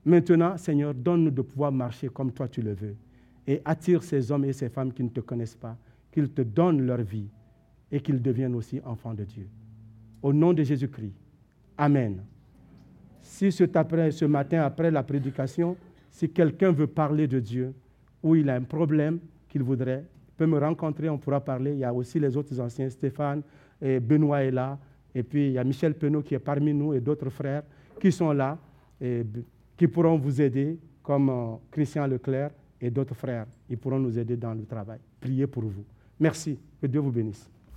Maintenant, 0.04 0.58
Seigneur, 0.58 0.92
donne-nous 0.92 1.30
de 1.30 1.40
pouvoir 1.40 1.72
marcher 1.72 2.08
comme 2.08 2.32
toi 2.32 2.48
tu 2.48 2.60
le 2.60 2.74
veux 2.74 2.96
et 3.48 3.62
attire 3.64 4.02
ces 4.02 4.30
hommes 4.30 4.44
et 4.44 4.52
ces 4.52 4.68
femmes 4.68 4.92
qui 4.92 5.02
ne 5.02 5.08
te 5.08 5.20
connaissent 5.20 5.56
pas, 5.56 5.74
qu'ils 6.12 6.28
te 6.28 6.42
donnent 6.42 6.82
leur 6.82 7.00
vie 7.00 7.28
et 7.90 7.98
qu'ils 7.98 8.20
deviennent 8.20 8.54
aussi 8.54 8.78
enfants 8.84 9.14
de 9.14 9.24
Dieu. 9.24 9.48
Au 10.22 10.34
nom 10.34 10.52
de 10.52 10.62
Jésus-Christ. 10.62 11.14
Amen. 11.78 12.22
Si 13.22 13.50
ce 13.50 14.24
matin, 14.26 14.62
après 14.62 14.90
la 14.90 15.02
prédication, 15.02 15.78
si 16.10 16.28
quelqu'un 16.28 16.72
veut 16.72 16.86
parler 16.86 17.26
de 17.26 17.40
Dieu 17.40 17.74
ou 18.22 18.34
il 18.34 18.50
a 18.50 18.54
un 18.54 18.62
problème 18.62 19.18
qu'il 19.48 19.62
voudrait, 19.62 20.04
il 20.28 20.34
peut 20.36 20.46
me 20.46 20.58
rencontrer, 20.58 21.08
on 21.08 21.16
pourra 21.16 21.40
parler. 21.40 21.72
Il 21.72 21.78
y 21.78 21.84
a 21.84 21.94
aussi 21.94 22.20
les 22.20 22.36
autres 22.36 22.60
anciens, 22.60 22.90
Stéphane 22.90 23.42
et 23.80 23.98
Benoît 23.98 24.42
est 24.42 24.50
là. 24.50 24.78
Et 25.14 25.22
puis 25.22 25.46
il 25.46 25.52
y 25.52 25.58
a 25.58 25.64
Michel 25.64 25.94
Penaud 25.94 26.22
qui 26.22 26.34
est 26.34 26.38
parmi 26.38 26.74
nous 26.74 26.92
et 26.92 27.00
d'autres 27.00 27.30
frères 27.30 27.62
qui 27.98 28.12
sont 28.12 28.32
là 28.32 28.58
et 29.00 29.24
qui 29.74 29.86
pourront 29.86 30.18
vous 30.18 30.42
aider, 30.42 30.78
comme 31.02 31.30
euh, 31.30 31.54
Christian 31.70 32.06
Leclerc 32.06 32.50
et 32.80 32.90
d'autres 32.90 33.14
frères. 33.14 33.46
Ils 33.68 33.78
pourront 33.78 33.98
nous 33.98 34.18
aider 34.18 34.36
dans 34.36 34.54
le 34.54 34.64
travail. 34.64 34.98
Priez 35.20 35.46
pour 35.46 35.64
vous. 35.64 35.84
Merci. 36.18 36.58
Que 36.80 36.86
Dieu 36.86 37.00
vous 37.00 37.10
bénisse. 37.10 37.48